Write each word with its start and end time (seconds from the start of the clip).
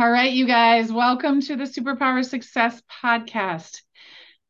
All 0.00 0.10
right, 0.10 0.32
you 0.32 0.46
guys, 0.46 0.90
welcome 0.90 1.42
to 1.42 1.56
the 1.56 1.64
Superpower 1.64 2.24
Success 2.24 2.80
Podcast. 3.04 3.82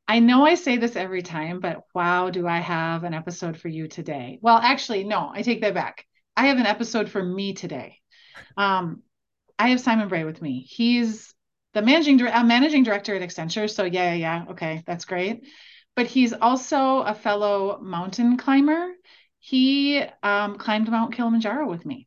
I 0.06 0.20
know 0.20 0.46
I 0.46 0.54
say 0.54 0.76
this 0.76 0.94
every 0.94 1.22
time, 1.22 1.58
but 1.58 1.82
wow, 1.92 2.30
do 2.30 2.46
I 2.46 2.58
have 2.58 3.02
an 3.02 3.14
episode 3.14 3.58
for 3.58 3.66
you 3.66 3.88
today? 3.88 4.38
Well, 4.42 4.58
actually, 4.58 5.02
no, 5.02 5.28
I 5.34 5.42
take 5.42 5.62
that 5.62 5.74
back. 5.74 6.06
I 6.36 6.46
have 6.46 6.58
an 6.58 6.66
episode 6.66 7.08
for 7.08 7.20
me 7.20 7.52
today. 7.54 7.98
Um, 8.56 9.02
I 9.58 9.70
have 9.70 9.80
Simon 9.80 10.06
Bray 10.06 10.22
with 10.22 10.40
me. 10.40 10.60
He's 10.70 11.34
the 11.74 11.82
managing 11.82 12.22
uh, 12.22 12.44
managing 12.44 12.84
director 12.84 13.16
at 13.16 13.28
Accenture. 13.28 13.68
So 13.68 13.82
yeah, 13.82 14.12
yeah, 14.12 14.14
yeah, 14.14 14.44
okay, 14.52 14.84
that's 14.86 15.04
great. 15.04 15.48
But 15.96 16.06
he's 16.06 16.32
also 16.32 17.00
a 17.00 17.12
fellow 17.12 17.80
mountain 17.82 18.36
climber. 18.36 18.92
He 19.40 20.00
um, 20.22 20.58
climbed 20.58 20.88
Mount 20.88 21.12
Kilimanjaro 21.12 21.68
with 21.68 21.84
me. 21.84 22.06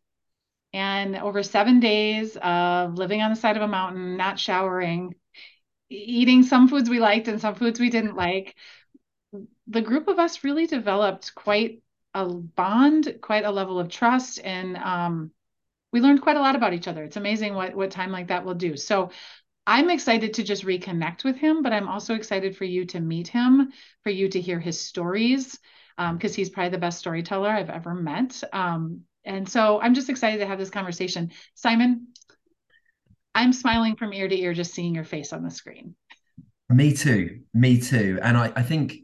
And 0.73 1.15
over 1.15 1.43
seven 1.43 1.79
days 1.79 2.35
of 2.41 2.95
living 2.95 3.21
on 3.21 3.29
the 3.29 3.35
side 3.35 3.57
of 3.57 3.61
a 3.63 3.67
mountain, 3.67 4.17
not 4.17 4.39
showering, 4.39 5.13
eating 5.89 6.43
some 6.43 6.67
foods 6.67 6.89
we 6.89 6.99
liked 6.99 7.27
and 7.27 7.39
some 7.39 7.55
foods 7.55 7.79
we 7.79 7.91
didn't 7.91 8.15
like, 8.15 8.55
the 9.67 9.81
group 9.81 10.07
of 10.07 10.19
us 10.19 10.43
really 10.43 10.67
developed 10.67 11.35
quite 11.35 11.81
a 12.13 12.25
bond, 12.25 13.17
quite 13.21 13.45
a 13.45 13.51
level 13.51 13.79
of 13.79 13.89
trust, 13.89 14.39
and 14.43 14.77
um, 14.77 15.31
we 15.91 16.01
learned 16.01 16.21
quite 16.21 16.37
a 16.37 16.41
lot 16.41 16.55
about 16.55 16.73
each 16.73 16.87
other. 16.87 17.03
It's 17.03 17.17
amazing 17.17 17.53
what 17.53 17.75
what 17.75 17.91
time 17.91 18.11
like 18.11 18.27
that 18.27 18.45
will 18.45 18.55
do. 18.55 18.77
So 18.77 19.11
I'm 19.65 19.89
excited 19.89 20.33
to 20.35 20.43
just 20.43 20.65
reconnect 20.65 21.23
with 21.23 21.37
him, 21.37 21.63
but 21.63 21.71
I'm 21.71 21.87
also 21.87 22.15
excited 22.15 22.57
for 22.57 22.65
you 22.65 22.85
to 22.87 22.99
meet 22.99 23.27
him, 23.27 23.71
for 24.03 24.09
you 24.09 24.27
to 24.29 24.41
hear 24.41 24.59
his 24.59 24.79
stories, 24.79 25.57
because 25.97 26.31
um, 26.31 26.35
he's 26.35 26.49
probably 26.49 26.69
the 26.69 26.77
best 26.77 26.99
storyteller 26.99 27.49
I've 27.49 27.69
ever 27.69 27.93
met. 27.93 28.43
Um, 28.51 29.01
and 29.25 29.47
so 29.47 29.79
I'm 29.81 29.93
just 29.93 30.09
excited 30.09 30.39
to 30.39 30.45
have 30.45 30.59
this 30.59 30.69
conversation. 30.69 31.31
Simon, 31.55 32.07
I'm 33.35 33.53
smiling 33.53 33.95
from 33.95 34.13
ear 34.13 34.27
to 34.27 34.39
ear 34.39 34.53
just 34.53 34.73
seeing 34.73 34.95
your 34.95 35.03
face 35.03 35.33
on 35.33 35.43
the 35.43 35.51
screen. 35.51 35.95
Me 36.69 36.93
too. 36.93 37.41
Me 37.53 37.79
too. 37.79 38.19
And 38.21 38.37
I, 38.37 38.51
I 38.55 38.63
think 38.63 38.95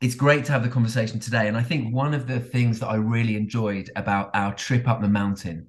it's 0.00 0.14
great 0.14 0.44
to 0.46 0.52
have 0.52 0.62
the 0.62 0.68
conversation 0.68 1.18
today. 1.18 1.48
And 1.48 1.56
I 1.56 1.62
think 1.62 1.94
one 1.94 2.14
of 2.14 2.26
the 2.26 2.40
things 2.40 2.80
that 2.80 2.88
I 2.88 2.96
really 2.96 3.36
enjoyed 3.36 3.90
about 3.96 4.30
our 4.34 4.54
trip 4.54 4.88
up 4.88 5.00
the 5.00 5.08
mountain 5.08 5.68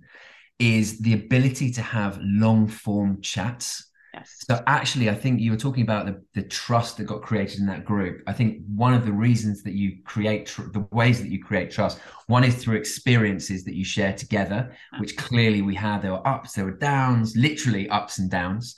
is 0.60 1.00
the 1.00 1.14
ability 1.14 1.72
to 1.72 1.82
have 1.82 2.20
long 2.22 2.68
form 2.68 3.22
chats 3.22 3.87
Yes. 4.18 4.44
So 4.50 4.64
actually, 4.68 5.10
I 5.10 5.16
think 5.16 5.40
you 5.40 5.52
were 5.52 5.58
talking 5.58 5.84
about 5.84 6.06
the, 6.06 6.24
the 6.34 6.48
trust 6.48 6.98
that 6.98 7.06
got 7.06 7.22
created 7.22 7.60
in 7.60 7.68
that 7.68 7.86
group. 7.86 8.22
I 8.28 8.34
think 8.34 8.62
one 8.68 8.94
of 8.94 9.06
the 9.06 9.12
reasons 9.12 9.64
that 9.64 9.74
you 9.74 9.98
create 10.06 10.48
tr- 10.48 10.72
the 10.74 10.88
ways 10.92 11.22
that 11.22 11.30
you 11.30 11.44
create 11.44 11.72
trust, 11.72 12.00
one 12.28 12.44
is 12.44 12.56
through 12.56 12.78
experiences 12.78 13.64
that 13.66 13.76
you 13.76 13.86
share 13.86 14.14
together, 14.14 14.76
which 14.98 15.18
clearly 15.18 15.62
we 15.62 15.76
had. 15.76 16.02
There 16.02 16.12
were 16.12 16.28
ups, 16.28 16.54
there 16.54 16.66
were 16.66 16.78
downs, 16.78 17.36
literally 17.36 17.90
ups 17.90 18.18
and 18.18 18.30
downs, 18.30 18.76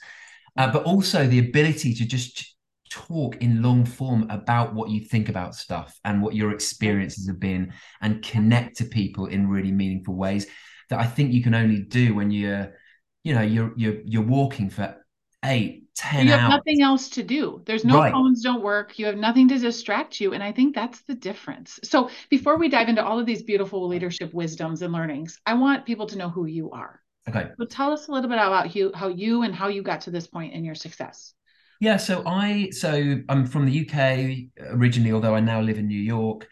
uh, 0.56 0.70
but 0.70 0.84
also 0.84 1.26
the 1.26 1.38
ability 1.38 1.94
to 1.94 2.04
just 2.04 2.54
talk 2.90 3.36
in 3.36 3.62
long 3.62 3.84
form 3.84 4.26
about 4.30 4.74
what 4.74 4.90
you 4.90 5.00
think 5.00 5.28
about 5.28 5.54
stuff 5.54 5.98
and 6.04 6.20
what 6.20 6.34
your 6.34 6.52
experiences 6.52 7.26
have 7.28 7.38
been 7.38 7.72
and 8.02 8.22
connect 8.22 8.76
to 8.76 8.84
people 8.84 9.26
in 9.26 9.48
really 9.48 9.70
meaningful 9.70 10.14
ways 10.14 10.46
that 10.90 10.98
I 10.98 11.06
think 11.06 11.32
you 11.32 11.42
can 11.42 11.54
only 11.54 11.80
do 11.82 12.14
when 12.14 12.30
you're 12.30 12.74
you 13.22 13.34
know 13.34 13.42
you're 13.42 13.72
you're 13.76 14.00
you're 14.04 14.22
walking 14.22 14.70
for 14.70 14.96
eight, 15.44 15.84
ten 15.94 16.26
you 16.26 16.32
have 16.32 16.40
hours. 16.42 16.50
nothing 16.50 16.82
else 16.82 17.08
to 17.10 17.22
do. 17.22 17.62
There's 17.66 17.84
no 17.84 17.98
right. 17.98 18.12
phones 18.12 18.42
don't 18.42 18.62
work. 18.62 18.98
You 18.98 19.06
have 19.06 19.16
nothing 19.16 19.48
to 19.48 19.58
distract 19.58 20.20
you 20.20 20.32
and 20.34 20.42
i 20.42 20.52
think 20.52 20.74
that's 20.74 21.02
the 21.02 21.14
difference. 21.14 21.78
So 21.84 22.10
before 22.28 22.56
we 22.58 22.68
dive 22.68 22.88
into 22.88 23.04
all 23.04 23.18
of 23.18 23.26
these 23.26 23.42
beautiful 23.42 23.86
leadership 23.88 24.32
wisdoms 24.34 24.82
and 24.82 24.92
learnings 24.92 25.38
i 25.46 25.54
want 25.54 25.86
people 25.86 26.06
to 26.06 26.18
know 26.18 26.28
who 26.28 26.46
you 26.46 26.70
are. 26.70 27.00
Okay. 27.28 27.48
So 27.58 27.64
tell 27.66 27.92
us 27.92 28.08
a 28.08 28.12
little 28.12 28.28
bit 28.28 28.38
about 28.38 28.74
you 28.74 28.92
how 28.94 29.08
you 29.08 29.42
and 29.42 29.54
how 29.54 29.68
you 29.68 29.82
got 29.82 30.00
to 30.02 30.10
this 30.10 30.26
point 30.26 30.54
in 30.54 30.64
your 30.64 30.74
success. 30.74 31.34
Yeah 31.80 31.96
so 31.96 32.22
i 32.26 32.68
so 32.70 33.16
i'm 33.28 33.46
from 33.46 33.66
the 33.66 33.74
uk 33.82 33.96
originally 34.76 35.12
although 35.12 35.34
i 35.34 35.40
now 35.40 35.60
live 35.60 35.78
in 35.78 35.86
new 35.86 36.04
york. 36.16 36.46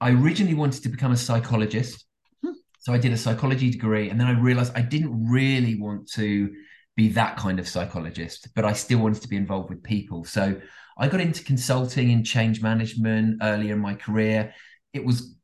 I 0.00 0.10
originally 0.10 0.54
wanted 0.54 0.82
to 0.82 0.88
become 0.88 1.12
a 1.12 1.16
psychologist. 1.16 2.04
Hmm. 2.42 2.52
so 2.80 2.92
i 2.92 2.98
did 2.98 3.12
a 3.12 3.16
psychology 3.16 3.70
degree 3.70 4.10
and 4.10 4.18
then 4.20 4.26
i 4.26 4.32
realized 4.32 4.72
i 4.74 4.82
didn't 4.82 5.30
really 5.30 5.76
want 5.80 6.10
to 6.12 6.50
be 6.96 7.08
that 7.08 7.36
kind 7.36 7.58
of 7.58 7.68
psychologist, 7.68 8.48
but 8.54 8.64
I 8.64 8.72
still 8.72 8.98
wanted 8.98 9.22
to 9.22 9.28
be 9.28 9.36
involved 9.36 9.70
with 9.70 9.82
people. 9.82 10.24
So 10.24 10.60
I 10.96 11.08
got 11.08 11.20
into 11.20 11.42
consulting 11.42 12.12
and 12.12 12.24
change 12.24 12.62
management 12.62 13.38
earlier 13.42 13.74
in 13.74 13.80
my 13.80 13.94
career. 13.94 14.54
It 14.92 15.04
was 15.04 15.36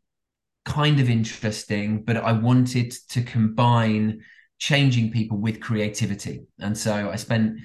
kind 0.65 1.01
of 1.01 1.11
interesting, 1.11 2.05
but 2.05 2.17
I 2.17 2.33
wanted 2.33 2.93
to 3.11 3.23
combine 3.23 4.21
changing 4.59 5.11
people 5.11 5.39
with 5.39 5.61
creativity. 5.61 6.43
And 6.61 6.77
so 6.77 7.11
I 7.11 7.17
spent 7.17 7.59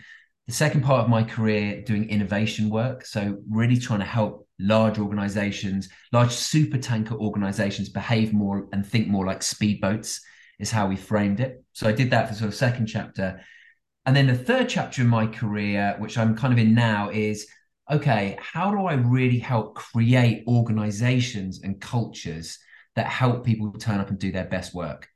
the 0.47 0.53
second 0.53 0.83
part 0.83 1.03
of 1.03 1.09
my 1.09 1.23
career 1.23 1.81
doing 1.83 2.09
innovation 2.09 2.69
work. 2.69 3.05
So 3.05 3.37
really 3.49 3.77
trying 3.77 3.99
to 3.99 4.05
help 4.05 4.47
large 4.59 4.97
organizations, 4.97 5.89
large 6.11 6.31
super 6.31 6.77
tanker 6.77 7.15
organizations 7.15 7.89
behave 7.89 8.33
more 8.33 8.67
and 8.71 8.85
think 8.85 9.07
more 9.07 9.25
like 9.25 9.41
speedboats 9.41 10.21
is 10.59 10.71
how 10.71 10.87
we 10.87 10.95
framed 10.95 11.39
it. 11.39 11.63
So 11.73 11.87
I 11.87 11.91
did 11.91 12.11
that 12.11 12.29
for 12.29 12.35
sort 12.35 12.47
of 12.47 12.55
second 12.55 12.87
chapter. 12.87 13.41
And 14.05 14.15
then 14.15 14.27
the 14.27 14.37
third 14.37 14.69
chapter 14.69 15.01
in 15.01 15.07
my 15.07 15.25
career, 15.25 15.95
which 15.97 16.17
I'm 16.17 16.35
kind 16.35 16.53
of 16.53 16.59
in 16.59 16.73
now, 16.73 17.09
is 17.09 17.47
okay, 17.91 18.37
how 18.39 18.71
do 18.71 18.85
I 18.85 18.93
really 18.93 19.39
help 19.39 19.75
create 19.75 20.43
organizations 20.47 21.61
and 21.63 21.79
cultures 21.79 22.57
that 22.95 23.07
help 23.07 23.45
people 23.45 23.71
turn 23.71 23.99
up 23.99 24.09
and 24.09 24.17
do 24.17 24.31
their 24.31 24.45
best 24.45 24.73
work? 24.73 25.07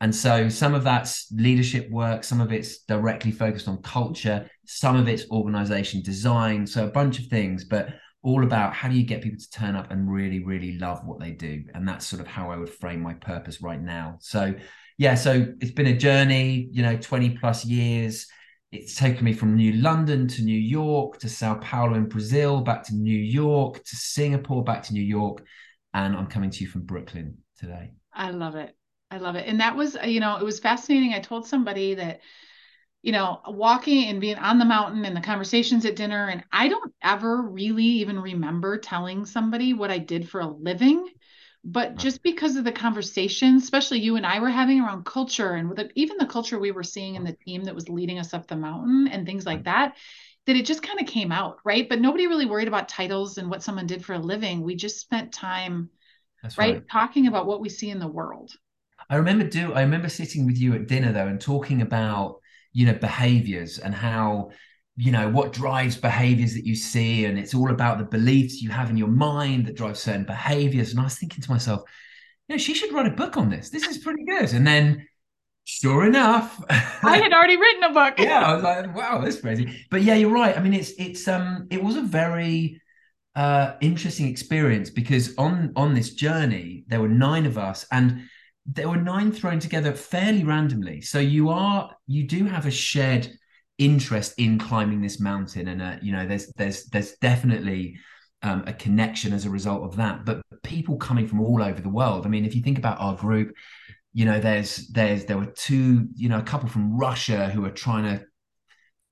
And 0.00 0.14
so 0.14 0.48
some 0.48 0.74
of 0.74 0.84
that's 0.84 1.30
leadership 1.32 1.90
work, 1.90 2.24
some 2.24 2.40
of 2.40 2.52
it's 2.52 2.80
directly 2.80 3.30
focused 3.30 3.68
on 3.68 3.80
culture, 3.82 4.50
some 4.66 4.96
of 4.96 5.08
it's 5.08 5.30
organization 5.30 6.02
design. 6.02 6.66
So 6.66 6.84
a 6.84 6.90
bunch 6.90 7.18
of 7.18 7.26
things, 7.26 7.64
but 7.64 7.88
all 8.22 8.42
about 8.42 8.72
how 8.72 8.88
do 8.88 8.96
you 8.96 9.04
get 9.04 9.22
people 9.22 9.38
to 9.38 9.50
turn 9.50 9.76
up 9.76 9.90
and 9.90 10.10
really, 10.10 10.42
really 10.42 10.78
love 10.78 11.04
what 11.04 11.20
they 11.20 11.30
do. 11.30 11.62
And 11.74 11.86
that's 11.86 12.06
sort 12.06 12.20
of 12.20 12.26
how 12.26 12.50
I 12.50 12.56
would 12.56 12.70
frame 12.70 13.00
my 13.00 13.14
purpose 13.14 13.62
right 13.62 13.80
now. 13.80 14.16
So 14.20 14.54
yeah, 14.96 15.14
so 15.14 15.46
it's 15.60 15.72
been 15.72 15.86
a 15.86 15.96
journey, 15.96 16.68
you 16.70 16.82
know, 16.82 16.96
20 16.96 17.30
plus 17.38 17.64
years. 17.64 18.26
It's 18.70 18.96
taken 18.96 19.24
me 19.24 19.32
from 19.32 19.56
New 19.56 19.72
London 19.74 20.26
to 20.28 20.42
New 20.42 20.58
York 20.58 21.18
to 21.20 21.28
Sao 21.28 21.54
Paulo 21.54 21.94
in 21.94 22.08
Brazil, 22.08 22.60
back 22.60 22.84
to 22.84 22.94
New 22.94 23.18
York 23.18 23.82
to 23.84 23.96
Singapore, 23.96 24.64
back 24.64 24.82
to 24.84 24.92
New 24.92 25.02
York. 25.02 25.44
And 25.92 26.16
I'm 26.16 26.26
coming 26.26 26.50
to 26.50 26.64
you 26.64 26.68
from 26.68 26.82
Brooklyn 26.82 27.38
today. 27.58 27.92
I 28.12 28.30
love 28.30 28.56
it. 28.56 28.76
I 29.10 29.18
love 29.18 29.36
it. 29.36 29.46
And 29.46 29.60
that 29.60 29.76
was, 29.76 29.96
you 30.04 30.20
know, 30.20 30.36
it 30.36 30.44
was 30.44 30.58
fascinating. 30.58 31.12
I 31.12 31.20
told 31.20 31.46
somebody 31.46 31.94
that, 31.94 32.20
you 33.02 33.12
know, 33.12 33.40
walking 33.46 34.06
and 34.06 34.20
being 34.20 34.38
on 34.38 34.58
the 34.58 34.64
mountain 34.64 35.04
and 35.04 35.16
the 35.16 35.20
conversations 35.20 35.84
at 35.84 35.94
dinner. 35.94 36.28
And 36.28 36.42
I 36.50 36.68
don't 36.68 36.92
ever 37.02 37.42
really 37.42 37.84
even 37.84 38.18
remember 38.18 38.78
telling 38.78 39.24
somebody 39.24 39.72
what 39.72 39.90
I 39.90 39.98
did 39.98 40.28
for 40.28 40.40
a 40.40 40.48
living 40.48 41.08
but 41.64 41.96
just 41.96 42.22
because 42.22 42.56
of 42.56 42.64
the 42.64 42.72
conversation 42.72 43.56
especially 43.56 43.98
you 43.98 44.16
and 44.16 44.26
i 44.26 44.38
were 44.38 44.50
having 44.50 44.80
around 44.80 45.04
culture 45.04 45.52
and 45.52 45.68
with 45.68 45.78
the, 45.78 45.90
even 45.94 46.16
the 46.18 46.26
culture 46.26 46.58
we 46.58 46.70
were 46.70 46.82
seeing 46.82 47.14
in 47.14 47.24
the 47.24 47.32
team 47.32 47.64
that 47.64 47.74
was 47.74 47.88
leading 47.88 48.18
us 48.18 48.34
up 48.34 48.46
the 48.46 48.56
mountain 48.56 49.08
and 49.08 49.26
things 49.26 49.46
like 49.46 49.64
that 49.64 49.94
that 50.46 50.56
it 50.56 50.66
just 50.66 50.82
kind 50.82 51.00
of 51.00 51.06
came 51.06 51.32
out 51.32 51.58
right? 51.64 51.88
But 51.88 52.00
nobody 52.00 52.26
really 52.26 52.46
worried 52.46 52.68
about 52.68 52.88
titles 52.88 53.38
and 53.38 53.50
what 53.50 53.62
someone 53.62 53.86
did 53.86 54.04
for 54.04 54.14
a 54.14 54.18
living. 54.18 54.62
We 54.62 54.74
just 54.74 55.00
spent 55.00 55.32
time 55.32 55.90
right, 56.44 56.58
right. 56.58 56.82
talking 56.90 57.26
about 57.26 57.46
what 57.46 57.60
we 57.60 57.68
see 57.68 57.90
in 57.90 57.98
the 57.98 58.08
world. 58.08 58.52
I 59.08 59.16
remember 59.16 59.44
do 59.44 59.72
i 59.74 59.82
remember 59.82 60.08
sitting 60.08 60.46
with 60.46 60.58
you 60.58 60.74
at 60.74 60.86
dinner 60.86 61.12
though 61.12 61.26
and 61.26 61.40
talking 61.40 61.82
about 61.82 62.40
you 62.72 62.86
know 62.86 62.94
behaviors 62.94 63.78
and 63.78 63.94
how 63.94 64.50
you 64.96 65.10
know 65.10 65.28
what 65.28 65.52
drives 65.52 65.96
behaviors 65.96 66.54
that 66.54 66.64
you 66.64 66.76
see 66.76 67.24
and 67.24 67.38
it's 67.38 67.54
all 67.54 67.70
about 67.70 67.98
the 67.98 68.04
beliefs 68.04 68.62
you 68.62 68.70
have 68.70 68.90
in 68.90 68.96
your 68.96 69.08
mind 69.08 69.66
that 69.66 69.76
drive 69.76 69.98
certain 69.98 70.24
behaviors. 70.24 70.90
And 70.90 71.00
i 71.00 71.04
was 71.04 71.18
thinking 71.18 71.42
to 71.42 71.50
myself 71.50 71.82
you 72.48 72.54
know 72.54 72.58
she 72.58 72.74
should 72.74 72.92
write 72.92 73.06
a 73.06 73.10
book 73.10 73.36
on 73.36 73.48
this. 73.48 73.70
This 73.70 73.86
is 73.86 73.98
pretty 73.98 74.24
good. 74.24 74.52
And 74.52 74.66
then 74.66 75.06
sure 75.64 76.04
enough 76.04 76.62
i 76.70 77.16
had 77.16 77.32
already 77.32 77.56
written 77.56 77.84
a 77.84 77.92
book. 77.92 78.18
Yeah 78.18 78.44
i 78.44 78.54
was 78.54 78.62
like 78.62 78.94
wow 78.94 79.20
that's 79.20 79.40
crazy. 79.40 79.84
But 79.90 80.02
yeah 80.02 80.14
you're 80.14 80.30
right. 80.30 80.56
I 80.56 80.60
mean 80.60 80.74
it's 80.74 80.92
it's 80.98 81.26
um 81.26 81.66
it 81.70 81.82
was 81.82 81.96
a 81.96 82.02
very 82.02 82.80
uh 83.34 83.72
interesting 83.80 84.28
experience 84.28 84.90
because 84.90 85.34
on 85.38 85.72
on 85.74 85.94
this 85.94 86.14
journey 86.14 86.84
there 86.86 87.00
were 87.00 87.08
nine 87.08 87.46
of 87.46 87.58
us 87.58 87.84
and 87.90 88.28
there 88.66 88.88
were 88.88 88.96
nine 88.96 89.32
thrown 89.32 89.58
together 89.58 89.92
fairly 89.92 90.44
randomly. 90.44 91.00
So 91.00 91.18
you 91.18 91.50
are 91.50 91.90
you 92.06 92.26
do 92.26 92.44
have 92.44 92.66
a 92.66 92.70
shared 92.70 93.28
interest 93.78 94.34
in 94.38 94.58
climbing 94.58 95.00
this 95.02 95.18
mountain 95.18 95.68
and 95.68 95.82
uh, 95.82 95.96
you 96.00 96.12
know 96.12 96.26
there's 96.26 96.52
there's 96.56 96.84
there's 96.86 97.12
definitely 97.16 97.96
um, 98.42 98.62
a 98.66 98.72
connection 98.72 99.32
as 99.32 99.46
a 99.46 99.50
result 99.50 99.84
of 99.84 99.96
that. 99.96 100.24
But 100.24 100.42
people 100.62 100.96
coming 100.96 101.26
from 101.26 101.40
all 101.40 101.62
over 101.62 101.80
the 101.80 101.88
world 101.90 102.24
i 102.24 102.28
mean 102.28 102.46
if 102.46 102.54
you 102.54 102.62
think 102.62 102.78
about 102.78 102.98
our 102.98 103.14
group 103.14 103.54
you 104.14 104.24
know 104.24 104.40
there's 104.40 104.88
there's 104.88 105.26
there 105.26 105.36
were 105.36 105.52
two 105.54 106.08
you 106.14 106.28
know 106.28 106.38
a 106.38 106.42
couple 106.42 106.68
from 106.68 106.96
russia 106.96 107.50
who 107.50 107.66
are 107.66 107.70
trying 107.70 108.04
to 108.04 108.24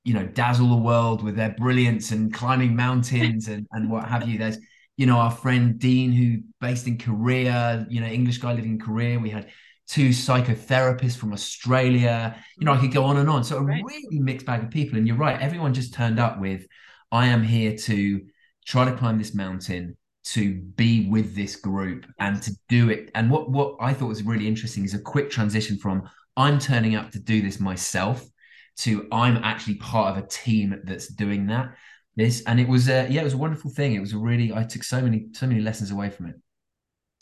you 0.05 0.15
know 0.15 0.27
dazzle 0.27 0.69
the 0.69 0.77
world 0.77 1.23
with 1.23 1.37
their 1.37 1.51
brilliance 1.51 2.11
and 2.11 2.33
climbing 2.33 2.75
mountains 2.75 3.49
and 3.49 3.67
and 3.73 3.91
what 3.91 4.09
have 4.09 4.29
you. 4.29 4.39
There's 4.39 4.59
you 4.97 5.07
know 5.07 5.17
our 5.17 5.31
friend 5.31 5.79
dean 5.79 6.13
who 6.13 6.43
based 6.61 6.87
in 6.87 6.99
korea 6.99 7.87
you 7.89 8.01
know 8.01 8.07
english 8.07 8.39
guy 8.39 8.53
living 8.53 8.73
in 8.73 8.79
korea. 8.79 9.19
We 9.19 9.31
had 9.31 9.51
to 9.93 10.09
psychotherapists 10.09 11.17
from 11.17 11.35
Australia. 11.35 12.43
You 12.59 12.65
know, 12.65 12.73
I 12.73 12.79
mm. 12.79 12.81
could 12.81 12.93
go 12.93 13.05
on 13.05 13.19
and 13.19 13.29
on. 13.29 13.45
So 13.45 13.59
a 13.59 13.63
right. 13.63 13.83
really 13.85 14.21
mixed 14.21 14.47
bag 14.47 14.63
of 14.63 14.71
people. 14.71 14.97
And 14.97 15.07
you're 15.07 15.17
right, 15.17 15.41
everyone 15.41 15.75
just 15.75 15.93
turned 15.93 16.19
up 16.19 16.41
with, 16.41 16.67
I 17.11 17.27
am 17.27 17.43
here 17.43 17.77
to 17.77 18.23
try 18.67 18.87
to 18.87 18.97
climb 18.97 19.19
this 19.19 19.35
mountain, 19.35 19.99
to 20.25 20.55
be 20.55 21.09
with 21.11 21.35
this 21.35 21.57
group 21.57 22.07
and 22.19 22.43
to 22.43 22.57
do 22.71 22.89
it. 22.89 23.11
And 23.15 23.31
what 23.31 23.51
what 23.51 23.77
I 23.81 23.93
thought 23.93 24.07
was 24.07 24.23
really 24.23 24.49
interesting 24.49 24.85
is 24.85 24.95
a 24.95 24.99
quick 24.99 25.31
transition 25.31 25.77
from 25.77 26.09
I'm 26.39 26.59
turning 26.59 26.95
up 26.95 27.11
to 27.11 27.21
do 27.21 27.43
this 27.43 27.61
myself 27.61 28.25
to 28.79 29.07
I'm 29.13 29.37
actually 29.39 29.75
part 29.75 30.17
of 30.17 30.25
a 30.25 30.27
team 30.27 30.81
that's 30.85 31.09
doing 31.09 31.49
that. 31.49 31.75
This 32.17 32.43
and 32.47 32.59
it 32.59 32.69
was 32.69 32.89
a 32.89 33.09
yeah, 33.11 33.21
it 33.21 33.25
was 33.25 33.35
a 33.35 33.39
wonderful 33.39 33.71
thing. 33.71 33.95
It 33.95 34.01
was 34.01 34.15
a 34.15 34.19
really 34.19 34.55
I 34.55 34.65
took 34.65 34.85
so 34.85 35.03
many 35.03 35.27
so 35.33 35.47
many 35.47 35.61
lessons 35.61 35.91
away 35.91 36.09
from 36.09 36.27
it. 36.27 36.37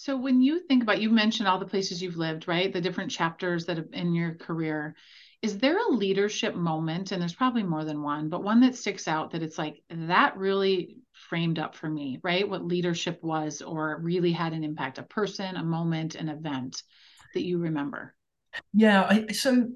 So 0.01 0.17
when 0.17 0.41
you 0.41 0.61
think 0.61 0.83
about 0.83 1.03
you 1.03 1.11
mentioned 1.11 1.47
all 1.47 1.59
the 1.59 1.67
places 1.67 2.03
you've 2.03 2.17
lived, 2.17 2.49
right? 2.49 2.73
The 2.73 2.81
different 2.81 3.11
chapters 3.11 3.67
that 3.67 3.77
have 3.77 3.89
in 3.93 4.15
your 4.15 4.33
career. 4.33 4.97
Is 5.43 5.59
there 5.59 5.77
a 5.77 5.93
leadership 5.93 6.55
moment 6.55 7.13
and 7.13 7.21
there's 7.21 7.35
probably 7.35 7.65
more 7.65 7.85
than 7.85 8.03
one, 8.03 8.31
but 8.31 8.43
one 8.43 8.63
that 8.63 8.75
sticks 8.75 9.07
out 9.07 9.33
that 9.33 9.43
it's 9.43 9.59
like 9.59 9.83
that 9.91 10.39
really 10.39 10.97
framed 11.13 11.59
up 11.59 11.75
for 11.75 11.87
me, 11.87 12.19
right? 12.23 12.49
What 12.49 12.65
leadership 12.65 13.23
was 13.23 13.61
or 13.61 13.99
really 14.01 14.33
had 14.33 14.55
an 14.55 14.65
impact, 14.65 14.97
a 14.97 15.03
person, 15.03 15.57
a 15.57 15.63
moment, 15.63 16.15
an 16.15 16.31
event 16.31 16.83
that 17.35 17.45
you 17.45 17.59
remember? 17.59 18.15
Yeah, 18.73 19.03
I, 19.03 19.27
so 19.33 19.69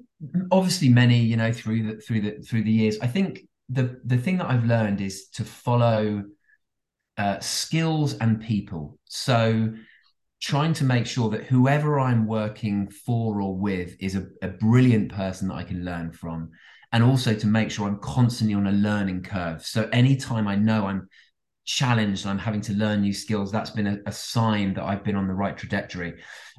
obviously 0.51 0.89
many, 0.89 1.19
you 1.19 1.37
know, 1.37 1.51
through 1.51 1.83
the 1.83 2.01
through 2.01 2.21
the 2.21 2.31
through 2.41 2.63
the 2.63 2.71
years. 2.71 2.97
I 2.99 3.05
think 3.05 3.43
the 3.69 4.01
the 4.03 4.17
thing 4.17 4.39
that 4.39 4.49
I've 4.49 4.65
learned 4.65 5.01
is 5.01 5.27
to 5.35 5.43
follow 5.43 6.23
uh, 7.15 7.39
skills 7.41 8.15
and 8.15 8.41
people. 8.41 8.97
So 9.05 9.75
trying 10.41 10.73
to 10.73 10.83
make 10.83 11.05
sure 11.05 11.29
that 11.29 11.45
whoever 11.45 11.99
I'm 11.99 12.27
working 12.27 12.89
for 12.89 13.41
or 13.41 13.57
with 13.57 13.95
is 13.99 14.15
a, 14.15 14.27
a 14.41 14.49
brilliant 14.49 15.11
person 15.11 15.47
that 15.47 15.55
I 15.55 15.63
can 15.63 15.83
learn 15.83 16.11
from. 16.11 16.51
And 16.91 17.03
also 17.03 17.33
to 17.33 17.47
make 17.47 17.71
sure 17.71 17.87
I'm 17.87 17.99
constantly 17.99 18.55
on 18.55 18.67
a 18.67 18.71
learning 18.71 19.23
curve. 19.23 19.65
So 19.65 19.89
anytime 19.91 20.47
I 20.47 20.55
know 20.55 20.85
I'm 20.85 21.09
challenged 21.65 22.27
I'm 22.27 22.37
having 22.37 22.61
to 22.61 22.73
learn 22.73 23.01
new 23.01 23.13
skills, 23.13 23.51
that's 23.51 23.71
been 23.71 23.87
a, 23.87 23.97
a, 24.05 24.11
sign 24.11 24.75
that 24.75 24.83
I've 24.83 25.03
been 25.03 25.15
on 25.15 25.27
the 25.27 25.33
right 25.33 25.57
trajectory. 25.57 26.13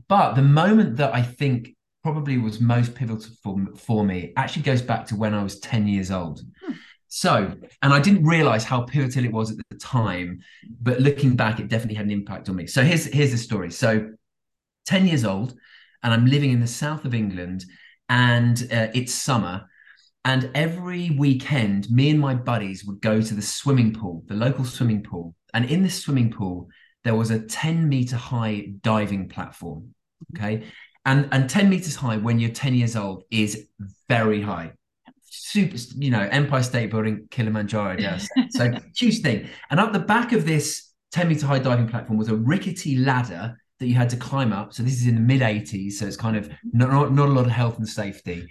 But 0.09 0.35
the 0.35 0.43
moment 0.43 0.97
that 0.97 1.15
I 1.15 1.23
think 1.23 1.77
probably 2.03 2.39
was 2.39 2.61
most 2.61 2.95
pivotal 2.95 3.31
for, 3.43 3.57
for 3.77 4.05
me 4.05 4.33
actually 4.37 4.63
goes 4.63 4.83
back 4.83 5.07
to 5.07 5.17
when 5.17 5.33
I 5.33 5.43
was 5.43 5.61
10 5.61 5.87
years 5.87 6.11
old. 6.11 6.41
Hmm. 6.65 6.73
So, 7.09 7.55
and 7.83 7.93
I 7.93 8.01
didn't 8.01 8.25
realize 8.25 8.65
how 8.65 8.83
pivotal 8.83 9.25
it 9.25 9.33
was 9.33 9.51
at 9.51 9.59
the 9.71 9.79
time, 9.79 10.41
but 10.81 11.01
looking 11.01 11.37
back, 11.37 11.61
it 11.61 11.69
definitely 11.69 11.95
had 11.95 12.07
an 12.07 12.13
impact 12.13 12.49
on 12.49 12.57
me. 12.57 12.67
So 12.67 12.83
here's 12.83 13.07
here's 13.07 13.31
the 13.31 13.39
story. 13.39 13.71
So, 13.71 14.11
10 14.87 15.07
years 15.07 15.25
old, 15.25 15.55
and 16.03 16.13
I'm 16.13 16.27
living 16.27 16.51
in 16.51 16.61
the 16.61 16.67
south 16.67 17.05
of 17.05 17.15
England, 17.15 17.65
and 18.09 18.61
uh, 18.73 18.89
it's 18.95 19.15
summer. 19.15 19.67
And 20.25 20.51
every 20.57 21.11
weekend, 21.11 21.89
me 21.89 22.11
and 22.11 22.19
my 22.19 22.35
buddies 22.35 22.85
would 22.85 23.01
go 23.01 23.21
to 23.21 23.35
the 23.35 23.43
swimming 23.43 23.95
pool, 23.95 24.25
the 24.27 24.35
local 24.35 24.65
swimming 24.65 25.05
pool. 25.05 25.37
And 25.55 25.65
in 25.71 25.85
this 25.85 26.03
swimming 26.03 26.33
pool, 26.33 26.69
there 27.05 27.15
was 27.15 27.31
a 27.31 27.39
10 27.39 27.89
meter 27.89 28.17
high 28.17 28.73
diving 28.83 29.29
platform. 29.29 29.95
Okay 30.37 30.65
and 31.07 31.29
and 31.33 31.49
10 31.49 31.71
meters 31.71 31.97
high 31.97 32.19
when 32.19 32.39
you're 32.39 32.51
10 32.51 32.75
years 32.75 32.97
old 32.97 33.23
is 33.31 33.69
very 34.09 34.43
high 34.43 34.73
super 35.43 35.77
you 35.97 36.11
know 36.11 36.29
empire 36.31 36.63
state 36.63 36.91
building 36.91 37.27
kilimanjaro 37.31 37.97
yes 37.99 38.29
so 38.51 38.71
huge 38.97 39.21
thing 39.21 39.49
and 39.71 39.81
up 39.81 39.93
the 39.93 39.99
back 39.99 40.33
of 40.33 40.45
this 40.45 40.93
10 41.13 41.29
meter 41.29 41.47
high 41.47 41.59
diving 41.59 41.89
platform 41.89 42.19
was 42.19 42.29
a 42.29 42.37
rickety 42.37 42.97
ladder 42.97 43.57
that 43.79 43.87
you 43.87 43.95
had 43.95 44.09
to 44.09 44.17
climb 44.17 44.53
up 44.53 44.73
so 44.73 44.83
this 44.83 45.01
is 45.01 45.07
in 45.07 45.15
the 45.15 45.21
mid 45.21 45.41
80s 45.41 45.93
so 45.93 46.07
it's 46.07 46.17
kind 46.17 46.37
of 46.37 46.51
not, 46.73 46.91
not, 46.91 47.13
not 47.13 47.29
a 47.29 47.33
lot 47.33 47.47
of 47.47 47.51
health 47.51 47.79
and 47.79 47.89
safety 47.89 48.47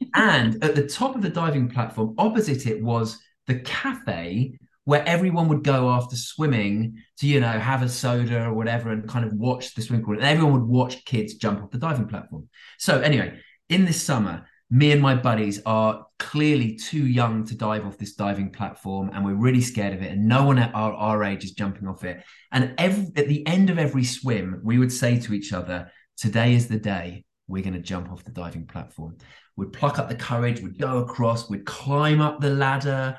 and 0.14 0.62
at 0.62 0.74
the 0.74 0.86
top 0.86 1.14
of 1.14 1.22
the 1.22 1.30
diving 1.30 1.68
platform 1.68 2.14
opposite 2.18 2.66
it 2.66 2.82
was 2.82 3.18
the 3.46 3.58
cafe 3.60 4.58
where 4.86 5.06
everyone 5.06 5.48
would 5.48 5.64
go 5.64 5.90
after 5.90 6.14
swimming 6.14 6.96
to, 7.18 7.26
you 7.26 7.40
know, 7.40 7.58
have 7.58 7.82
a 7.82 7.88
soda 7.88 8.44
or 8.44 8.54
whatever 8.54 8.92
and 8.92 9.08
kind 9.08 9.24
of 9.24 9.32
watch 9.32 9.74
the 9.74 9.82
swimming 9.82 10.04
pool. 10.04 10.14
And 10.14 10.22
everyone 10.22 10.52
would 10.52 10.68
watch 10.68 11.04
kids 11.04 11.34
jump 11.34 11.60
off 11.60 11.72
the 11.72 11.78
diving 11.78 12.06
platform. 12.06 12.48
So, 12.78 13.00
anyway, 13.00 13.36
in 13.68 13.84
this 13.84 14.00
summer, 14.00 14.46
me 14.70 14.90
and 14.90 15.00
my 15.00 15.14
buddies 15.14 15.60
are 15.64 16.06
clearly 16.18 16.74
too 16.74 17.06
young 17.06 17.44
to 17.44 17.54
dive 17.54 17.86
off 17.86 17.98
this 17.98 18.14
diving 18.14 18.50
platform 18.50 19.10
and 19.12 19.24
we're 19.24 19.34
really 19.34 19.60
scared 19.60 19.94
of 19.94 20.02
it 20.02 20.10
and 20.10 20.26
no 20.26 20.44
one 20.44 20.58
at 20.58 20.74
our, 20.74 20.92
our 20.94 21.22
age 21.22 21.44
is 21.44 21.52
jumping 21.52 21.86
off 21.86 22.02
it. 22.02 22.22
And 22.50 22.74
every, 22.78 23.06
at 23.16 23.28
the 23.28 23.46
end 23.46 23.70
of 23.70 23.78
every 23.78 24.02
swim 24.02 24.60
we 24.64 24.78
would 24.78 24.92
say 24.92 25.20
to 25.20 25.34
each 25.34 25.52
other 25.52 25.90
today 26.16 26.54
is 26.54 26.66
the 26.66 26.78
day 26.78 27.24
we're 27.46 27.62
going 27.62 27.74
to 27.74 27.80
jump 27.80 28.10
off 28.10 28.24
the 28.24 28.32
diving 28.32 28.66
platform. 28.66 29.16
We'd 29.56 29.72
pluck 29.72 29.98
up 29.98 30.08
the 30.08 30.16
courage 30.16 30.60
we'd 30.60 30.78
go 30.78 30.98
across 30.98 31.48
we'd 31.48 31.66
climb 31.66 32.20
up 32.20 32.40
the 32.40 32.50
ladder. 32.50 33.18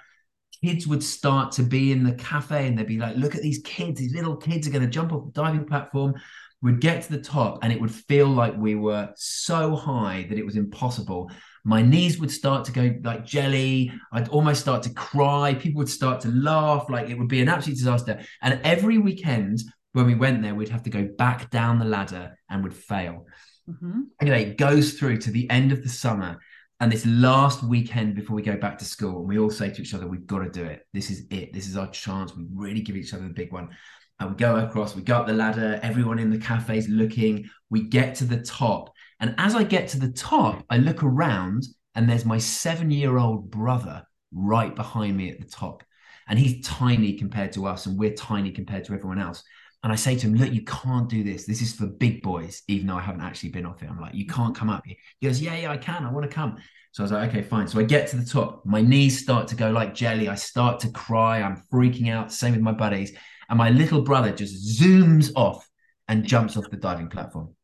Kids 0.61 0.85
would 0.87 1.03
start 1.03 1.53
to 1.53 1.63
be 1.63 1.93
in 1.93 2.03
the 2.03 2.13
cafe 2.13 2.67
and 2.67 2.77
they'd 2.77 2.87
be 2.87 2.97
like, 2.97 3.15
look 3.15 3.35
at 3.35 3.41
these 3.41 3.59
kids, 3.59 3.99
these 3.99 4.13
little 4.13 4.35
kids 4.35 4.67
are 4.67 4.71
going 4.71 4.83
to 4.83 4.89
jump 4.89 5.13
off 5.13 5.25
the 5.25 5.31
diving 5.31 5.65
platform. 5.65 6.15
We'd 6.61 6.81
get 6.81 7.03
to 7.03 7.11
the 7.11 7.21
top 7.21 7.59
and 7.61 7.71
it 7.71 7.79
would 7.79 7.91
feel 7.91 8.27
like 8.27 8.57
we 8.57 8.75
were 8.75 9.09
so 9.15 9.75
high 9.75 10.25
that 10.29 10.37
it 10.37 10.45
was 10.45 10.55
impossible. 10.55 11.29
My 11.63 11.81
knees 11.81 12.19
would 12.19 12.31
start 12.31 12.65
to 12.65 12.71
go 12.71 12.95
like 13.03 13.25
jelly. 13.25 13.91
I'd 14.11 14.29
almost 14.29 14.61
start 14.61 14.83
to 14.83 14.93
cry. 14.93 15.53
People 15.53 15.79
would 15.79 15.89
start 15.89 16.21
to 16.21 16.29
laugh. 16.29 16.89
Like 16.89 17.09
it 17.09 17.17
would 17.17 17.27
be 17.27 17.41
an 17.41 17.49
absolute 17.49 17.77
disaster. 17.77 18.21
And 18.41 18.59
every 18.63 18.97
weekend 18.97 19.59
when 19.93 20.07
we 20.07 20.15
went 20.15 20.41
there, 20.41 20.55
we'd 20.55 20.69
have 20.69 20.83
to 20.83 20.89
go 20.89 21.07
back 21.17 21.49
down 21.51 21.77
the 21.77 21.85
ladder 21.85 22.37
and 22.49 22.63
would 22.63 22.73
fail. 22.73 23.25
Mm-hmm. 23.69 24.01
Anyway, 24.21 24.45
it 24.45 24.57
goes 24.57 24.93
through 24.93 25.17
to 25.17 25.31
the 25.31 25.49
end 25.49 25.71
of 25.71 25.83
the 25.83 25.89
summer 25.89 26.39
and 26.79 26.91
this 26.91 27.05
last 27.05 27.63
weekend 27.63 28.15
before 28.15 28.35
we 28.35 28.41
go 28.41 28.55
back 28.55 28.77
to 28.77 28.85
school, 28.85 29.19
and 29.19 29.27
we 29.27 29.39
all 29.39 29.49
say 29.49 29.71
to 29.71 29.81
each 29.81 29.93
other, 29.93 30.07
"We've 30.07 30.27
got 30.27 30.39
to 30.39 30.49
do 30.49 30.63
it. 30.63 30.85
This 30.93 31.09
is 31.09 31.25
it. 31.31 31.53
This 31.53 31.67
is 31.67 31.75
our 31.75 31.89
chance. 31.89 32.35
We 32.35 32.45
really 32.53 32.81
give 32.81 32.95
each 32.95 33.13
other 33.13 33.23
the 33.23 33.33
big 33.33 33.51
one." 33.51 33.69
And 34.19 34.31
we 34.31 34.35
go 34.35 34.55
across. 34.55 34.95
We 34.95 35.03
go 35.03 35.17
up 35.17 35.27
the 35.27 35.33
ladder. 35.33 35.79
Everyone 35.83 36.19
in 36.19 36.31
the 36.31 36.39
cafe 36.39 36.77
is 36.77 36.89
looking. 36.89 37.49
We 37.69 37.83
get 37.83 38.15
to 38.15 38.25
the 38.25 38.41
top, 38.41 38.93
and 39.19 39.35
as 39.37 39.53
I 39.53 39.63
get 39.63 39.89
to 39.89 39.99
the 39.99 40.11
top, 40.11 40.63
I 40.69 40.77
look 40.77 41.03
around, 41.03 41.63
and 41.95 42.09
there's 42.09 42.23
my 42.23 42.37
seven-year-old 42.37 43.51
brother 43.51 44.07
right 44.31 44.73
behind 44.73 45.17
me 45.17 45.29
at 45.29 45.39
the 45.39 45.47
top, 45.47 45.83
and 46.29 46.39
he's 46.39 46.65
tiny 46.65 47.13
compared 47.13 47.51
to 47.53 47.67
us, 47.67 47.85
and 47.85 47.99
we're 47.99 48.13
tiny 48.13 48.51
compared 48.51 48.85
to 48.85 48.93
everyone 48.93 49.19
else. 49.19 49.43
And 49.83 49.91
I 49.91 49.95
say 49.95 50.15
to 50.15 50.27
him, 50.27 50.35
look, 50.35 50.51
you 50.51 50.63
can't 50.63 51.09
do 51.09 51.23
this. 51.23 51.45
This 51.45 51.61
is 51.61 51.73
for 51.73 51.87
big 51.87 52.21
boys, 52.23 52.63
even 52.67 52.87
though 52.87 52.95
I 52.95 53.01
haven't 53.01 53.21
actually 53.21 53.49
been 53.49 53.65
off 53.65 53.83
it. 53.83 53.89
I'm 53.89 53.99
like, 53.99 54.15
you 54.15 54.25
can't 54.25 54.55
come 54.55 54.69
up. 54.69 54.83
He 54.85 54.97
goes, 55.21 55.41
yeah, 55.41 55.55
yeah, 55.55 55.71
I 55.71 55.77
can. 55.77 56.05
I 56.05 56.11
want 56.11 56.29
to 56.29 56.33
come. 56.33 56.57
So 56.93 57.03
I 57.03 57.05
was 57.05 57.11
like, 57.11 57.29
okay, 57.29 57.43
fine. 57.43 57.67
So 57.67 57.79
I 57.79 57.83
get 57.83 58.07
to 58.09 58.17
the 58.17 58.25
top. 58.25 58.65
My 58.65 58.81
knees 58.81 59.21
start 59.21 59.47
to 59.49 59.55
go 59.55 59.69
like 59.69 59.93
jelly. 59.93 60.29
I 60.29 60.35
start 60.35 60.79
to 60.81 60.89
cry. 60.89 61.41
I'm 61.41 61.61
freaking 61.71 62.09
out. 62.09 62.31
Same 62.33 62.53
with 62.53 62.61
my 62.61 62.71
buddies. 62.71 63.11
And 63.49 63.57
my 63.57 63.69
little 63.69 64.01
brother 64.01 64.31
just 64.31 64.81
zooms 64.81 65.31
off 65.35 65.67
and 66.07 66.25
jumps 66.25 66.57
off 66.57 66.69
the 66.69 66.77
diving 66.77 67.09
platform. 67.09 67.55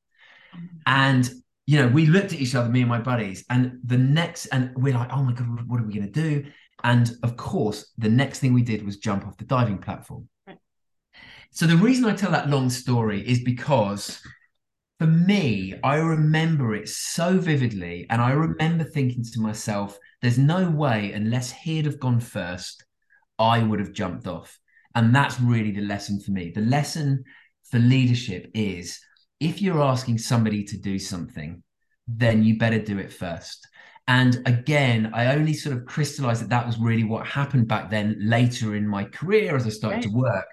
And, 0.85 1.29
you 1.65 1.79
know, 1.79 1.87
we 1.87 2.05
looked 2.05 2.33
at 2.33 2.39
each 2.39 2.55
other, 2.55 2.69
me 2.69 2.81
and 2.81 2.89
my 2.89 2.99
buddies, 2.99 3.45
and 3.49 3.79
the 3.83 3.97
next, 3.97 4.47
and 4.47 4.71
we're 4.75 4.93
like, 4.93 5.11
oh 5.11 5.23
my 5.23 5.33
God, 5.33 5.67
what 5.67 5.79
are 5.79 5.85
we 5.85 5.93
going 5.93 6.11
to 6.11 6.21
do? 6.21 6.45
And 6.83 7.11
of 7.23 7.37
course, 7.37 7.93
the 7.97 8.09
next 8.09 8.39
thing 8.39 8.53
we 8.53 8.61
did 8.61 8.85
was 8.85 8.97
jump 8.97 9.25
off 9.25 9.37
the 9.37 9.45
diving 9.45 9.77
platform. 9.77 10.27
So 11.51 11.67
the 11.67 11.77
reason 11.77 12.05
I 12.05 12.15
tell 12.15 12.31
that 12.31 12.49
long 12.49 12.69
story 12.69 13.27
is 13.27 13.43
because 13.43 14.19
for 14.99 15.07
me, 15.07 15.75
I 15.83 15.97
remember 15.97 16.75
it 16.75 16.89
so 16.89 17.37
vividly. 17.37 18.07
And 18.09 18.21
I 18.21 18.31
remember 18.31 18.83
thinking 18.83 19.23
to 19.23 19.39
myself, 19.39 19.97
there's 20.21 20.37
no 20.37 20.69
way, 20.69 21.11
unless 21.11 21.51
he'd 21.51 21.85
have 21.85 21.99
gone 21.99 22.19
first, 22.19 22.83
I 23.37 23.61
would 23.61 23.79
have 23.79 23.93
jumped 23.93 24.27
off. 24.27 24.59
And 24.95 25.15
that's 25.15 25.39
really 25.39 25.71
the 25.71 25.81
lesson 25.81 26.19
for 26.19 26.31
me. 26.31 26.51
The 26.53 26.61
lesson 26.61 27.23
for 27.69 27.79
leadership 27.79 28.51
is 28.53 28.99
if 29.39 29.61
you're 29.61 29.81
asking 29.81 30.19
somebody 30.19 30.63
to 30.65 30.77
do 30.77 30.99
something, 30.99 31.63
then 32.07 32.43
you 32.43 32.57
better 32.57 32.79
do 32.79 32.99
it 32.99 33.11
first. 33.11 33.67
And 34.07 34.41
again, 34.45 35.11
I 35.13 35.33
only 35.33 35.53
sort 35.53 35.75
of 35.75 35.85
crystallized 35.85 36.41
that 36.41 36.49
that 36.49 36.67
was 36.67 36.77
really 36.77 37.05
what 37.05 37.25
happened 37.25 37.67
back 37.67 37.89
then 37.89 38.17
later 38.19 38.75
in 38.75 38.87
my 38.87 39.05
career 39.05 39.55
as 39.55 39.65
I 39.65 39.69
started 39.69 39.95
right. 39.97 40.03
to 40.03 40.09
work 40.09 40.45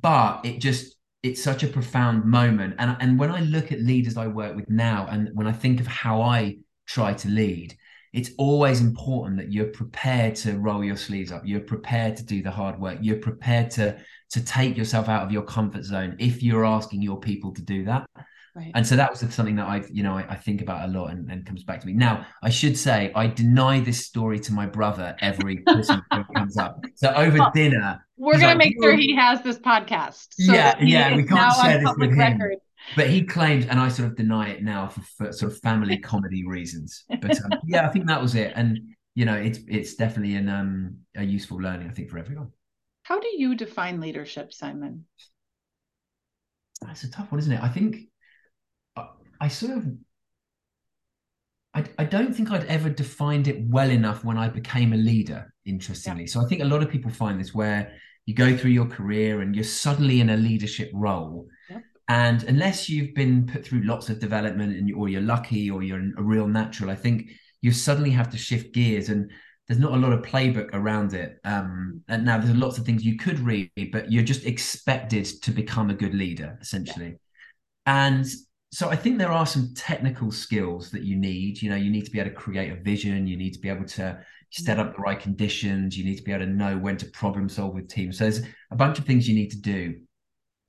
but 0.00 0.44
it 0.44 0.58
just 0.58 0.96
it's 1.22 1.42
such 1.42 1.62
a 1.62 1.68
profound 1.68 2.24
moment 2.24 2.74
and 2.78 2.96
and 3.00 3.18
when 3.18 3.30
i 3.30 3.40
look 3.40 3.70
at 3.70 3.80
leaders 3.80 4.16
i 4.16 4.26
work 4.26 4.56
with 4.56 4.68
now 4.68 5.06
and 5.10 5.30
when 5.34 5.46
i 5.46 5.52
think 5.52 5.80
of 5.80 5.86
how 5.86 6.20
i 6.20 6.56
try 6.86 7.12
to 7.12 7.28
lead 7.28 7.76
it's 8.14 8.30
always 8.38 8.80
important 8.80 9.36
that 9.36 9.52
you're 9.52 9.66
prepared 9.66 10.34
to 10.34 10.58
roll 10.58 10.82
your 10.84 10.96
sleeves 10.96 11.32
up 11.32 11.42
you're 11.44 11.60
prepared 11.60 12.16
to 12.16 12.24
do 12.24 12.42
the 12.42 12.50
hard 12.50 12.78
work 12.80 12.98
you're 13.00 13.18
prepared 13.18 13.70
to 13.70 13.96
to 14.30 14.44
take 14.44 14.76
yourself 14.76 15.08
out 15.08 15.22
of 15.22 15.30
your 15.30 15.42
comfort 15.42 15.84
zone 15.84 16.16
if 16.18 16.42
you're 16.42 16.64
asking 16.64 17.02
your 17.02 17.20
people 17.20 17.52
to 17.52 17.62
do 17.62 17.84
that 17.84 18.06
Right. 18.56 18.70
And 18.76 18.86
so 18.86 18.94
that 18.94 19.10
was 19.10 19.18
something 19.34 19.56
that 19.56 19.66
I've, 19.66 19.90
you 19.90 20.04
know, 20.04 20.16
I, 20.16 20.24
I 20.28 20.36
think 20.36 20.62
about 20.62 20.88
a 20.88 20.92
lot 20.92 21.08
and, 21.08 21.28
and, 21.28 21.44
comes 21.44 21.64
back 21.64 21.80
to 21.80 21.86
me. 21.88 21.92
Now, 21.92 22.24
I 22.40 22.50
should 22.50 22.78
say 22.78 23.10
I 23.16 23.26
deny 23.26 23.80
this 23.80 24.06
story 24.06 24.38
to 24.40 24.52
my 24.52 24.64
brother 24.64 25.16
every 25.20 25.56
Christmas 25.66 26.00
comes 26.32 26.56
up. 26.56 26.80
So 26.94 27.12
over 27.14 27.38
well, 27.38 27.50
dinner, 27.52 28.06
we're 28.16 28.34
gonna 28.34 28.46
like, 28.46 28.58
make 28.58 28.74
sure 28.80 28.94
he 28.94 29.12
has 29.16 29.42
this 29.42 29.58
podcast. 29.58 30.28
So 30.34 30.52
yeah, 30.52 30.76
yeah, 30.80 31.16
we 31.16 31.24
can't 31.24 31.52
share 31.56 31.78
this 31.80 31.94
with 31.98 32.14
him. 32.14 32.60
Record. 32.86 32.96
but 32.96 33.10
he 33.10 33.22
claimed, 33.22 33.66
and 33.68 33.78
I 33.78 33.88
sort 33.88 34.08
of 34.08 34.16
deny 34.16 34.48
it 34.50 34.62
now 34.62 34.88
for, 34.88 35.00
for 35.02 35.32
sort 35.32 35.52
of 35.52 35.58
family 35.60 35.98
comedy 36.12 36.46
reasons. 36.46 37.04
But 37.20 37.42
um, 37.44 37.52
yeah, 37.66 37.86
I 37.86 37.90
think 37.90 38.06
that 38.06 38.20
was 38.20 38.34
it. 38.34 38.52
And 38.56 38.80
you 39.14 39.24
know, 39.24 39.34
it's 39.34 39.60
it's 39.68 39.94
definitely 39.94 40.34
an 40.36 40.48
um 40.48 40.98
a 41.16 41.24
useful 41.24 41.58
learning, 41.58 41.88
I 41.88 41.92
think, 41.92 42.10
for 42.10 42.18
everyone. 42.18 42.50
How 43.04 43.20
do 43.20 43.28
you 43.36 43.54
define 43.54 44.00
leadership, 44.00 44.52
Simon? 44.52 45.04
That's 46.82 47.04
a 47.04 47.10
tough 47.10 47.30
one, 47.30 47.38
isn't 47.38 47.52
it? 47.52 47.62
I 47.62 47.68
think 47.68 48.08
I, 48.96 49.08
I 49.40 49.48
sort 49.48 49.78
of 49.78 49.86
I, 51.74 51.84
I 51.98 52.04
don't 52.04 52.34
think 52.34 52.50
I'd 52.50 52.64
ever 52.66 52.88
defined 52.88 53.48
it 53.48 53.68
well 53.68 53.90
enough 53.90 54.24
when 54.24 54.38
I 54.38 54.48
became 54.48 54.92
a 54.92 54.96
leader, 54.96 55.52
interestingly. 55.64 56.22
Yeah. 56.22 56.28
So 56.28 56.40
I 56.40 56.46
think 56.46 56.62
a 56.62 56.66
lot 56.66 56.82
of 56.82 56.90
people 56.90 57.10
find 57.10 57.40
this 57.40 57.54
where 57.54 57.92
you 58.26 58.34
go 58.34 58.56
through 58.56 58.70
your 58.70 58.86
career 58.86 59.40
and 59.40 59.54
you're 59.54 59.64
suddenly 59.64 60.20
in 60.20 60.30
a 60.30 60.36
leadership 60.36 60.90
role. 60.94 61.48
Yep. 61.68 61.82
And 62.08 62.42
unless 62.44 62.88
you've 62.88 63.14
been 63.14 63.46
put 63.46 63.64
through 63.64 63.82
lots 63.82 64.10
of 64.10 64.18
development 64.18 64.76
and 64.76 64.92
or 64.94 65.08
you're 65.08 65.22
lucky 65.22 65.70
or 65.70 65.82
you're 65.82 66.02
a 66.18 66.22
real 66.22 66.46
natural, 66.46 66.90
I 66.90 66.96
think 66.96 67.30
you 67.62 67.72
suddenly 67.72 68.10
have 68.10 68.30
to 68.30 68.36
shift 68.36 68.74
gears 68.74 69.08
and 69.08 69.30
there's 69.66 69.80
not 69.80 69.92
a 69.92 69.96
lot 69.96 70.12
of 70.12 70.20
playbook 70.20 70.68
around 70.74 71.14
it. 71.14 71.38
Um, 71.44 72.02
and 72.08 72.24
now 72.24 72.38
there's 72.38 72.54
lots 72.54 72.76
of 72.76 72.84
things 72.84 73.04
you 73.04 73.16
could 73.16 73.38
read, 73.40 73.70
but 73.92 74.12
you're 74.12 74.22
just 74.22 74.44
expected 74.44 75.24
to 75.24 75.50
become 75.50 75.88
a 75.88 75.94
good 75.94 76.14
leader, 76.14 76.58
essentially. 76.60 77.16
Yeah. 77.86 78.06
And 78.06 78.26
so 78.70 78.90
I 78.90 78.96
think 78.96 79.18
there 79.18 79.32
are 79.32 79.46
some 79.46 79.72
technical 79.74 80.30
skills 80.30 80.90
that 80.90 81.02
you 81.02 81.16
need. 81.16 81.62
You 81.62 81.70
know, 81.70 81.76
you 81.76 81.90
need 81.90 82.04
to 82.04 82.10
be 82.10 82.20
able 82.20 82.30
to 82.30 82.36
create 82.36 82.72
a 82.72 82.82
vision. 82.82 83.26
You 83.26 83.38
need 83.38 83.54
to 83.54 83.60
be 83.60 83.70
able 83.70 83.86
to 83.86 84.18
set 84.50 84.78
up 84.78 84.94
the 84.94 85.02
right 85.02 85.18
conditions. 85.18 85.96
You 85.96 86.04
need 86.04 86.16
to 86.16 86.22
be 86.22 86.32
able 86.32 86.44
to 86.44 86.50
know 86.50 86.76
when 86.76 86.96
to 86.98 87.06
problem 87.06 87.48
solve 87.48 87.74
with 87.74 87.88
teams. 87.88 88.18
So 88.18 88.24
there's 88.24 88.42
a 88.70 88.76
bunch 88.76 88.98
of 88.98 89.06
things 89.06 89.26
you 89.26 89.34
need 89.34 89.50
to 89.52 89.60
do. 89.60 90.00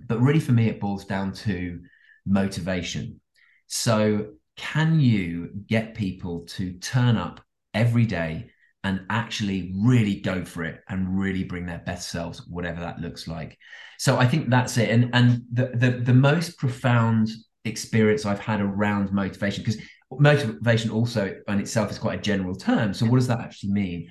But 0.08 0.20
really, 0.22 0.40
for 0.40 0.52
me, 0.52 0.68
it 0.68 0.80
boils 0.80 1.06
down 1.06 1.34
to 1.34 1.80
motivation. 2.26 3.20
So, 3.68 4.34
can 4.58 5.00
you 5.00 5.50
get 5.68 5.96
people 5.96 6.46
to 6.48 6.74
turn 6.74 7.18
up 7.18 7.42
every 7.74 8.06
day 8.06 8.50
and 8.84 9.02
actually 9.10 9.74
really 9.76 10.22
go 10.22 10.46
for 10.46 10.64
it 10.64 10.82
and 10.88 11.20
really 11.20 11.44
bring 11.44 11.66
their 11.66 11.80
best 11.86 12.10
selves, 12.10 12.46
whatever 12.48 12.82
that 12.82 13.00
looks 13.00 13.28
like? 13.28 13.58
So, 13.98 14.18
I 14.18 14.28
think 14.28 14.50
that's 14.50 14.78
it. 14.78 14.90
And 14.90 15.10
and 15.14 15.42
the 15.52 15.72
the, 15.76 15.92
the 16.04 16.14
most 16.14 16.58
profound 16.58 17.30
experience 17.66 18.26
I've 18.26 18.40
had 18.40 18.62
around 18.62 19.12
motivation 19.12 19.64
because 19.64 19.82
motivation 20.12 20.92
also 20.92 21.36
in 21.48 21.60
itself 21.60 21.92
is 21.92 21.98
quite 21.98 22.20
a 22.20 22.22
general 22.22 22.56
term. 22.56 22.94
So 22.94 23.06
what 23.06 23.18
does 23.18 23.28
that 23.28 23.40
actually 23.40 23.72
mean? 23.72 24.10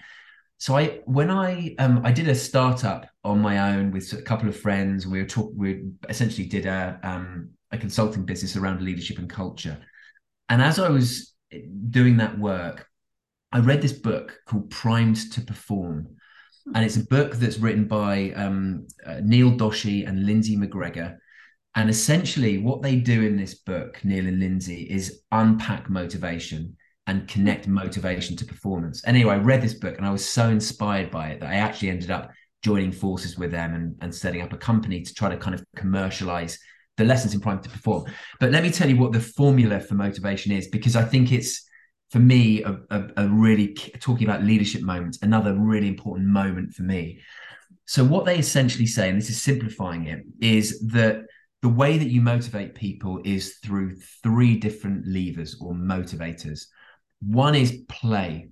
So 0.58 0.76
I 0.76 1.00
when 1.04 1.30
I 1.30 1.74
um 1.78 2.02
I 2.04 2.12
did 2.12 2.28
a 2.28 2.34
startup 2.34 3.06
on 3.22 3.40
my 3.40 3.74
own 3.74 3.90
with 3.90 4.12
a 4.12 4.22
couple 4.22 4.48
of 4.48 4.56
friends. 4.56 5.06
We 5.06 5.20
were 5.20 5.26
talk 5.26 5.52
we 5.54 5.84
essentially 6.08 6.46
did 6.46 6.66
a 6.66 6.98
um 7.02 7.50
a 7.72 7.78
consulting 7.78 8.24
business 8.24 8.56
around 8.56 8.80
leadership 8.80 9.18
and 9.18 9.28
culture. 9.28 9.78
And 10.48 10.62
as 10.62 10.78
I 10.78 10.88
was 10.88 11.34
doing 11.90 12.16
that 12.18 12.38
work, 12.38 12.86
I 13.52 13.58
read 13.58 13.82
this 13.82 13.92
book 13.92 14.38
called 14.46 14.70
Primed 14.70 15.32
to 15.32 15.40
Perform. 15.40 16.16
And 16.74 16.84
it's 16.84 16.96
a 16.96 17.06
book 17.06 17.36
that's 17.36 17.58
written 17.58 17.86
by 17.86 18.30
um, 18.30 18.86
uh, 19.06 19.20
Neil 19.22 19.52
Doshi 19.52 20.08
and 20.08 20.24
Lindsay 20.24 20.56
McGregor. 20.56 21.18
And 21.74 21.90
essentially, 21.90 22.58
what 22.58 22.80
they 22.80 22.96
do 22.96 23.22
in 23.22 23.36
this 23.36 23.54
book, 23.54 24.02
Neil 24.02 24.26
and 24.26 24.40
Lindsay, 24.40 24.82
is 24.90 25.20
unpack 25.30 25.90
motivation 25.90 26.76
and 27.06 27.28
connect 27.28 27.68
motivation 27.68 28.36
to 28.36 28.44
performance. 28.44 29.02
Anyway, 29.06 29.34
I 29.34 29.38
read 29.38 29.62
this 29.62 29.74
book 29.74 29.96
and 29.96 30.06
I 30.06 30.10
was 30.10 30.26
so 30.26 30.48
inspired 30.48 31.10
by 31.10 31.28
it 31.28 31.40
that 31.40 31.50
I 31.50 31.56
actually 31.56 31.90
ended 31.90 32.10
up 32.10 32.30
joining 32.62 32.92
forces 32.92 33.36
with 33.36 33.50
them 33.50 33.74
and, 33.74 33.94
and 34.00 34.14
setting 34.14 34.40
up 34.40 34.52
a 34.52 34.56
company 34.56 35.02
to 35.02 35.14
try 35.14 35.28
to 35.28 35.36
kind 35.36 35.54
of 35.54 35.62
commercialize 35.76 36.58
the 36.96 37.04
lessons 37.04 37.34
in 37.34 37.40
Primed 37.40 37.62
to 37.64 37.68
Perform. 37.68 38.04
But 38.40 38.52
let 38.52 38.62
me 38.62 38.70
tell 38.70 38.88
you 38.88 38.96
what 38.96 39.12
the 39.12 39.20
formula 39.20 39.80
for 39.80 39.94
motivation 39.94 40.52
is, 40.52 40.68
because 40.68 40.96
I 40.96 41.04
think 41.04 41.32
it's 41.32 41.68
for 42.10 42.20
me 42.20 42.62
a, 42.62 42.78
a, 42.90 43.04
a 43.16 43.28
really 43.28 43.74
talking 44.00 44.26
about 44.26 44.44
leadership 44.44 44.82
moments, 44.82 45.18
another 45.22 45.54
really 45.54 45.88
important 45.88 46.28
moment 46.28 46.72
for 46.72 46.82
me. 46.82 47.20
So, 47.86 48.04
what 48.04 48.24
they 48.24 48.38
essentially 48.38 48.86
say, 48.86 49.10
and 49.10 49.18
this 49.18 49.28
is 49.28 49.42
simplifying 49.42 50.06
it, 50.06 50.22
is 50.40 50.80
that 50.88 51.22
the 51.60 51.68
way 51.68 51.98
that 51.98 52.08
you 52.08 52.20
motivate 52.20 52.74
people 52.74 53.20
is 53.24 53.58
through 53.64 53.96
three 54.22 54.56
different 54.56 55.06
levers 55.06 55.56
or 55.60 55.74
motivators. 55.74 56.66
One 57.20 57.54
is 57.54 57.82
play. 57.88 58.48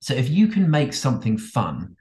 So 0.00 0.14
if 0.14 0.28
you 0.28 0.48
can 0.48 0.70
make 0.70 0.92
something 0.92 1.38
fun, 1.38 1.96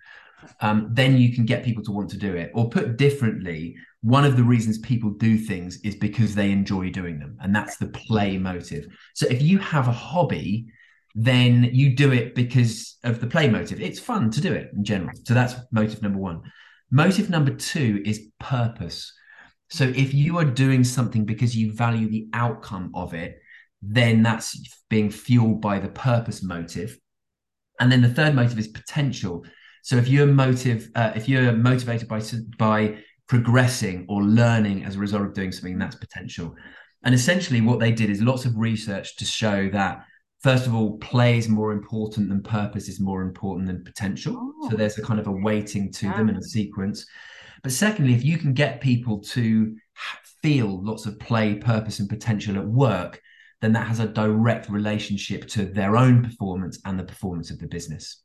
um, 0.62 0.90
then 0.92 1.18
you 1.18 1.34
can 1.34 1.46
get 1.46 1.64
people 1.64 1.84
to 1.84 1.92
want 1.92 2.10
to 2.12 2.18
do 2.18 2.36
it. 2.36 2.52
Or 2.54 2.70
put 2.70 2.98
differently, 2.98 3.76
one 4.02 4.26
of 4.26 4.38
the 4.38 4.44
reasons 4.44 4.78
people 4.80 5.10
do 5.12 5.38
things 5.38 5.80
is 5.84 5.96
because 5.96 6.36
they 6.36 6.52
enjoy 6.52 6.92
doing 6.92 7.20
them. 7.20 7.38
And 7.42 7.56
that's 7.56 7.78
the 7.78 7.88
play 7.88 8.38
motive. 8.38 8.86
So 9.14 9.28
if 9.28 9.42
you 9.42 9.58
have 9.60 9.88
a 9.88 9.94
hobby, 9.94 10.68
then 11.16 11.64
you 11.72 11.96
do 11.96 12.12
it 12.12 12.36
because 12.36 12.98
of 13.04 13.22
the 13.22 13.28
play 13.28 13.50
motive. 13.50 13.82
It's 13.82 14.00
fun 14.00 14.30
to 14.32 14.42
do 14.42 14.54
it 14.54 14.72
in 14.74 14.84
general. 14.84 15.12
So 15.24 15.34
that's 15.34 15.56
motive 15.72 16.02
number 16.02 16.20
one. 16.20 16.42
Motive 16.92 17.30
number 17.30 17.52
two 17.56 18.02
is 18.06 18.28
purpose. 18.40 19.12
So 19.70 19.86
if 19.86 20.14
you 20.14 20.38
are 20.38 20.46
doing 20.46 20.84
something 20.84 21.26
because 21.26 21.56
you 21.56 21.72
value 21.74 22.10
the 22.10 22.28
outcome 22.34 22.92
of 22.94 23.14
it, 23.14 23.40
then 23.82 24.24
that's 24.24 24.58
being 24.90 25.10
fueled 25.10 25.62
by 25.62 25.80
the 25.80 25.90
purpose 25.90 26.44
motive. 26.44 26.98
And 27.80 27.92
then 27.92 28.02
the 28.02 28.10
third 28.10 28.36
motive 28.36 28.58
is 28.58 28.68
potential. 28.68 29.46
So 29.84 29.98
if 29.98 30.08
you're 30.08 30.28
motive, 30.28 30.90
uh, 30.96 31.12
if 31.16 31.28
you're 31.30 31.52
motivated 31.52 32.08
by 32.08 32.22
by 32.58 32.98
progressing 33.28 34.06
or 34.08 34.24
learning 34.24 34.86
as 34.86 34.96
a 34.96 35.00
result 35.00 35.24
of 35.24 35.34
doing 35.34 35.52
something, 35.52 35.78
that's 35.78 35.96
potential. 35.96 36.56
And 37.04 37.14
essentially, 37.14 37.62
what 37.62 37.80
they 37.80 37.92
did 37.92 38.10
is 38.10 38.22
lots 38.22 38.46
of 38.46 38.58
research 38.58 39.16
to 39.18 39.26
show 39.26 39.70
that 39.70 40.06
first 40.46 40.68
of 40.68 40.76
all, 40.76 40.98
play 41.00 41.40
is 41.40 41.50
more 41.50 41.72
important 41.72 42.30
than 42.30 42.44
purpose 42.44 42.88
is 42.88 43.00
more 43.00 43.24
important 43.24 43.66
than 43.66 43.84
potential. 43.84 44.36
Oh. 44.38 44.70
So 44.70 44.78
there's 44.78 44.96
a 45.00 45.02
kind 45.02 45.20
of 45.20 45.26
a 45.26 45.32
weighting 45.32 45.92
to 45.94 46.06
yeah. 46.06 46.18
them 46.18 46.30
in 46.30 46.36
a 46.36 46.44
sequence. 46.44 47.04
But 47.64 47.72
secondly, 47.72 48.14
if 48.14 48.24
you 48.24 48.38
can 48.38 48.54
get 48.54 48.80
people 48.80 49.22
to 49.34 49.76
feel 50.44 50.84
lots 50.84 51.08
of 51.08 51.18
play, 51.18 51.56
purpose, 51.56 52.00
and 52.00 52.08
potential 52.08 52.58
at 52.58 52.68
work, 52.68 53.20
then 53.62 53.74
that 53.74 53.88
has 53.88 54.00
a 54.00 54.08
direct 54.08 54.70
relationship 54.70 55.48
to 55.50 55.66
their 55.66 55.98
own 55.98 56.24
performance 56.24 56.80
and 56.86 57.00
the 57.00 57.04
performance 57.04 57.52
of 57.52 57.60
the 57.60 57.68
business. 57.68 58.24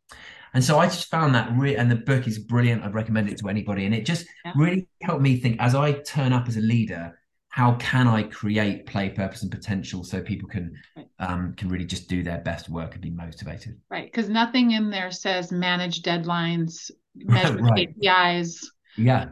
And 0.53 0.63
so 0.63 0.79
I 0.79 0.87
just 0.87 1.11
found 1.11 1.35
that 1.35 1.53
really, 1.57 1.77
and 1.77 1.91
the 1.91 1.97
book 1.97 2.27
is 2.27 2.39
brilliant. 2.39 2.83
I'd 2.83 2.95
recommend 2.95 3.29
it 3.29 3.39
to 3.39 3.49
anybody. 3.49 3.87
And 3.87 3.95
it 3.95 4.05
just 4.05 4.27
yeah. 4.45 4.53
really 4.57 4.89
helped 5.03 5.23
me 5.23 5.39
think 5.39 5.57
as 5.61 5.75
I 5.75 5.93
turn 5.93 6.33
up 6.33 6.49
as 6.49 6.57
a 6.57 6.61
leader, 6.61 7.17
how 7.51 7.75
can 7.75 8.07
I 8.07 8.23
create 8.25 8.87
play, 8.87 9.11
purpose, 9.11 9.43
and 9.43 9.51
potential 9.51 10.05
so 10.05 10.21
people 10.23 10.49
can 10.49 10.73
um, 11.19 11.53
can 11.57 11.69
really 11.69 11.85
just 11.85 12.09
do 12.09 12.23
their 12.23 12.39
best 12.39 12.69
work 12.69 12.95
and 12.95 13.03
be 13.03 13.11
motivated? 13.11 13.77
Right, 13.91 14.11
because 14.11 14.29
nothing 14.29 14.71
in 14.71 14.89
there 14.91 15.11
says 15.11 15.51
manage 15.51 16.03
deadlines, 16.03 16.93
measure 17.17 17.57
right. 17.57 17.93
KPIs, 18.01 18.65
yeah. 18.97 19.31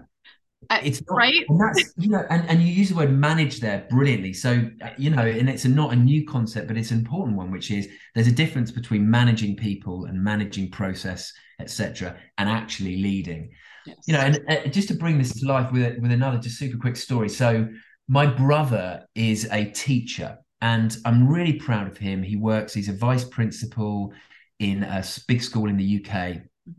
It's 0.70 1.02
not, 1.06 1.16
right. 1.16 1.44
And 1.48 1.60
that's, 1.60 1.94
you 1.96 2.10
know, 2.10 2.24
and, 2.28 2.48
and 2.48 2.60
you 2.62 2.68
use 2.68 2.90
the 2.90 2.96
word 2.96 3.10
manage 3.10 3.60
there 3.60 3.86
brilliantly. 3.88 4.34
So, 4.34 4.70
you 4.98 5.10
know, 5.10 5.22
and 5.22 5.48
it's 5.48 5.64
a, 5.64 5.68
not 5.68 5.92
a 5.92 5.96
new 5.96 6.26
concept, 6.26 6.68
but 6.68 6.76
it's 6.76 6.90
an 6.90 6.98
important 6.98 7.38
one, 7.38 7.50
which 7.50 7.70
is 7.70 7.88
there's 8.14 8.26
a 8.26 8.32
difference 8.32 8.70
between 8.70 9.10
managing 9.10 9.56
people 9.56 10.04
and 10.04 10.22
managing 10.22 10.70
process, 10.70 11.32
etc., 11.58 12.16
and 12.36 12.50
actually 12.50 12.96
leading. 12.96 13.50
Yes. 13.86 13.96
You 14.06 14.14
know, 14.14 14.20
and 14.20 14.40
uh, 14.48 14.68
just 14.68 14.88
to 14.88 14.94
bring 14.94 15.16
this 15.16 15.32
to 15.40 15.46
life 15.46 15.72
with 15.72 15.98
with 15.98 16.12
another 16.12 16.38
just 16.38 16.58
super 16.58 16.76
quick 16.76 16.96
story. 16.96 17.30
So, 17.30 17.68
my 18.06 18.26
brother 18.26 19.06
is 19.14 19.48
a 19.50 19.64
teacher, 19.70 20.36
and 20.60 20.94
I'm 21.06 21.26
really 21.26 21.54
proud 21.54 21.86
of 21.86 21.96
him. 21.96 22.22
He 22.22 22.36
works; 22.36 22.74
he's 22.74 22.90
a 22.90 22.92
vice 22.92 23.24
principal 23.24 24.12
in 24.58 24.82
a 24.82 25.02
big 25.26 25.42
school 25.42 25.70
in 25.70 25.78
the 25.78 25.96
UK. 25.96 26.12
Mm-hmm. 26.12 26.72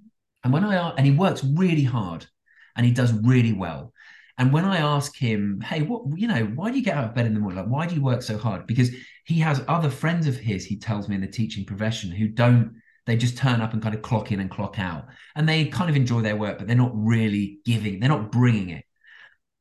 And 0.43 0.53
when 0.53 0.63
I 0.63 0.89
and 0.91 1.07
he 1.07 1.11
works 1.11 1.43
really 1.43 1.83
hard 1.83 2.27
and 2.75 2.85
he 2.85 2.91
does 2.91 3.13
really 3.13 3.53
well. 3.53 3.93
And 4.37 4.53
when 4.53 4.63
I 4.63 4.77
ask 4.77 5.17
him, 5.17 5.59
hey, 5.59 5.81
what, 5.81 6.17
you 6.17 6.27
know, 6.27 6.45
why 6.45 6.71
do 6.71 6.77
you 6.77 6.83
get 6.83 6.95
out 6.95 7.03
of 7.03 7.15
bed 7.15 7.25
in 7.25 7.33
the 7.33 7.41
morning? 7.41 7.59
Like, 7.59 7.67
why 7.67 7.87
do 7.87 7.95
you 7.95 8.01
work 8.01 8.21
so 8.21 8.37
hard? 8.37 8.67
Because 8.67 8.89
he 9.25 9.39
has 9.41 9.61
other 9.67 9.89
friends 9.89 10.27
of 10.27 10.37
his, 10.37 10.65
he 10.65 10.77
tells 10.77 11.09
me 11.09 11.15
in 11.15 11.21
the 11.21 11.27
teaching 11.27 11.65
profession, 11.65 12.09
who 12.09 12.29
don't, 12.29 12.81
they 13.05 13.17
just 13.17 13.37
turn 13.37 13.59
up 13.59 13.73
and 13.73 13.81
kind 13.81 13.93
of 13.95 14.01
clock 14.01 14.31
in 14.31 14.39
and 14.39 14.49
clock 14.49 14.79
out. 14.79 15.07
And 15.35 15.47
they 15.47 15.65
kind 15.65 15.89
of 15.89 15.97
enjoy 15.97 16.21
their 16.21 16.37
work, 16.37 16.57
but 16.57 16.67
they're 16.67 16.75
not 16.75 16.91
really 16.93 17.59
giving, 17.65 17.99
they're 17.99 18.07
not 18.07 18.31
bringing 18.31 18.69
it. 18.69 18.85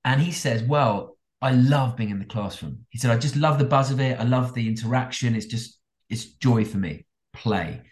And 0.04 0.20
he 0.20 0.30
says, 0.30 0.62
well, 0.62 1.16
I 1.42 1.52
love 1.52 1.96
being 1.96 2.10
in 2.10 2.18
the 2.18 2.24
classroom. 2.24 2.86
He 2.90 2.98
said, 2.98 3.10
I 3.10 3.16
just 3.16 3.36
love 3.36 3.58
the 3.58 3.64
buzz 3.64 3.90
of 3.90 4.00
it. 4.00 4.18
I 4.18 4.24
love 4.24 4.54
the 4.54 4.68
interaction. 4.68 5.34
It's 5.34 5.46
just, 5.46 5.78
it's 6.08 6.24
joy 6.24 6.64
for 6.64 6.78
me, 6.78 7.04
play. 7.32 7.82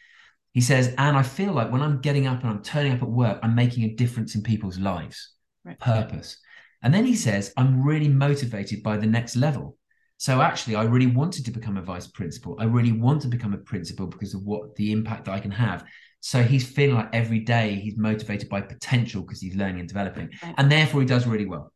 He 0.57 0.63
says, 0.63 0.95
and 0.97 1.19
I 1.19 1.23
feel 1.23 1.53
like 1.53 1.71
when 1.71 1.83
I'm 1.83 2.01
getting 2.01 2.27
up 2.27 2.41
and 2.41 2.49
I'm 2.49 2.63
turning 2.63 2.95
up 2.95 3.03
at 3.03 3.11
work, 3.11 3.39
I'm 3.43 3.55
making 3.55 3.85
a 3.85 3.95
difference 3.95 4.37
in 4.37 4.43
people's 4.43 4.79
lives, 4.79 5.35
right. 5.67 5.79
purpose. 5.79 6.39
And 6.81 6.95
then 6.95 7.05
he 7.05 7.15
says, 7.15 7.53
I'm 7.59 7.83
really 7.83 8.09
motivated 8.09 8.83
by 8.83 8.97
the 8.97 9.07
next 9.07 9.37
level. 9.37 9.77
So 10.17 10.41
actually, 10.41 10.77
I 10.77 10.85
really 10.85 11.09
wanted 11.09 11.45
to 11.45 11.51
become 11.51 11.77
a 11.77 11.83
vice 11.83 12.07
principal. 12.07 12.57
I 12.59 12.65
really 12.65 12.93
want 12.93 13.21
to 13.21 13.29
become 13.29 13.53
a 13.53 13.59
principal 13.59 14.07
because 14.07 14.33
of 14.33 14.45
what 14.45 14.75
the 14.77 14.93
impact 14.93 15.27
that 15.27 15.33
I 15.33 15.41
can 15.41 15.51
have. 15.51 15.85
So 16.21 16.43
he's 16.43 16.67
feeling 16.67 16.95
like 16.95 17.11
every 17.15 17.41
day 17.41 17.75
he's 17.75 17.99
motivated 17.99 18.49
by 18.49 18.63
potential 18.63 19.21
because 19.21 19.43
he's 19.43 19.57
learning 19.57 19.81
and 19.81 19.89
developing, 19.89 20.31
right. 20.43 20.55
and 20.57 20.73
therefore 20.73 21.03
he 21.03 21.07
does 21.07 21.27
really 21.27 21.45
well. 21.45 21.71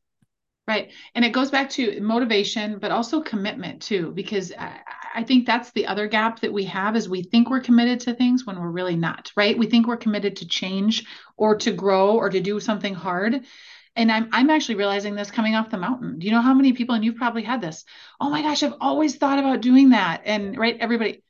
Right. 0.67 0.91
And 1.15 1.23
it 1.23 1.33
goes 1.33 1.51
back 1.51 1.69
to 1.71 2.01
motivation, 2.01 2.79
but 2.79 2.93
also 2.93 3.21
commitment 3.21 3.83
too, 3.83 4.13
because 4.15 4.53
I, 4.59 4.81
I, 5.15 5.25
think 5.25 5.47
that's 5.47 5.71
the 5.73 5.87
other 5.87 6.07
gap 6.07 6.41
that 6.41 6.53
we 6.53 6.65
have 6.65 6.97
is 6.97 7.09
we 7.09 7.23
think 7.23 7.51
we're 7.51 7.61
committed 7.61 8.01
to 8.01 8.15
things 8.15 8.47
when 8.47 8.61
we're 8.61 8.71
really 8.71 8.97
not, 8.97 9.33
right? 9.37 9.57
We 9.57 9.67
think 9.67 9.87
we're 9.87 9.97
committed 9.97 10.37
to 10.37 10.49
change 10.49 11.05
or 11.37 11.57
to 11.59 11.73
grow 11.73 12.17
or 12.17 12.31
to 12.31 12.41
do 12.41 12.61
something 12.61 12.95
hard. 12.95 13.45
And 13.97 14.11
I'm 14.13 14.29
I'm 14.33 14.51
actually 14.51 14.77
realizing 14.77 15.15
this 15.15 15.31
coming 15.31 15.57
off 15.57 15.71
the 15.71 15.77
mountain. 15.77 16.19
Do 16.19 16.27
you 16.27 16.33
know 16.33 16.41
how 16.41 16.55
many 16.55 16.73
people, 16.73 16.95
and 16.95 17.05
you've 17.05 17.17
probably 17.17 17.43
had 17.43 17.61
this? 17.61 17.85
Oh 18.21 18.31
my 18.31 18.41
gosh, 18.43 18.63
I've 18.63 18.77
always 18.81 19.17
thought 19.17 19.41
about 19.41 19.63
doing 19.63 19.91
that. 19.91 20.23
And 20.25 20.57
right, 20.57 20.77
everybody, 20.79 21.23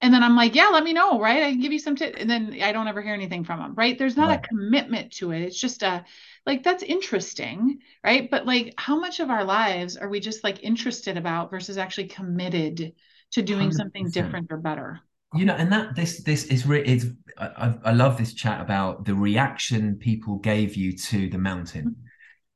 and 0.00 0.12
then 0.14 0.22
I'm 0.22 0.36
like, 0.36 0.54
yeah, 0.54 0.68
let 0.68 0.84
me 0.84 0.92
know, 0.92 1.20
right? 1.20 1.42
I 1.42 1.50
can 1.50 1.60
give 1.60 1.72
you 1.72 1.78
some 1.78 1.96
tips. 1.96 2.18
And 2.18 2.30
then 2.30 2.56
I 2.62 2.72
don't 2.72 2.88
ever 2.88 3.02
hear 3.02 3.14
anything 3.14 3.44
from 3.44 3.60
them, 3.60 3.74
right? 3.74 3.98
There's 3.98 4.16
not 4.16 4.28
right. 4.28 4.40
a 4.42 4.48
commitment 4.48 5.12
to 5.16 5.32
it. 5.32 5.42
It's 5.42 5.60
just 5.60 5.82
a 5.82 6.04
like 6.46 6.62
that's 6.62 6.82
interesting 6.82 7.78
right 8.04 8.30
but 8.30 8.46
like 8.46 8.74
how 8.76 8.98
much 8.98 9.20
of 9.20 9.30
our 9.30 9.44
lives 9.44 9.96
are 9.96 10.08
we 10.08 10.20
just 10.20 10.44
like 10.44 10.62
interested 10.62 11.16
about 11.16 11.50
versus 11.50 11.78
actually 11.78 12.06
committed 12.06 12.92
to 13.32 13.42
doing 13.42 13.70
100%. 13.70 13.74
something 13.74 14.10
different 14.10 14.50
or 14.50 14.56
better 14.56 15.00
you 15.34 15.44
know 15.44 15.54
and 15.54 15.72
that 15.72 15.94
this 15.94 16.22
this 16.24 16.44
is 16.46 16.66
really 16.66 16.86
it's 16.86 17.06
I, 17.38 17.74
I 17.84 17.92
love 17.92 18.18
this 18.18 18.34
chat 18.34 18.60
about 18.60 19.04
the 19.04 19.14
reaction 19.14 19.96
people 19.96 20.38
gave 20.38 20.74
you 20.74 20.96
to 20.96 21.28
the 21.28 21.38
mountain 21.38 21.84
mm-hmm. 21.84 22.06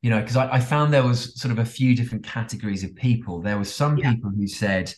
you 0.03 0.11
know 0.11 0.21
because 0.21 0.37
I, 0.37 0.55
I, 0.55 0.61
found 0.61 0.93
there 0.93 1.05
was 1.05 1.41
sort 1.41 1.53
of 1.53 1.59
a 1.59 1.65
few 1.65 1.95
different 1.95 2.25
categories 2.25 2.83
of 2.83 2.95
people 2.97 3.41
there 3.41 3.59
was 3.59 3.73
some 3.73 3.97
yeah. 3.97 4.13
people 4.13 4.31
who 4.31 4.49
said 4.49 4.93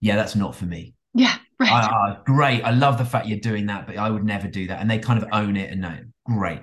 yeah 0.00 0.16
that's 0.16 0.36
not 0.36 0.54
for 0.54 0.66
me 0.66 0.94
yeah 1.14 1.36
right 1.60 1.90
uh, 1.92 2.16
great 2.24 2.62
i 2.62 2.70
love 2.70 2.98
the 2.98 3.04
fact 3.04 3.26
you're 3.26 3.38
doing 3.38 3.66
that 3.66 3.86
but 3.86 3.96
i 3.96 4.10
would 4.10 4.24
never 4.24 4.48
do 4.48 4.66
that 4.66 4.80
and 4.80 4.90
they 4.90 4.98
kind 4.98 5.22
of 5.22 5.28
own 5.32 5.56
it 5.56 5.70
and 5.70 5.80
know 5.80 5.98
great 6.24 6.62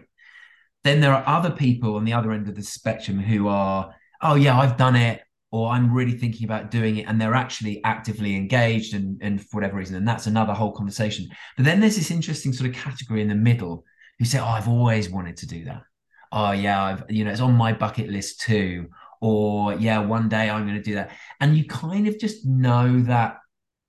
then 0.88 1.02
there 1.02 1.14
are 1.14 1.28
other 1.28 1.52
people 1.52 1.96
on 1.96 2.06
the 2.06 2.14
other 2.14 2.32
end 2.32 2.48
of 2.48 2.56
the 2.56 2.64
spectrum 2.64 3.20
who 3.20 3.48
are, 3.48 3.94
oh 4.22 4.36
yeah, 4.36 4.58
I've 4.58 4.78
done 4.78 4.96
it, 4.96 5.22
or 5.52 5.70
I'm 5.70 5.94
really 5.94 6.18
thinking 6.18 6.46
about 6.46 6.72
doing 6.72 6.98
it, 6.98 7.08
and 7.08 7.20
they're 7.20 7.36
actually 7.36 7.84
actively 7.84 8.36
engaged 8.36 8.94
and, 8.94 9.20
and 9.22 9.42
for 9.42 9.58
whatever 9.58 9.78
reason. 9.78 9.96
And 9.96 10.08
that's 10.08 10.28
another 10.28 10.54
whole 10.54 10.72
conversation. 10.72 11.28
But 11.56 11.66
then 11.66 11.80
there's 11.80 11.98
this 11.98 12.12
interesting 12.12 12.54
sort 12.54 12.70
of 12.70 12.76
category 12.76 13.22
in 13.22 13.28
the 13.28 13.36
middle 13.36 13.84
who 14.20 14.26
say, 14.26 14.40
Oh, 14.40 14.46
I've 14.46 14.68
always 14.68 15.10
wanted 15.10 15.38
to 15.38 15.48
do 15.48 15.66
that. 15.66 15.84
Oh 16.32 16.52
yeah, 16.52 16.84
I've 16.84 17.04
you 17.10 17.24
know, 17.24 17.32
it's 17.32 17.42
on 17.42 17.54
my 17.54 17.74
bucket 17.74 18.10
list 18.10 18.42
too. 18.42 18.88
Or 19.20 19.74
yeah, 19.74 20.00
one 20.00 20.30
day 20.30 20.50
I'm 20.50 20.66
going 20.66 20.78
to 20.78 20.84
do 20.84 20.96
that. 20.96 21.12
And 21.40 21.58
you 21.58 21.66
kind 21.66 22.08
of 22.08 22.20
just 22.20 22.46
know 22.46 23.02
that 23.02 23.38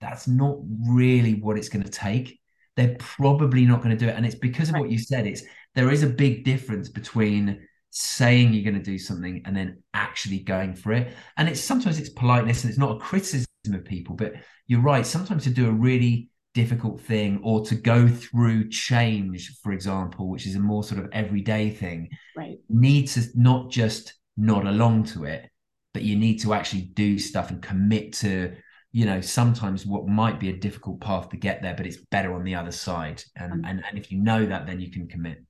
that's 0.00 0.28
not 0.28 0.58
really 0.86 1.34
what 1.34 1.58
it's 1.58 1.68
going 1.68 1.84
to 1.84 1.90
take. 1.90 2.38
They're 2.76 2.96
probably 2.98 3.64
not 3.64 3.82
going 3.82 3.96
to 3.96 4.04
do 4.04 4.08
it. 4.08 4.14
And 4.14 4.24
it's 4.24 4.36
because 4.36 4.68
of 4.68 4.74
right. 4.74 4.82
what 4.82 4.90
you 4.90 4.98
said. 4.98 5.26
It's 5.26 5.42
there 5.74 5.90
is 5.90 6.02
a 6.02 6.08
big 6.08 6.44
difference 6.44 6.88
between 6.88 7.66
saying 7.90 8.52
you're 8.52 8.64
going 8.70 8.82
to 8.82 8.90
do 8.90 8.98
something 8.98 9.42
and 9.44 9.56
then 9.56 9.82
actually 9.94 10.40
going 10.40 10.74
for 10.74 10.92
it. 10.92 11.12
And 11.36 11.48
it's 11.48 11.60
sometimes 11.60 11.98
it's 11.98 12.10
politeness 12.10 12.62
and 12.62 12.70
it's 12.70 12.78
not 12.78 12.96
a 12.96 13.00
criticism 13.00 13.46
of 13.72 13.84
people, 13.84 14.14
but 14.14 14.34
you're 14.66 14.80
right. 14.80 15.04
Sometimes 15.04 15.44
to 15.44 15.50
do 15.50 15.68
a 15.68 15.72
really 15.72 16.28
difficult 16.54 17.00
thing 17.00 17.40
or 17.42 17.64
to 17.64 17.74
go 17.74 18.08
through 18.08 18.68
change, 18.68 19.58
for 19.62 19.72
example, 19.72 20.28
which 20.28 20.46
is 20.46 20.56
a 20.56 20.60
more 20.60 20.84
sort 20.84 21.00
of 21.00 21.10
everyday 21.12 21.70
thing, 21.70 22.08
right. 22.36 22.58
need 22.68 23.06
to 23.08 23.22
not 23.34 23.70
just 23.70 24.14
nod 24.36 24.66
along 24.66 25.04
to 25.04 25.24
it, 25.24 25.48
but 25.94 26.02
you 26.02 26.16
need 26.16 26.38
to 26.38 26.54
actually 26.54 26.82
do 26.82 27.18
stuff 27.18 27.50
and 27.50 27.62
commit 27.62 28.12
to 28.12 28.54
you 28.92 29.04
know 29.04 29.20
sometimes 29.20 29.84
what 29.84 30.06
might 30.06 30.40
be 30.40 30.48
a 30.48 30.56
difficult 30.56 31.00
path 31.00 31.28
to 31.28 31.36
get 31.36 31.62
there 31.62 31.74
but 31.74 31.86
it's 31.86 31.98
better 32.10 32.34
on 32.34 32.44
the 32.44 32.54
other 32.54 32.72
side 32.72 33.22
and 33.36 33.52
mm-hmm. 33.52 33.64
and, 33.64 33.84
and 33.88 33.98
if 33.98 34.10
you 34.10 34.18
know 34.18 34.46
that 34.46 34.66
then 34.66 34.80
you 34.80 34.90
can 34.90 35.06
commit 35.06 35.42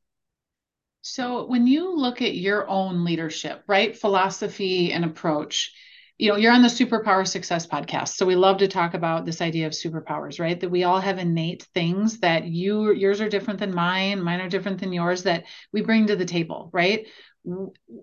so 1.08 1.46
when 1.46 1.66
you 1.66 1.96
look 1.96 2.20
at 2.20 2.34
your 2.34 2.68
own 2.68 3.04
leadership, 3.04 3.62
right, 3.66 3.96
philosophy 3.96 4.92
and 4.92 5.04
approach, 5.04 5.72
you 6.18 6.28
know, 6.28 6.36
you're 6.36 6.52
on 6.52 6.62
the 6.62 6.68
Superpower 6.68 7.26
Success 7.26 7.66
podcast. 7.66 8.08
So 8.08 8.26
we 8.26 8.34
love 8.34 8.58
to 8.58 8.68
talk 8.68 8.94
about 8.94 9.24
this 9.24 9.40
idea 9.40 9.66
of 9.66 9.72
superpowers, 9.72 10.40
right? 10.40 10.58
That 10.58 10.70
we 10.70 10.82
all 10.82 11.00
have 11.00 11.18
innate 11.18 11.62
things 11.72 12.18
that 12.20 12.44
you 12.44 12.92
yours 12.92 13.20
are 13.20 13.28
different 13.28 13.60
than 13.60 13.74
mine, 13.74 14.22
mine 14.22 14.40
are 14.40 14.48
different 14.48 14.80
than 14.80 14.92
yours 14.92 15.22
that 15.22 15.44
we 15.72 15.80
bring 15.80 16.08
to 16.08 16.16
the 16.16 16.24
table, 16.24 16.70
right? 16.72 17.06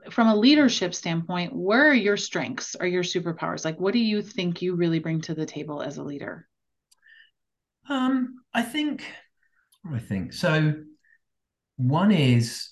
From 0.09 0.27
a 0.27 0.35
leadership 0.35 0.95
standpoint, 0.95 1.53
where 1.53 1.89
are 1.89 1.93
your 1.93 2.17
strengths 2.17 2.75
or 2.79 2.87
your 2.87 3.03
superpowers? 3.03 3.65
Like 3.65 3.79
what 3.79 3.93
do 3.93 3.99
you 3.99 4.21
think 4.21 4.61
you 4.61 4.75
really 4.75 4.99
bring 4.99 5.21
to 5.21 5.35
the 5.35 5.45
table 5.45 5.81
as 5.81 5.97
a 5.97 6.03
leader? 6.03 6.47
Um, 7.87 8.35
I 8.53 8.63
think 8.63 9.05
I 9.93 9.99
think 9.99 10.33
so 10.33 10.73
one 11.77 12.11
is 12.11 12.71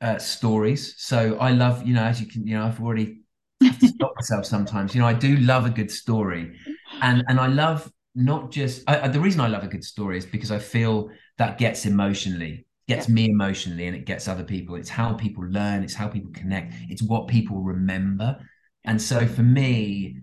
uh, 0.00 0.18
stories. 0.18 0.94
So 0.98 1.38
I 1.38 1.52
love, 1.52 1.86
you 1.86 1.94
know, 1.94 2.02
as 2.02 2.20
you 2.20 2.26
can, 2.26 2.46
you 2.46 2.58
know, 2.58 2.66
I've 2.66 2.80
already 2.82 3.22
have 3.62 3.78
to 3.78 3.88
stop 3.88 4.12
myself 4.16 4.44
sometimes. 4.44 4.94
You 4.94 5.00
know, 5.00 5.06
I 5.06 5.14
do 5.14 5.36
love 5.36 5.64
a 5.64 5.70
good 5.70 5.90
story, 5.90 6.56
and 7.00 7.22
and 7.28 7.38
I 7.38 7.46
love 7.46 7.90
not 8.14 8.50
just 8.50 8.82
I, 8.88 9.08
the 9.08 9.20
reason 9.20 9.40
I 9.40 9.48
love 9.48 9.64
a 9.64 9.68
good 9.68 9.84
story 9.84 10.18
is 10.18 10.26
because 10.26 10.50
I 10.50 10.58
feel 10.58 11.10
that 11.38 11.58
gets 11.58 11.86
emotionally 11.86 12.66
gets 12.88 13.08
yeah. 13.08 13.14
me 13.14 13.30
emotionally 13.30 13.86
and 13.86 13.96
it 13.96 14.04
gets 14.04 14.28
other 14.28 14.44
people 14.44 14.74
it's 14.74 14.88
how 14.88 15.12
people 15.14 15.44
learn 15.44 15.82
it's 15.82 15.94
how 15.94 16.08
people 16.08 16.30
connect 16.32 16.74
it's 16.88 17.02
what 17.02 17.28
people 17.28 17.60
remember 17.60 18.38
and 18.84 19.00
so 19.00 19.26
for 19.26 19.42
me 19.42 20.16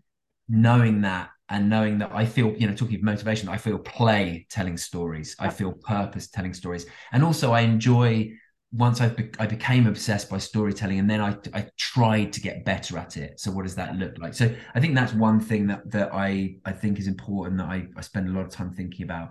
knowing 0.50 1.02
that 1.02 1.30
and 1.50 1.70
knowing 1.70 1.98
that 1.98 2.12
I 2.14 2.26
feel, 2.26 2.54
you 2.54 2.68
know, 2.68 2.76
talking 2.76 2.96
of 2.96 3.04
motivation, 3.04 3.50
I 3.50 3.58
feel 3.58 3.80
play 3.80 4.46
telling 4.50 4.78
stories. 4.78 5.36
I 5.40 5.50
feel 5.50 5.72
purpose 5.72 6.28
telling 6.28 6.54
stories. 6.54 6.86
And 7.12 7.24
also 7.24 7.54
I 7.54 7.62
enjoy 7.62 8.32
once 8.72 9.02
I, 9.02 9.10
be- 9.10 9.32
I 9.40 9.48
became 9.48 9.88
obsessed 9.88 10.30
by 10.30 10.38
storytelling 10.38 11.00
and 11.00 11.10
then 11.10 11.22
I, 11.22 11.36
I 11.56 11.68
tried 11.78 12.34
to 12.34 12.42
get 12.42 12.66
better 12.66 13.00
at 13.00 13.18
it. 13.18 13.40
So 13.40 13.50
what 13.50 13.64
does 13.64 13.74
that 13.76 13.96
look 13.96 14.20
like? 14.20 14.36
So 14.36 14.54
I 14.76 14.80
think 14.80 14.94
that's 14.94 15.14
one 15.14 15.40
thing 15.40 15.66
that, 15.68 15.90
that 15.90 16.14
I, 16.14 16.58
I 16.66 16.72
think 16.72 17.00
is 17.00 17.08
important 17.08 17.58
that 17.58 17.68
I, 17.68 17.88
I 17.96 18.02
spend 18.02 18.30
a 18.30 18.32
lot 18.32 18.46
of 18.46 18.52
time 18.52 18.72
thinking 18.72 19.04
about. 19.04 19.30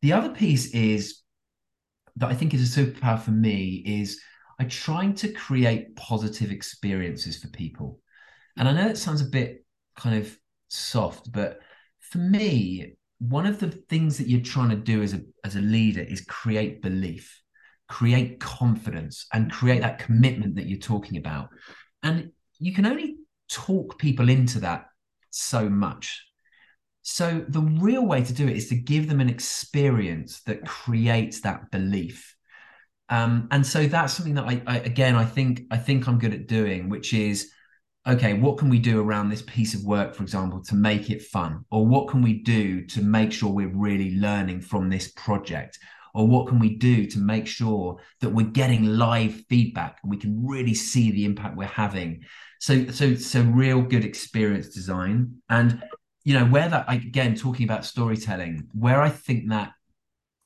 The 0.00 0.14
other 0.14 0.30
piece 0.30 0.72
is 0.72 1.21
that 2.16 2.30
I 2.30 2.34
think 2.34 2.54
is 2.54 2.76
a 2.76 2.80
superpower 2.80 3.20
for 3.20 3.30
me 3.30 3.82
is 3.86 4.20
I 4.58 4.64
trying 4.64 5.14
to 5.16 5.32
create 5.32 5.96
positive 5.96 6.50
experiences 6.50 7.38
for 7.38 7.48
people. 7.48 8.00
And 8.56 8.68
I 8.68 8.72
know 8.72 8.88
it 8.88 8.98
sounds 8.98 9.22
a 9.22 9.26
bit 9.26 9.64
kind 9.96 10.18
of 10.18 10.36
soft, 10.68 11.32
but 11.32 11.60
for 12.00 12.18
me, 12.18 12.94
one 13.18 13.46
of 13.46 13.60
the 13.60 13.70
things 13.70 14.18
that 14.18 14.28
you're 14.28 14.40
trying 14.40 14.70
to 14.70 14.76
do 14.76 15.02
as 15.02 15.14
a 15.14 15.22
as 15.44 15.56
a 15.56 15.60
leader 15.60 16.02
is 16.02 16.22
create 16.22 16.82
belief 16.82 17.42
create 17.92 18.40
confidence 18.40 19.26
and 19.34 19.52
create 19.52 19.82
that 19.82 19.98
commitment 19.98 20.54
that 20.56 20.64
you're 20.64 20.78
talking 20.78 21.18
about. 21.18 21.50
And 22.02 22.30
you 22.58 22.72
can 22.72 22.86
only 22.86 23.16
talk 23.50 23.98
people 23.98 24.30
into 24.30 24.60
that 24.60 24.86
so 25.28 25.68
much. 25.68 26.26
So 27.02 27.44
the 27.48 27.60
real 27.60 28.06
way 28.06 28.22
to 28.22 28.32
do 28.32 28.46
it 28.48 28.56
is 28.56 28.68
to 28.68 28.76
give 28.76 29.08
them 29.08 29.20
an 29.20 29.28
experience 29.28 30.40
that 30.42 30.66
creates 30.66 31.40
that 31.40 31.70
belief. 31.70 32.36
Um, 33.08 33.48
and 33.50 33.66
so 33.66 33.86
that's 33.86 34.14
something 34.14 34.34
that 34.34 34.44
I, 34.44 34.62
I 34.66 34.78
again 34.78 35.16
I 35.16 35.24
think 35.24 35.62
I 35.70 35.76
think 35.76 36.06
I'm 36.06 36.18
good 36.18 36.32
at 36.32 36.46
doing, 36.46 36.88
which 36.88 37.12
is 37.12 37.50
okay, 38.06 38.34
what 38.34 38.58
can 38.58 38.68
we 38.68 38.78
do 38.78 39.00
around 39.00 39.28
this 39.28 39.42
piece 39.42 39.74
of 39.74 39.84
work, 39.84 40.14
for 40.14 40.22
example, 40.22 40.62
to 40.64 40.74
make 40.74 41.10
it 41.10 41.22
fun? 41.22 41.64
Or 41.70 41.86
what 41.86 42.08
can 42.08 42.22
we 42.22 42.42
do 42.42 42.84
to 42.86 43.02
make 43.02 43.32
sure 43.32 43.52
we're 43.52 43.68
really 43.68 44.16
learning 44.16 44.62
from 44.62 44.88
this 44.88 45.12
project? 45.12 45.78
or 46.14 46.26
what 46.26 46.46
can 46.46 46.58
we 46.58 46.76
do 46.76 47.06
to 47.06 47.18
make 47.18 47.46
sure 47.46 47.98
that 48.20 48.30
we're 48.30 48.46
getting 48.46 48.84
live 48.84 49.32
feedback 49.48 49.98
and 50.02 50.10
we 50.10 50.16
can 50.16 50.46
really 50.46 50.74
see 50.74 51.10
the 51.10 51.24
impact 51.24 51.56
we're 51.56 51.66
having 51.66 52.22
so 52.60 52.86
so 52.88 53.14
so 53.14 53.42
real 53.42 53.82
good 53.82 54.04
experience 54.04 54.68
design 54.68 55.34
and 55.48 55.82
you 56.24 56.34
know 56.34 56.44
where 56.46 56.68
that 56.68 56.84
again 56.88 57.34
talking 57.34 57.64
about 57.64 57.84
storytelling 57.84 58.66
where 58.72 59.00
i 59.00 59.08
think 59.08 59.48
that 59.48 59.72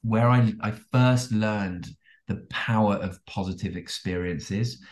where 0.02 0.28
i 0.28 0.52
i 0.60 0.70
first 0.70 1.32
learned 1.32 1.88
the 2.28 2.46
power 2.50 2.94
of 2.96 3.24
positive 3.26 3.76
experiences 3.76 4.82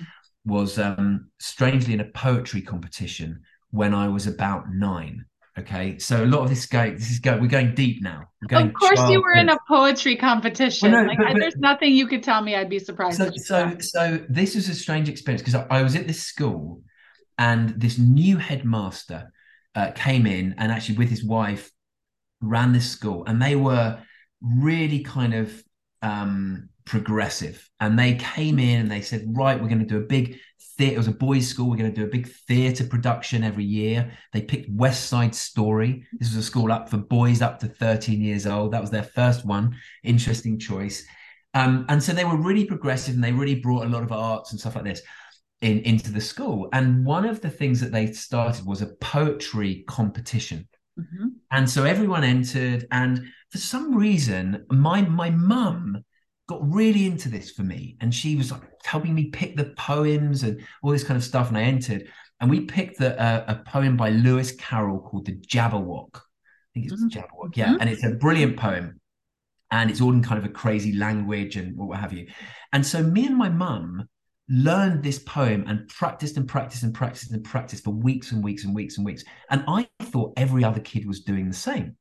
was 0.45 0.79
um 0.79 1.29
strangely 1.39 1.95
in 1.95 2.01
a 2.01 2.11
poetry 2.11 2.61
competition 2.61 3.41
when 3.71 3.95
i 3.95 4.09
was 4.09 4.27
about 4.27 4.71
9 4.73 5.25
Okay, 5.57 6.01
so 6.01 6.25
a 6.25 6.27
lot 6.27 6.43
of 6.43 6.49
this 6.49 6.67
go 6.67 6.91
this 6.91 7.11
is 7.13 7.21
go 7.21 7.39
we're 7.39 7.47
going 7.47 7.75
deep 7.77 8.03
now. 8.03 8.25
Going 8.49 8.69
of 8.69 8.75
course, 8.75 9.09
you 9.09 9.23
were 9.23 9.35
in 9.35 9.49
a 9.49 9.57
poetry 9.69 10.17
competition. 10.17 10.91
Well, 10.91 11.03
no, 11.03 11.09
like, 11.09 11.19
but, 11.19 11.29
but, 11.29 11.39
there's 11.39 11.57
nothing 11.57 11.93
you 11.93 12.09
could 12.09 12.25
tell 12.25 12.43
me. 12.43 12.57
I'd 12.57 12.69
be 12.69 12.81
surprised. 12.81 13.19
So, 13.19 13.31
so, 13.37 13.77
so 13.79 14.25
this 14.29 14.57
was 14.57 14.69
a 14.69 14.75
strange 14.75 15.09
experience 15.09 15.43
because 15.43 15.55
I, 15.55 15.67
I, 15.79 15.83
was 15.85 15.95
at 15.95 16.09
this 16.09 16.25
school, 16.25 16.83
and 17.39 17.69
this 17.81 17.99
new 17.99 18.37
headmaster 18.37 19.33
uh, 19.75 19.91
came 19.93 20.27
in 20.27 20.55
and 20.59 20.71
actually 20.71 20.97
with 20.97 21.11
his 21.11 21.25
wife 21.25 21.71
ran 22.41 22.73
this 22.73 22.91
school, 22.91 23.25
and 23.27 23.41
they 23.41 23.57
were 23.57 23.99
really 24.41 25.03
kind 25.03 25.35
of 25.35 25.63
um, 26.03 26.69
progressive. 26.85 27.69
And 27.81 27.99
they 27.99 28.15
came 28.15 28.59
in 28.59 28.81
and 28.81 28.91
they 28.91 29.01
said, 29.01 29.25
right, 29.29 29.61
we're 29.61 29.69
going 29.69 29.81
to 29.81 29.87
do 29.87 29.99
a 29.99 30.07
big 30.07 30.39
theatre. 30.77 30.95
It 30.95 30.99
was 30.99 31.09
a 31.09 31.13
boys' 31.13 31.49
school. 31.49 31.71
We're 31.71 31.77
going 31.77 31.93
to 31.93 32.01
do 32.01 32.07
a 32.07 32.11
big 32.11 32.29
theatre 32.47 32.85
production 32.85 33.43
every 33.43 33.65
year. 33.65 34.13
They 34.33 34.43
picked 34.43 34.71
West 34.71 35.09
Side 35.09 35.35
Story. 35.35 36.07
This 36.19 36.29
was 36.29 36.37
a 36.37 36.43
school 36.43 36.71
up 36.73 36.89
for 36.89 36.99
boys 36.99 37.43
up 37.43 37.59
to 37.61 37.69
13 37.69 38.21
years 38.21 38.47
old. 38.47 38.73
That 38.73 38.83
was 38.83 38.91
their 38.91 39.03
first 39.03 39.47
one. 39.47 39.77
Interesting 40.03 40.59
choice. 40.59 41.07
Um, 41.55 41.87
and 41.89 42.03
so 42.03 42.13
they 42.13 42.25
were 42.25 42.37
really 42.37 42.65
progressive 42.65 43.15
and 43.15 43.23
they 43.23 43.33
really 43.33 43.55
brought 43.55 43.87
a 43.87 43.89
lot 43.89 44.03
of 44.03 44.13
arts 44.13 44.51
and 44.51 44.61
stuff 44.61 44.75
like 44.75 44.85
this. 44.85 45.03
In 45.61 45.81
into 45.81 46.13
the 46.13 46.21
school. 46.21 46.69
And 46.73 47.05
one 47.05 47.25
of 47.25 47.41
the 47.41 47.51
things 47.51 47.81
that 47.81 47.93
they 47.93 48.13
started 48.13 48.67
was 48.67 48.83
a 48.83 48.95
poetry 49.01 49.85
competition. 49.89 50.69
Mm-hmm. 50.99 51.29
And 51.51 51.69
so 51.69 51.85
everyone 51.85 52.23
entered, 52.25 52.87
and 52.93 53.27
for 53.51 53.59
some 53.59 53.95
reason, 53.95 54.65
my 54.71 55.03
my 55.03 55.31
mum 55.31 56.05
got 56.47 56.61
really 56.71 57.07
into 57.07 57.29
this 57.29 57.51
for 57.51 57.63
me, 57.63 57.97
and 58.01 58.15
she 58.15 58.37
was 58.37 58.53
like 58.53 58.63
helping 58.85 59.15
me 59.15 59.31
pick 59.31 59.57
the 59.57 59.73
poems 59.77 60.43
and 60.43 60.63
all 60.83 60.93
this 60.93 61.05
kind 61.05 61.17
of 61.17 61.25
stuff. 61.25 61.49
And 61.49 61.59
I 61.59 61.63
entered, 61.63 62.09
and 62.41 62.51
we 62.51 62.61
picked 62.61 62.99
the, 62.99 63.21
uh, 63.21 63.45
a 63.49 63.57
poem 63.69 63.97
by 63.97 64.11
Lewis 64.11 64.53
Carroll 64.53 65.01
called 65.01 65.27
"The 65.27 65.37
Jabberwock." 65.37 66.17
I 66.17 66.21
think 66.75 66.93
it's 66.93 66.95
mm-hmm. 66.95 67.19
Jabberwock, 67.19 67.57
yeah, 67.57 67.69
mm-hmm. 67.69 67.81
and 67.81 67.91
it's 67.91 68.05
a 68.05 68.11
brilliant 68.11 68.57
poem, 68.57 69.01
and 69.71 69.91
it's 69.91 70.01
all 70.01 70.13
in 70.13 70.23
kind 70.23 70.39
of 70.39 70.45
a 70.45 70.53
crazy 70.53 70.93
language 70.93 71.57
and 71.57 71.77
what 71.77 71.99
have 71.99 72.13
you. 72.13 72.29
And 72.73 72.87
so 72.87 73.03
me 73.03 73.27
and 73.27 73.37
my 73.37 73.49
mum 73.49 74.09
learned 74.49 75.03
this 75.03 75.19
poem 75.19 75.65
and 75.67 75.89
practiced 75.89 76.37
and 76.37 76.47
practiced 76.47 76.83
and 76.83 76.95
practiced 76.95 77.33
and 77.33 77.43
practiced 77.45 77.85
for 77.85 77.91
weeks 77.91 78.33
and 78.33 78.45
weeks 78.45 78.65
and 78.65 78.75
weeks 78.75 78.97
and 78.97 79.07
weeks. 79.07 79.25
And 79.51 79.65
I 79.67 79.89
thought 80.03 80.35
every 80.37 80.65
other 80.65 80.81
kid 80.81 81.07
was 81.07 81.21
doing 81.21 81.49
the 81.49 81.55
same. 81.55 81.97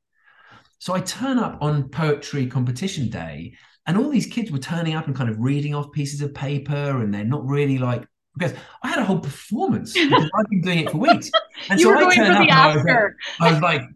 So 0.79 0.93
I 0.93 0.99
turn 0.99 1.39
up 1.39 1.59
on 1.61 1.89
poetry 1.89 2.47
competition 2.47 3.09
day, 3.09 3.55
and 3.85 3.97
all 3.97 4.09
these 4.09 4.25
kids 4.25 4.51
were 4.51 4.59
turning 4.59 4.95
up 4.95 5.07
and 5.07 5.15
kind 5.15 5.29
of 5.29 5.39
reading 5.39 5.73
off 5.73 5.91
pieces 5.93 6.21
of 6.21 6.33
paper, 6.33 7.01
and 7.01 7.13
they're 7.13 7.23
not 7.23 7.45
really 7.47 7.77
like 7.77 8.05
because 8.35 8.53
I 8.81 8.89
had 8.89 8.99
a 8.99 9.05
whole 9.05 9.19
performance 9.19 9.93
because 9.93 10.29
I've 10.35 10.49
been 10.49 10.61
doing 10.61 10.79
it 10.79 10.89
for 10.89 10.97
weeks. 10.97 11.29
And 11.69 11.79
you 11.79 11.85
so 11.85 11.91
were 11.91 11.97
I 11.97 12.01
going 12.01 12.17
for 12.17 12.43
the 12.45 12.51
Oscar. 12.51 13.15
I 13.39 13.51
was, 13.51 13.51
like, 13.51 13.51
I 13.51 13.53
was 13.53 13.61
like 13.61 13.89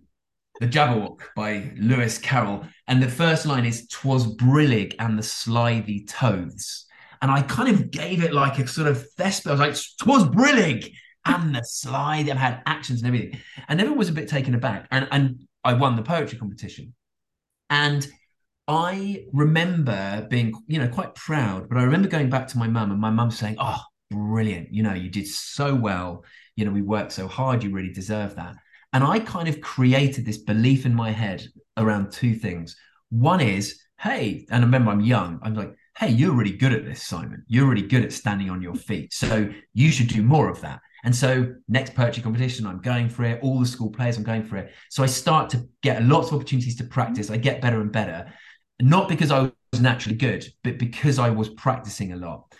the 0.59 0.67
Jabberwock 0.67 1.19
by 1.35 1.71
Lewis 1.75 2.17
Carroll. 2.17 2.65
And 2.87 3.01
the 3.01 3.09
first 3.09 3.45
line 3.45 3.65
is 3.65 3.87
"Twas 3.87 4.27
brillig 4.27 4.95
and 4.99 5.17
the 5.17 5.23
slithy 5.23 6.05
toads." 6.05 6.85
And 7.21 7.31
I 7.31 7.41
kind 7.41 7.69
of 7.69 7.91
gave 7.91 8.23
it 8.23 8.33
like 8.33 8.59
a 8.59 8.67
sort 8.67 8.87
of 8.87 9.05
thesp. 9.17 9.47
I 9.47 9.51
was 9.51 9.59
like, 9.59 9.75
"Twas 9.99 10.27
brilliant!" 10.27 10.85
and 11.25 11.55
the 11.55 11.63
slide." 11.63 12.27
And 12.29 12.39
had 12.39 12.61
actions 12.65 13.01
and 13.01 13.07
everything. 13.07 13.39
And 13.67 13.79
everyone 13.79 13.99
was 13.99 14.09
a 14.09 14.13
bit 14.13 14.27
taken 14.27 14.55
aback. 14.55 14.87
And 14.91 15.07
and 15.11 15.47
I 15.63 15.73
won 15.73 15.95
the 15.95 16.03
poetry 16.03 16.37
competition. 16.37 16.93
And 17.69 18.07
I 18.67 19.25
remember 19.33 20.27
being, 20.29 20.53
you 20.67 20.79
know, 20.79 20.87
quite 20.87 21.15
proud. 21.15 21.69
But 21.69 21.77
I 21.77 21.83
remember 21.83 22.07
going 22.09 22.29
back 22.29 22.47
to 22.49 22.57
my 22.57 22.67
mum 22.67 22.91
and 22.91 22.99
my 22.99 23.09
mum 23.09 23.31
saying, 23.31 23.57
"Oh, 23.59 23.81
brilliant! 24.11 24.73
You 24.73 24.83
know, 24.83 24.93
you 24.93 25.09
did 25.09 25.27
so 25.27 25.75
well. 25.75 26.23
You 26.55 26.65
know, 26.65 26.71
we 26.71 26.81
worked 26.81 27.13
so 27.13 27.27
hard. 27.27 27.63
You 27.63 27.71
really 27.71 27.93
deserve 27.93 28.35
that." 28.35 28.55
And 28.93 29.03
I 29.03 29.19
kind 29.19 29.47
of 29.47 29.61
created 29.61 30.25
this 30.25 30.37
belief 30.37 30.85
in 30.85 30.95
my 30.95 31.11
head 31.11 31.45
around 31.75 32.11
two 32.11 32.33
things. 32.33 32.75
One 33.09 33.41
is, 33.41 33.79
hey, 33.99 34.45
and 34.49 34.63
I 34.63 34.65
remember, 34.65 34.91
I'm 34.91 35.01
young. 35.01 35.39
I'm 35.43 35.53
like, 35.53 35.75
hey, 35.99 36.09
you're 36.09 36.33
really 36.33 36.55
good 36.55 36.73
at 36.73 36.85
this, 36.85 37.01
Simon. 37.01 37.43
You're 37.47 37.67
really 37.67 37.87
good 37.87 38.03
at 38.05 38.13
standing 38.13 38.49
on 38.51 38.61
your 38.61 38.75
feet. 38.75 39.13
So 39.13 39.49
you 39.73 39.91
should 39.91 40.07
do 40.07 40.21
more 40.21 40.47
of 40.49 40.61
that. 40.61 40.79
And 41.03 41.15
so, 41.15 41.55
next 41.67 41.95
poetry 41.95 42.21
competition, 42.21 42.67
I'm 42.67 42.81
going 42.81 43.09
for 43.09 43.23
it. 43.23 43.39
All 43.41 43.59
the 43.59 43.65
school 43.65 43.89
players, 43.89 44.17
I'm 44.17 44.23
going 44.23 44.43
for 44.43 44.57
it. 44.57 44.73
So 44.89 45.03
I 45.03 45.05
start 45.05 45.49
to 45.51 45.67
get 45.81 46.03
lots 46.03 46.27
of 46.27 46.35
opportunities 46.35 46.75
to 46.77 46.83
practice. 46.83 47.29
I 47.29 47.37
get 47.37 47.61
better 47.61 47.81
and 47.81 47.91
better, 47.91 48.31
not 48.81 49.07
because 49.07 49.31
I 49.31 49.51
was 49.71 49.81
naturally 49.81 50.17
good, 50.17 50.45
but 50.63 50.77
because 50.77 51.17
I 51.19 51.29
was 51.29 51.49
practicing 51.49 52.13
a 52.13 52.17
lot. 52.17 52.51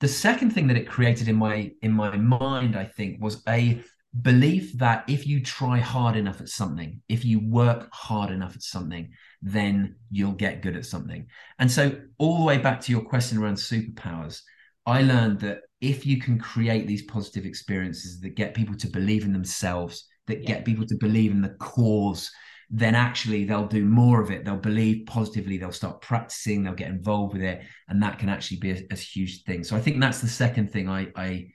The 0.00 0.08
second 0.08 0.50
thing 0.50 0.66
that 0.66 0.76
it 0.76 0.88
created 0.88 1.28
in 1.28 1.36
my 1.36 1.72
in 1.80 1.92
my 1.92 2.16
mind, 2.16 2.76
I 2.76 2.84
think, 2.84 3.20
was 3.20 3.42
a 3.48 3.80
belief 4.20 4.72
that 4.74 5.04
if 5.08 5.26
you 5.26 5.42
try 5.42 5.78
hard 5.78 6.16
enough 6.16 6.40
at 6.40 6.48
something, 6.48 7.00
if 7.08 7.24
you 7.24 7.40
work 7.40 7.88
hard 7.92 8.30
enough 8.30 8.54
at 8.56 8.62
something, 8.62 9.10
then 9.42 9.96
you'll 10.10 10.32
get 10.32 10.62
good 10.62 10.76
at 10.76 10.86
something. 10.86 11.26
And 11.58 11.70
so, 11.70 11.98
all 12.18 12.38
the 12.38 12.44
way 12.44 12.58
back 12.58 12.80
to 12.82 12.92
your 12.92 13.02
question 13.02 13.38
around 13.38 13.56
superpowers, 13.56 14.40
I 14.86 15.02
learned 15.02 15.40
that 15.40 15.60
if 15.80 16.06
you 16.06 16.20
can 16.20 16.38
create 16.38 16.86
these 16.86 17.02
positive 17.02 17.44
experiences 17.44 18.20
that 18.20 18.36
get 18.36 18.54
people 18.54 18.76
to 18.76 18.88
believe 18.88 19.24
in 19.24 19.32
themselves, 19.32 20.06
that 20.26 20.42
yeah. 20.42 20.48
get 20.48 20.64
people 20.64 20.86
to 20.86 20.96
believe 20.96 21.30
in 21.30 21.42
the 21.42 21.56
cause, 21.60 22.30
then 22.70 22.94
actually 22.94 23.44
they'll 23.44 23.66
do 23.66 23.84
more 23.84 24.20
of 24.20 24.30
it. 24.30 24.44
They'll 24.44 24.56
believe 24.56 25.06
positively, 25.06 25.58
they'll 25.58 25.72
start 25.72 26.00
practicing, 26.00 26.62
they'll 26.62 26.74
get 26.74 26.90
involved 26.90 27.34
with 27.34 27.42
it, 27.42 27.62
and 27.88 28.02
that 28.02 28.18
can 28.18 28.28
actually 28.28 28.58
be 28.58 28.70
a, 28.72 28.82
a 28.90 28.96
huge 28.96 29.44
thing. 29.44 29.64
So 29.64 29.76
I 29.76 29.80
think 29.80 30.00
that's 30.00 30.20
the 30.20 30.28
second 30.28 30.72
thing 30.72 30.88
I, 30.88 31.08
I 31.14 31.48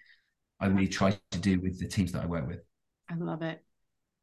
I 0.61 0.67
really 0.67 0.87
try 0.87 1.17
to 1.31 1.39
do 1.39 1.59
with 1.59 1.79
the 1.79 1.87
teams 1.87 2.11
that 2.11 2.23
I 2.23 2.27
work 2.27 2.47
with. 2.47 2.59
I 3.09 3.15
love 3.15 3.41
it. 3.41 3.63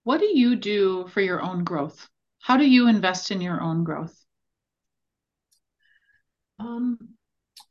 What 0.05 0.21
do 0.21 0.27
you 0.27 0.55
do 0.55 1.09
for 1.09 1.21
your 1.21 1.42
own 1.42 1.64
growth? 1.64 2.09
How 2.40 2.57
do 2.57 2.68
you 2.68 2.88
invest 2.88 3.31
in 3.31 3.40
your 3.40 3.61
own 3.61 3.85
growth? 3.85 4.14
Um, 6.59 6.98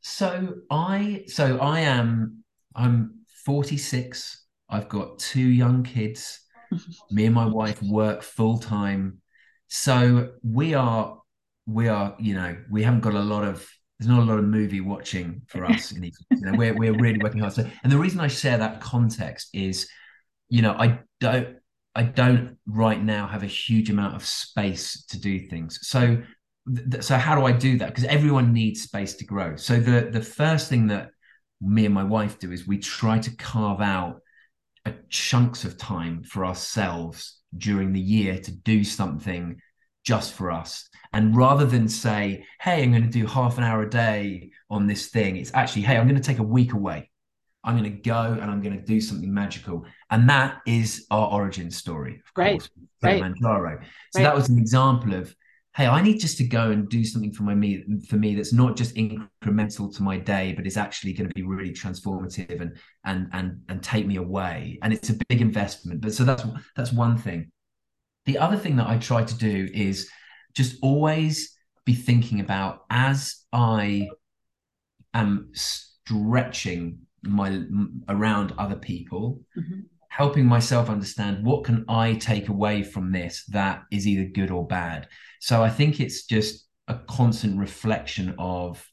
so 0.00 0.54
I 0.70 1.24
so 1.26 1.58
I 1.58 1.80
am 1.80 2.44
I'm 2.74 3.20
46. 3.44 4.46
I've 4.70 4.88
got 4.88 5.18
two 5.18 5.40
young 5.40 5.82
kids. 5.82 6.40
Me 7.10 7.26
and 7.26 7.34
my 7.34 7.46
wife 7.46 7.82
work 7.82 8.22
full 8.22 8.58
time. 8.58 9.20
So 9.68 10.32
we 10.42 10.74
are 10.74 11.18
we 11.66 11.88
are, 11.88 12.16
you 12.18 12.34
know, 12.34 12.56
we 12.70 12.82
haven't 12.82 13.00
got 13.00 13.14
a 13.14 13.20
lot 13.20 13.44
of 13.44 13.68
there's 13.98 14.08
not 14.08 14.20
a 14.20 14.24
lot 14.24 14.38
of 14.38 14.44
movie 14.44 14.80
watching 14.80 15.42
for 15.48 15.64
us. 15.64 15.92
you 15.92 16.12
know, 16.30 16.52
we're 16.56 16.74
we're 16.74 16.94
really 16.94 17.18
working 17.18 17.40
hard. 17.40 17.52
So, 17.52 17.68
and 17.82 17.92
the 17.92 17.98
reason 17.98 18.20
I 18.20 18.28
share 18.28 18.58
that 18.58 18.80
context 18.80 19.48
is, 19.52 19.88
you 20.48 20.62
know, 20.62 20.72
I 20.72 21.00
don't 21.20 21.57
I 21.98 22.04
don't 22.04 22.56
right 22.68 23.02
now 23.02 23.26
have 23.26 23.42
a 23.42 23.46
huge 23.46 23.90
amount 23.90 24.14
of 24.14 24.24
space 24.24 25.04
to 25.06 25.18
do 25.18 25.48
things. 25.48 25.80
So 25.82 26.22
th- 26.90 27.02
so 27.02 27.16
how 27.16 27.34
do 27.34 27.44
I 27.44 27.50
do 27.50 27.76
that? 27.78 27.88
Because 27.88 28.04
everyone 28.04 28.52
needs 28.52 28.82
space 28.82 29.14
to 29.14 29.24
grow. 29.24 29.56
So 29.56 29.80
the 29.80 30.08
the 30.12 30.22
first 30.22 30.68
thing 30.68 30.86
that 30.86 31.10
me 31.60 31.86
and 31.86 31.94
my 31.94 32.04
wife 32.04 32.38
do 32.38 32.52
is 32.52 32.68
we 32.68 32.78
try 32.78 33.18
to 33.18 33.36
carve 33.36 33.80
out 33.80 34.20
a 34.84 34.94
chunks 35.08 35.64
of 35.64 35.76
time 35.76 36.22
for 36.22 36.46
ourselves 36.46 37.40
during 37.56 37.92
the 37.92 38.00
year 38.00 38.38
to 38.38 38.52
do 38.52 38.84
something 38.84 39.60
just 40.04 40.34
for 40.34 40.52
us. 40.52 40.88
And 41.12 41.36
rather 41.36 41.66
than 41.66 41.88
say, 41.88 42.46
hey, 42.60 42.84
I'm 42.84 42.92
going 42.92 43.02
to 43.02 43.08
do 43.08 43.26
half 43.26 43.58
an 43.58 43.64
hour 43.64 43.82
a 43.82 43.90
day 43.90 44.52
on 44.70 44.86
this 44.86 45.08
thing, 45.08 45.36
it's 45.36 45.52
actually, 45.52 45.82
hey, 45.82 45.96
I'm 45.96 46.06
going 46.06 46.22
to 46.22 46.28
take 46.30 46.38
a 46.38 46.44
week 46.44 46.74
away. 46.74 47.10
I'm 47.64 47.76
going 47.76 47.90
to 47.90 48.02
go 48.02 48.38
and 48.40 48.50
I'm 48.50 48.62
going 48.62 48.76
to 48.78 48.84
do 48.84 49.00
something 49.00 49.32
magical. 49.32 49.84
And 50.10 50.28
that 50.30 50.58
is 50.66 51.06
our 51.10 51.28
origin 51.28 51.70
story, 51.70 52.14
of 52.14 52.20
right. 52.36 52.52
course, 52.52 52.70
Kilimanjaro. 53.02 53.60
Right. 53.60 53.78
So 54.12 54.20
right. 54.20 54.24
that 54.24 54.34
was 54.34 54.48
an 54.48 54.58
example 54.58 55.14
of, 55.14 55.34
hey, 55.74 55.86
I 55.86 56.00
need 56.00 56.18
just 56.18 56.38
to 56.38 56.44
go 56.44 56.70
and 56.70 56.88
do 56.88 57.04
something 57.04 57.32
for 57.32 57.42
my 57.42 57.54
me 57.54 57.84
for 58.08 58.16
me 58.16 58.34
that's 58.34 58.52
not 58.52 58.76
just 58.76 58.94
incremental 58.94 59.94
to 59.96 60.02
my 60.02 60.18
day, 60.18 60.52
but 60.56 60.66
is 60.66 60.76
actually 60.76 61.12
going 61.12 61.28
to 61.28 61.34
be 61.34 61.42
really 61.42 61.72
transformative 61.72 62.60
and 62.60 62.76
and 63.04 63.28
and 63.32 63.60
and 63.68 63.82
take 63.82 64.06
me 64.06 64.16
away. 64.16 64.78
And 64.82 64.92
it's 64.92 65.10
a 65.10 65.18
big 65.28 65.40
investment. 65.40 66.00
But 66.00 66.14
so 66.14 66.24
that's 66.24 66.44
that's 66.76 66.92
one 66.92 67.16
thing. 67.18 67.50
The 68.26 68.38
other 68.38 68.56
thing 68.56 68.76
that 68.76 68.88
I 68.88 68.98
try 68.98 69.24
to 69.24 69.38
do 69.38 69.68
is 69.72 70.08
just 70.54 70.76
always 70.82 71.56
be 71.84 71.94
thinking 71.94 72.40
about 72.40 72.84
as 72.90 73.44
I 73.52 74.08
am 75.14 75.50
stretching 75.54 76.98
my 77.22 77.62
around 78.08 78.52
other 78.58 78.76
people, 78.76 79.40
mm-hmm. 79.56 79.80
helping 80.08 80.46
myself 80.46 80.88
understand 80.88 81.44
what 81.44 81.64
can 81.64 81.84
I 81.88 82.14
take 82.14 82.48
away 82.48 82.82
from 82.82 83.12
this 83.12 83.44
that 83.48 83.82
is 83.90 84.06
either 84.06 84.28
good 84.28 84.50
or 84.50 84.66
bad. 84.66 85.08
So 85.40 85.62
I 85.62 85.70
think 85.70 86.00
it's 86.00 86.24
just 86.24 86.66
a 86.88 86.98
constant 87.08 87.58
reflection 87.58 88.34
of 88.38 88.84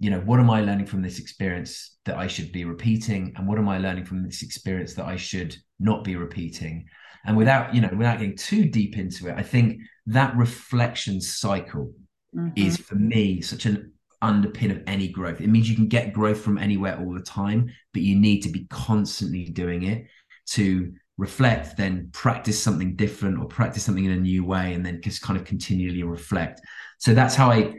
you 0.00 0.10
know 0.10 0.18
what 0.20 0.40
am 0.40 0.50
i 0.50 0.60
learning 0.60 0.86
from 0.86 1.00
this 1.00 1.20
experience 1.20 1.96
that 2.04 2.16
i 2.18 2.26
should 2.26 2.50
be 2.50 2.64
repeating 2.64 3.32
and 3.36 3.46
what 3.46 3.56
am 3.56 3.68
i 3.68 3.78
learning 3.78 4.04
from 4.04 4.24
this 4.24 4.42
experience 4.42 4.94
that 4.94 5.04
i 5.04 5.14
should 5.14 5.54
not 5.78 6.02
be 6.02 6.16
repeating 6.16 6.84
and 7.24 7.36
without, 7.36 7.74
you 7.74 7.80
know, 7.80 7.90
without 7.96 8.18
getting 8.18 8.36
too 8.36 8.68
deep 8.68 8.98
into 8.98 9.28
it, 9.28 9.34
I 9.36 9.42
think 9.42 9.80
that 10.06 10.36
reflection 10.36 11.20
cycle 11.20 11.92
mm-hmm. 12.34 12.50
is 12.56 12.76
for 12.76 12.96
me 12.96 13.40
such 13.40 13.66
an 13.66 13.92
underpin 14.22 14.70
of 14.70 14.82
any 14.86 15.08
growth. 15.08 15.40
It 15.40 15.48
means 15.48 15.68
you 15.68 15.76
can 15.76 15.88
get 15.88 16.12
growth 16.12 16.40
from 16.40 16.58
anywhere 16.58 16.98
all 16.98 17.12
the 17.12 17.22
time, 17.22 17.70
but 17.92 18.02
you 18.02 18.18
need 18.18 18.40
to 18.42 18.48
be 18.48 18.66
constantly 18.70 19.44
doing 19.44 19.82
it 19.84 20.06
to 20.50 20.92
reflect, 21.18 21.76
then 21.76 22.08
practice 22.12 22.60
something 22.60 22.96
different 22.96 23.38
or 23.38 23.46
practice 23.46 23.82
something 23.84 24.04
in 24.04 24.12
a 24.12 24.16
new 24.16 24.44
way, 24.44 24.74
and 24.74 24.84
then 24.84 25.00
just 25.02 25.22
kind 25.22 25.38
of 25.38 25.44
continually 25.44 26.02
reflect. 26.02 26.60
So 26.98 27.14
that's 27.14 27.34
how 27.34 27.50
I 27.50 27.74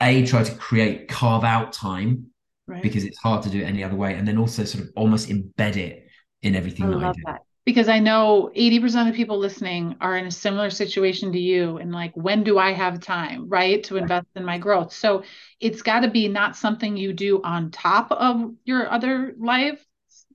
a 0.00 0.26
try 0.26 0.42
to 0.42 0.54
create 0.56 1.08
carve 1.08 1.44
out 1.44 1.72
time 1.72 2.26
right. 2.66 2.82
because 2.82 3.04
it's 3.04 3.18
hard 3.18 3.42
to 3.44 3.50
do 3.50 3.60
it 3.60 3.64
any 3.64 3.82
other 3.82 3.96
way, 3.96 4.14
and 4.14 4.26
then 4.26 4.38
also 4.38 4.64
sort 4.64 4.84
of 4.84 4.90
almost 4.96 5.28
embed 5.28 5.76
it 5.76 6.08
in 6.42 6.54
everything 6.54 6.86
I 6.86 6.98
that 6.98 7.04
I 7.04 7.12
do. 7.12 7.22
That 7.26 7.42
because 7.64 7.88
I 7.88 7.98
know 7.98 8.50
80% 8.54 9.08
of 9.08 9.14
people 9.14 9.38
listening 9.38 9.96
are 10.00 10.16
in 10.16 10.26
a 10.26 10.30
similar 10.30 10.68
situation 10.68 11.32
to 11.32 11.38
you 11.38 11.78
and 11.78 11.92
like 11.92 12.12
when 12.14 12.44
do 12.44 12.58
I 12.58 12.72
have 12.72 13.00
time 13.00 13.48
right 13.48 13.82
to 13.84 13.96
invest 13.96 14.26
in 14.36 14.44
my 14.44 14.58
growth? 14.58 14.92
So 14.92 15.22
it's 15.60 15.80
got 15.80 16.00
to 16.00 16.10
be 16.10 16.28
not 16.28 16.56
something 16.56 16.96
you 16.96 17.12
do 17.12 17.40
on 17.42 17.70
top 17.70 18.12
of 18.12 18.52
your 18.64 18.90
other 18.90 19.34
life 19.38 19.84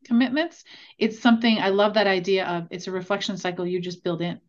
commitments. 0.05 0.63
It's 0.97 1.19
something 1.19 1.59
I 1.59 1.69
love 1.69 1.93
that 1.93 2.07
idea 2.07 2.45
of 2.45 2.67
it's 2.71 2.87
a 2.87 2.91
reflection 2.91 3.37
cycle 3.37 3.65
you 3.65 3.79
just 3.79 4.03
build 4.03 4.21
in. 4.21 4.39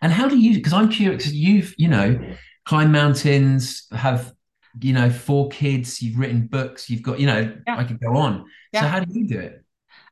And 0.00 0.12
how 0.12 0.28
do 0.28 0.38
you 0.38 0.54
because 0.54 0.72
I'm 0.72 0.90
curious 0.90 1.32
you've 1.32 1.74
you 1.76 1.88
know 1.88 2.20
climb 2.66 2.92
mountains 2.92 3.86
have 3.90 4.32
you 4.80 4.92
know 4.92 5.10
four 5.10 5.48
kids 5.48 6.00
you've 6.00 6.18
written 6.18 6.46
books 6.46 6.88
you've 6.88 7.02
got 7.02 7.18
you 7.18 7.26
know 7.26 7.52
yeah. 7.66 7.78
I 7.78 7.84
could 7.84 7.98
go 7.98 8.16
on. 8.16 8.44
Yeah. 8.72 8.82
so 8.82 8.86
how 8.86 9.00
do 9.00 9.18
you 9.18 9.26
do 9.26 9.40
it 9.40 9.64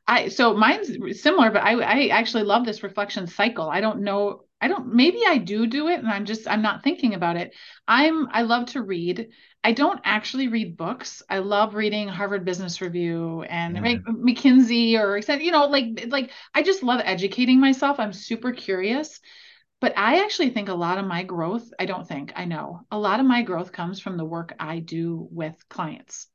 I 0.07 0.29
so 0.29 0.53
mine's 0.53 1.21
similar, 1.21 1.51
but 1.51 1.63
I 1.63 1.73
I 1.81 2.07
actually 2.07 2.43
love 2.43 2.65
this 2.65 2.83
reflection 2.83 3.27
cycle. 3.27 3.69
I 3.69 3.81
don't 3.81 4.01
know. 4.01 4.43
I 4.61 4.67
don't 4.67 4.93
maybe 4.93 5.21
I 5.27 5.37
do 5.37 5.67
do 5.67 5.87
it 5.89 5.99
and 5.99 6.07
I'm 6.07 6.25
just 6.25 6.47
I'm 6.47 6.61
not 6.61 6.83
thinking 6.83 7.13
about 7.13 7.35
it. 7.35 7.53
I'm 7.87 8.27
I 8.31 8.43
love 8.43 8.67
to 8.67 8.81
read. 8.81 9.29
I 9.63 9.73
don't 9.73 9.99
actually 10.05 10.47
read 10.47 10.77
books. 10.77 11.21
I 11.29 11.39
love 11.39 11.75
reading 11.75 12.07
Harvard 12.07 12.45
Business 12.45 12.81
Review 12.81 13.43
and 13.43 13.81
right, 13.81 14.01
McKinsey 14.05 14.97
or 14.97 15.17
you 15.39 15.51
know 15.51 15.65
like 15.65 16.05
like 16.07 16.31
I 16.53 16.63
just 16.63 16.83
love 16.83 17.01
educating 17.03 17.59
myself. 17.59 17.99
I'm 17.99 18.13
super 18.13 18.53
curious. 18.53 19.19
But 19.79 19.95
I 19.95 20.23
actually 20.23 20.49
think 20.49 20.69
a 20.69 20.73
lot 20.73 20.97
of 20.97 21.05
my 21.05 21.21
growth, 21.21 21.71
I 21.79 21.85
don't 21.85 22.07
think, 22.07 22.33
I 22.35 22.45
know, 22.45 22.81
a 22.89 22.97
lot 22.97 23.19
of 23.19 23.27
my 23.27 23.43
growth 23.43 23.71
comes 23.71 23.99
from 23.99 24.17
the 24.17 24.25
work 24.25 24.55
I 24.59 24.79
do 24.79 25.27
with 25.31 25.55
clients 25.69 26.27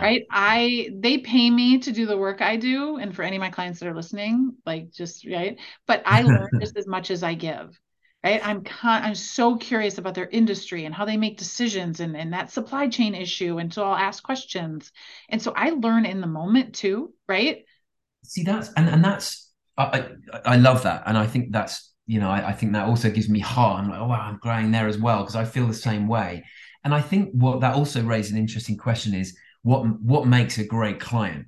right? 0.00 0.22
I 0.30 0.90
they 0.94 1.18
pay 1.18 1.50
me 1.50 1.78
to 1.80 1.92
do 1.92 2.06
the 2.06 2.16
work 2.16 2.40
i 2.40 2.56
do 2.56 2.96
and 2.98 3.14
for 3.14 3.22
any 3.22 3.36
of 3.36 3.40
my 3.40 3.50
clients 3.50 3.80
that 3.80 3.88
are 3.88 3.94
listening 3.94 4.54
like 4.66 4.90
just 4.92 5.26
right? 5.26 5.58
But 5.86 6.02
i 6.06 6.22
learn 6.22 6.48
just 6.60 6.76
as 6.76 6.86
much 6.86 7.10
as 7.10 7.22
i 7.22 7.34
give 7.34 7.78
right? 8.24 8.40
I'm 8.46 8.64
con- 8.64 9.02
i'm 9.02 9.14
so 9.14 9.56
curious 9.56 9.98
about 9.98 10.14
their 10.14 10.28
industry 10.28 10.84
and 10.84 10.94
how 10.94 11.04
they 11.04 11.16
make 11.16 11.38
decisions 11.38 12.00
and, 12.00 12.16
and 12.16 12.32
that 12.32 12.50
supply 12.50 12.88
chain 12.88 13.14
issue 13.14 13.58
and 13.58 13.72
so 13.72 13.84
i'll 13.84 13.96
ask 13.96 14.22
questions. 14.22 14.92
And 15.28 15.40
so 15.42 15.52
i 15.56 15.70
learn 15.70 16.06
in 16.06 16.20
the 16.20 16.26
moment 16.26 16.74
too 16.74 17.12
right? 17.28 17.64
See 18.24 18.42
that's 18.42 18.72
and, 18.74 18.88
and 18.88 19.04
that's 19.04 19.50
I, 19.76 20.10
I, 20.32 20.38
I 20.52 20.56
love 20.56 20.82
that. 20.82 21.04
And 21.06 21.16
i 21.16 21.26
think 21.26 21.52
that's 21.52 21.92
you 22.06 22.20
know 22.20 22.30
I, 22.30 22.48
I 22.48 22.52
think 22.52 22.72
that 22.72 22.86
also 22.86 23.10
gives 23.10 23.28
me 23.28 23.40
heart. 23.40 23.80
I'm 23.80 23.90
like 23.90 24.00
oh 24.00 24.06
wow 24.06 24.20
i'm 24.20 24.38
growing 24.38 24.70
there 24.70 24.88
as 24.88 24.98
well 24.98 25.20
because 25.20 25.36
i 25.36 25.44
feel 25.44 25.66
the 25.66 25.74
same 25.74 26.08
way. 26.08 26.44
And 26.84 26.94
i 26.94 27.00
think 27.00 27.30
what 27.32 27.60
that 27.60 27.74
also 27.74 28.02
raises 28.02 28.32
an 28.32 28.38
interesting 28.38 28.76
question 28.76 29.14
is 29.14 29.36
what 29.62 30.00
what 30.00 30.26
makes 30.26 30.58
a 30.58 30.64
great 30.64 31.00
client. 31.00 31.46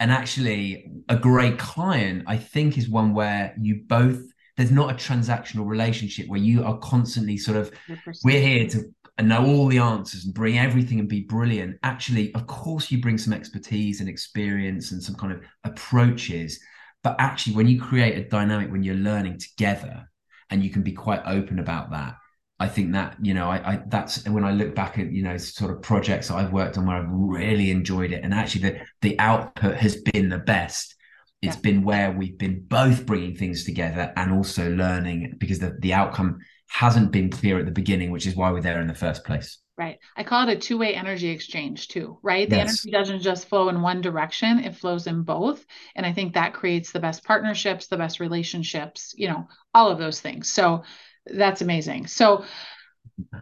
And 0.00 0.10
actually 0.10 0.90
a 1.08 1.16
great 1.16 1.58
client 1.58 2.24
i 2.26 2.38
think 2.38 2.78
is 2.78 2.88
one 2.88 3.12
where 3.12 3.54
you 3.60 3.82
both 3.86 4.18
there's 4.56 4.70
not 4.70 4.90
a 4.90 4.94
transactional 4.94 5.66
relationship 5.66 6.26
where 6.28 6.40
you 6.40 6.64
are 6.64 6.78
constantly 6.78 7.36
sort 7.36 7.58
of 7.58 7.70
100%. 7.88 8.20
we're 8.24 8.40
here 8.40 8.66
to 8.68 8.84
know 9.22 9.44
all 9.44 9.66
the 9.66 9.78
answers 9.78 10.24
and 10.24 10.34
bring 10.34 10.58
everything 10.58 10.98
and 10.98 11.08
be 11.08 11.20
brilliant. 11.20 11.76
Actually 11.82 12.34
of 12.34 12.46
course 12.46 12.90
you 12.90 13.00
bring 13.00 13.18
some 13.18 13.32
expertise 13.32 14.00
and 14.00 14.08
experience 14.08 14.92
and 14.92 15.02
some 15.02 15.14
kind 15.14 15.32
of 15.32 15.42
approaches. 15.64 16.58
But 17.02 17.16
actually 17.18 17.54
when 17.56 17.68
you 17.68 17.80
create 17.80 18.16
a 18.16 18.28
dynamic 18.28 18.72
when 18.72 18.82
you're 18.82 18.94
learning 18.94 19.38
together 19.38 20.08
and 20.50 20.64
you 20.64 20.70
can 20.70 20.82
be 20.82 20.92
quite 20.92 21.22
open 21.26 21.58
about 21.58 21.90
that 21.90 22.14
I 22.60 22.68
think 22.68 22.92
that 22.92 23.16
you 23.20 23.34
know, 23.34 23.50
I, 23.50 23.72
I, 23.72 23.82
that's 23.88 24.26
when 24.28 24.44
I 24.44 24.52
look 24.52 24.74
back 24.74 24.98
at 24.98 25.10
you 25.10 25.22
know 25.22 25.36
sort 25.36 25.72
of 25.72 25.82
projects 25.82 26.30
I've 26.30 26.52
worked 26.52 26.78
on 26.78 26.86
where 26.86 26.96
I've 26.96 27.08
really 27.08 27.70
enjoyed 27.70 28.12
it, 28.12 28.22
and 28.22 28.32
actually 28.32 28.62
the 28.62 28.80
the 29.02 29.18
output 29.18 29.76
has 29.76 29.96
been 29.96 30.28
the 30.28 30.38
best. 30.38 30.94
It's 31.42 31.56
yeah. 31.56 31.60
been 31.60 31.82
where 31.82 32.12
we've 32.12 32.38
been 32.38 32.64
both 32.66 33.06
bringing 33.06 33.36
things 33.36 33.64
together 33.64 34.12
and 34.16 34.32
also 34.32 34.70
learning 34.70 35.34
because 35.38 35.58
the 35.58 35.76
the 35.80 35.94
outcome 35.94 36.38
hasn't 36.68 37.12
been 37.12 37.30
clear 37.30 37.58
at 37.58 37.66
the 37.66 37.72
beginning, 37.72 38.10
which 38.10 38.26
is 38.26 38.36
why 38.36 38.50
we're 38.50 38.60
there 38.60 38.80
in 38.80 38.88
the 38.88 38.94
first 38.94 39.24
place. 39.24 39.58
Right. 39.76 39.98
I 40.16 40.22
call 40.22 40.48
it 40.48 40.56
a 40.56 40.60
two 40.60 40.78
way 40.78 40.94
energy 40.94 41.30
exchange 41.30 41.88
too, 41.88 42.18
right? 42.22 42.48
The 42.48 42.56
yes. 42.56 42.68
energy 42.68 42.90
doesn't 42.92 43.22
just 43.22 43.48
flow 43.48 43.68
in 43.68 43.82
one 43.82 44.00
direction, 44.00 44.60
it 44.60 44.76
flows 44.76 45.08
in 45.08 45.22
both. 45.22 45.66
And 45.96 46.06
I 46.06 46.12
think 46.12 46.34
that 46.34 46.54
creates 46.54 46.92
the 46.92 47.00
best 47.00 47.24
partnerships, 47.24 47.88
the 47.88 47.96
best 47.96 48.20
relationships, 48.20 49.14
you 49.16 49.26
know, 49.26 49.48
all 49.74 49.90
of 49.90 49.98
those 49.98 50.20
things. 50.20 50.52
So 50.52 50.84
that's 51.26 51.62
amazing. 51.62 52.06
So 52.06 52.44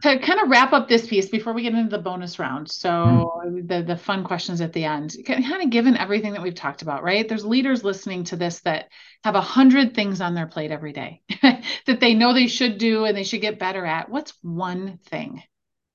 to 0.02 0.18
kind 0.18 0.40
of 0.40 0.50
wrap 0.50 0.72
up 0.72 0.88
this 0.88 1.06
piece 1.06 1.28
before 1.28 1.52
we 1.52 1.62
get 1.62 1.74
into 1.74 1.96
the 1.96 2.02
bonus 2.02 2.38
round 2.38 2.70
so 2.70 3.42
mm. 3.46 3.66
the 3.68 3.82
the 3.82 3.96
fun 3.96 4.22
questions 4.22 4.60
at 4.60 4.72
the 4.72 4.84
end 4.84 5.16
kind 5.26 5.62
of 5.62 5.70
given 5.70 5.96
everything 5.96 6.32
that 6.32 6.42
we've 6.42 6.54
talked 6.54 6.82
about 6.82 7.02
right 7.02 7.28
there's 7.28 7.44
leaders 7.44 7.82
listening 7.82 8.24
to 8.24 8.36
this 8.36 8.60
that 8.60 8.88
have 9.24 9.34
a 9.34 9.40
hundred 9.40 9.94
things 9.94 10.20
on 10.20 10.34
their 10.34 10.46
plate 10.46 10.70
every 10.70 10.92
day 10.92 11.22
that 11.42 12.00
they 12.00 12.12
know 12.12 12.34
they 12.34 12.48
should 12.48 12.76
do 12.76 13.04
and 13.04 13.16
they 13.16 13.24
should 13.24 13.40
get 13.40 13.58
better 13.58 13.84
at 13.84 14.10
what's 14.10 14.34
one 14.42 14.98
thing 15.06 15.42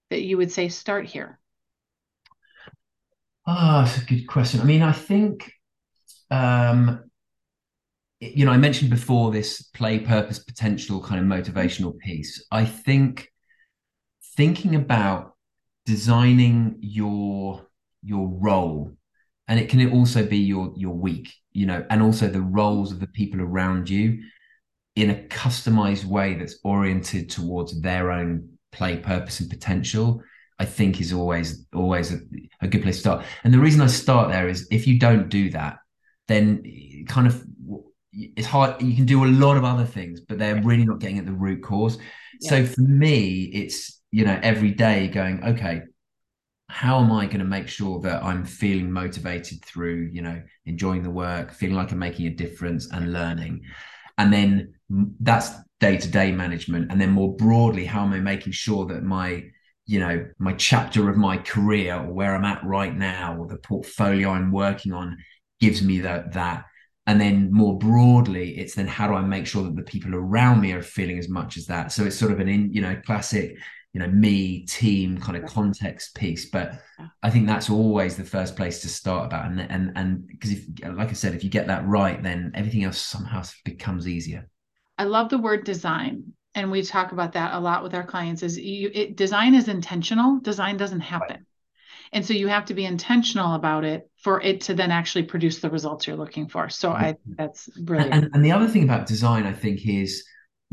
that 0.09 0.23
you 0.23 0.37
would 0.37 0.51
say 0.51 0.69
start 0.69 1.05
here 1.05 1.39
ah 3.45 3.81
oh, 3.81 3.85
that's 3.85 4.01
a 4.01 4.05
good 4.05 4.25
question 4.25 4.59
i 4.59 4.63
mean 4.63 4.81
i 4.81 4.91
think 4.91 5.51
um 6.31 7.06
you 8.19 8.45
know, 8.45 8.51
I 8.51 8.57
mentioned 8.57 8.89
before 8.89 9.31
this 9.31 9.61
play 9.61 9.99
purpose 9.99 10.39
potential 10.39 11.01
kind 11.01 11.19
of 11.21 11.27
motivational 11.27 11.97
piece. 11.99 12.43
I 12.51 12.65
think 12.65 13.29
thinking 14.35 14.75
about 14.75 15.35
designing 15.85 16.77
your 16.79 17.65
your 18.03 18.27
role 18.27 18.91
and 19.47 19.59
it 19.59 19.69
can 19.69 19.91
also 19.91 20.25
be 20.25 20.37
your 20.37 20.71
your 20.75 20.93
week 20.93 21.33
you 21.53 21.65
know 21.65 21.83
and 21.89 22.01
also 22.01 22.27
the 22.27 22.41
roles 22.41 22.91
of 22.91 22.99
the 22.99 23.07
people 23.07 23.41
around 23.41 23.89
you 23.89 24.21
in 24.95 25.09
a 25.09 25.15
customized 25.29 26.05
way 26.05 26.35
that's 26.35 26.59
oriented 26.63 27.29
towards 27.29 27.81
their 27.81 28.11
own 28.11 28.47
play 28.71 28.97
purpose 28.97 29.39
and 29.39 29.49
potential 29.49 30.21
i 30.59 30.65
think 30.65 31.01
is 31.01 31.13
always 31.13 31.65
always 31.73 32.13
a, 32.13 32.19
a 32.61 32.67
good 32.67 32.83
place 32.83 32.97
to 32.97 33.01
start 33.01 33.25
and 33.43 33.53
the 33.53 33.59
reason 33.59 33.81
i 33.81 33.87
start 33.87 34.29
there 34.29 34.49
is 34.49 34.67
if 34.69 34.85
you 34.85 34.99
don't 34.99 35.29
do 35.29 35.49
that 35.49 35.77
then 36.27 36.61
kind 37.07 37.27
of 37.27 37.43
it's 38.17 38.47
hard 38.47 38.81
you 38.81 38.95
can 38.95 39.05
do 39.05 39.23
a 39.23 39.27
lot 39.27 39.57
of 39.57 39.63
other 39.63 39.85
things 39.85 40.19
but 40.21 40.37
they're 40.37 40.61
really 40.61 40.85
not 40.85 40.99
getting 40.99 41.19
at 41.19 41.25
the 41.25 41.31
root 41.31 41.61
cause. 41.63 41.97
Yeah. 42.41 42.49
so 42.49 42.65
for 42.65 42.81
me 42.81 43.43
it's 43.53 44.01
you 44.11 44.25
know 44.25 44.39
every 44.41 44.71
day 44.71 45.07
going 45.07 45.43
okay 45.43 45.81
how 46.69 46.99
am 46.99 47.11
i 47.11 47.25
going 47.25 47.39
to 47.39 47.45
make 47.45 47.67
sure 47.67 47.99
that 48.01 48.23
i'm 48.23 48.43
feeling 48.43 48.91
motivated 48.91 49.63
through 49.63 50.09
you 50.11 50.21
know 50.21 50.41
enjoying 50.65 51.03
the 51.03 51.09
work 51.09 51.53
feeling 51.53 51.75
like 51.75 51.91
i'm 51.91 51.99
making 51.99 52.27
a 52.27 52.31
difference 52.31 52.91
and 52.91 53.13
learning? 53.13 53.61
And 54.17 54.33
then 54.33 54.73
that's 55.19 55.51
day-to-day 55.79 56.31
management. 56.31 56.91
And 56.91 56.99
then 56.99 57.11
more 57.11 57.35
broadly 57.35 57.85
how 57.85 58.03
am 58.03 58.13
i 58.13 58.19
making 58.19 58.53
sure 58.53 58.85
that 58.87 59.03
my 59.03 59.43
you 59.85 59.99
know 59.99 60.27
my 60.37 60.53
chapter 60.53 61.09
of 61.09 61.17
my 61.17 61.37
career 61.37 61.95
or 61.95 62.11
where 62.11 62.35
i'm 62.35 62.45
at 62.45 62.63
right 62.63 62.95
now 62.95 63.37
or 63.37 63.47
the 63.47 63.57
portfolio 63.57 64.31
i'm 64.31 64.51
working 64.51 64.91
on 64.91 65.17
gives 65.59 65.81
me 65.81 66.01
that 66.01 66.33
that 66.33 66.65
and 67.07 67.19
then 67.19 67.51
more 67.51 67.77
broadly 67.77 68.57
it's 68.57 68.75
then 68.75 68.85
how 68.85 69.07
do 69.07 69.13
i 69.13 69.21
make 69.21 69.47
sure 69.47 69.63
that 69.63 69.75
the 69.75 69.81
people 69.81 70.13
around 70.13 70.61
me 70.61 70.73
are 70.73 70.81
feeling 70.81 71.17
as 71.17 71.29
much 71.29 71.57
as 71.57 71.65
that? 71.65 71.91
So 71.91 72.05
it's 72.05 72.17
sort 72.17 72.31
of 72.31 72.39
an 72.39 72.49
in 72.49 72.71
you 72.71 72.81
know 72.81 72.95
classic 73.05 73.57
you 73.93 73.99
know 73.99 74.07
me 74.07 74.65
team 74.65 75.17
kind 75.17 75.37
of 75.37 75.49
context 75.49 76.13
piece. 76.15 76.49
But 76.49 76.79
i 77.23 77.29
think 77.29 77.47
that's 77.47 77.69
always 77.69 78.15
the 78.15 78.23
first 78.23 78.55
place 78.55 78.81
to 78.81 78.89
start 78.89 79.25
about. 79.25 79.49
And 79.49 79.59
and 79.61 79.93
and 79.95 80.27
because 80.27 80.51
if 80.51 80.65
like 80.93 81.09
i 81.09 81.13
said 81.13 81.33
if 81.33 81.43
you 81.43 81.49
get 81.49 81.67
that 81.67 81.87
right 81.87 82.21
then 82.21 82.51
everything 82.53 82.83
else 82.83 82.99
somehow 82.99 83.43
becomes 83.65 84.07
easier. 84.07 84.47
I 84.97 85.05
love 85.05 85.29
the 85.29 85.37
word 85.37 85.63
design. 85.63 86.33
And 86.55 86.71
we 86.71 86.81
talk 86.81 87.11
about 87.11 87.33
that 87.33 87.53
a 87.53 87.59
lot 87.59 87.83
with 87.83 87.93
our 87.93 88.03
clients 88.03 88.41
is 88.43 88.57
you 88.57 88.91
it, 88.93 89.15
design 89.15 89.55
is 89.55 89.67
intentional. 89.67 90.39
Design 90.39 90.75
doesn't 90.75 91.01
happen. 91.01 91.45
And 92.13 92.25
so 92.25 92.33
you 92.33 92.47
have 92.47 92.65
to 92.65 92.73
be 92.73 92.85
intentional 92.85 93.55
about 93.55 93.83
it 93.83 94.09
for 94.17 94.41
it 94.41 94.61
to 94.61 94.73
then 94.73 94.91
actually 94.91 95.23
produce 95.23 95.59
the 95.59 95.69
results 95.69 96.07
you're 96.07 96.15
looking 96.15 96.47
for. 96.47 96.69
So 96.69 96.91
I 96.91 97.15
that's 97.25 97.67
brilliant. 97.67 98.13
And, 98.13 98.29
and 98.33 98.45
the 98.45 98.51
other 98.51 98.67
thing 98.67 98.83
about 98.83 99.07
design, 99.07 99.45
I 99.45 99.53
think, 99.53 99.87
is 99.87 100.25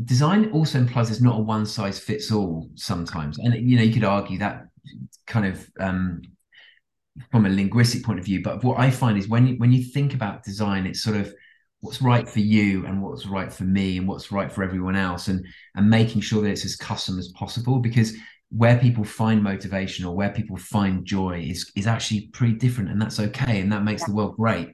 design 0.03 0.51
also 0.51 0.79
implies 0.79 1.09
it's 1.09 1.21
not 1.21 1.39
a 1.39 1.43
one 1.43 1.65
size 1.65 1.99
fits 1.99 2.31
all 2.31 2.69
sometimes. 2.75 3.37
And 3.39 3.53
you 3.55 3.77
know, 3.77 3.83
you 3.83 3.93
could 3.93 4.03
argue 4.03 4.39
that 4.39 4.65
kind 5.27 5.45
of 5.45 5.69
um, 5.79 6.21
from 7.31 7.45
a 7.45 7.49
linguistic 7.49 8.03
point 8.03 8.19
of 8.19 8.25
view. 8.25 8.41
But 8.41 8.63
what 8.63 8.79
I 8.79 8.91
find 8.91 9.17
is 9.17 9.27
when 9.27 9.47
you 9.47 9.55
when 9.55 9.71
you 9.71 9.83
think 9.83 10.13
about 10.13 10.43
design, 10.43 10.85
it's 10.85 11.01
sort 11.01 11.17
of 11.17 11.33
what's 11.81 12.01
right 12.01 12.27
for 12.27 12.39
you 12.39 12.85
and 12.85 13.01
what's 13.01 13.27
right 13.27 13.53
for 13.53 13.63
me 13.63 13.97
and 13.97 14.07
what's 14.07 14.31
right 14.31 14.51
for 14.51 14.63
everyone 14.63 14.95
else 14.95 15.27
and 15.27 15.45
and 15.75 15.89
making 15.89 16.21
sure 16.21 16.41
that 16.41 16.49
it's 16.49 16.65
as 16.65 16.75
custom 16.75 17.19
as 17.19 17.27
possible 17.29 17.79
because 17.79 18.13
where 18.49 18.77
people 18.77 19.03
find 19.03 19.41
motivation 19.41 20.05
or 20.05 20.15
where 20.15 20.29
people 20.29 20.57
find 20.57 21.05
joy 21.05 21.39
is 21.39 21.71
is 21.75 21.87
actually 21.87 22.27
pretty 22.27 22.53
different 22.53 22.89
and 22.89 23.01
that's 23.01 23.19
okay 23.19 23.59
and 23.59 23.71
that 23.71 23.83
makes 23.83 24.01
yeah. 24.01 24.07
the 24.07 24.13
world 24.13 24.35
great 24.37 24.73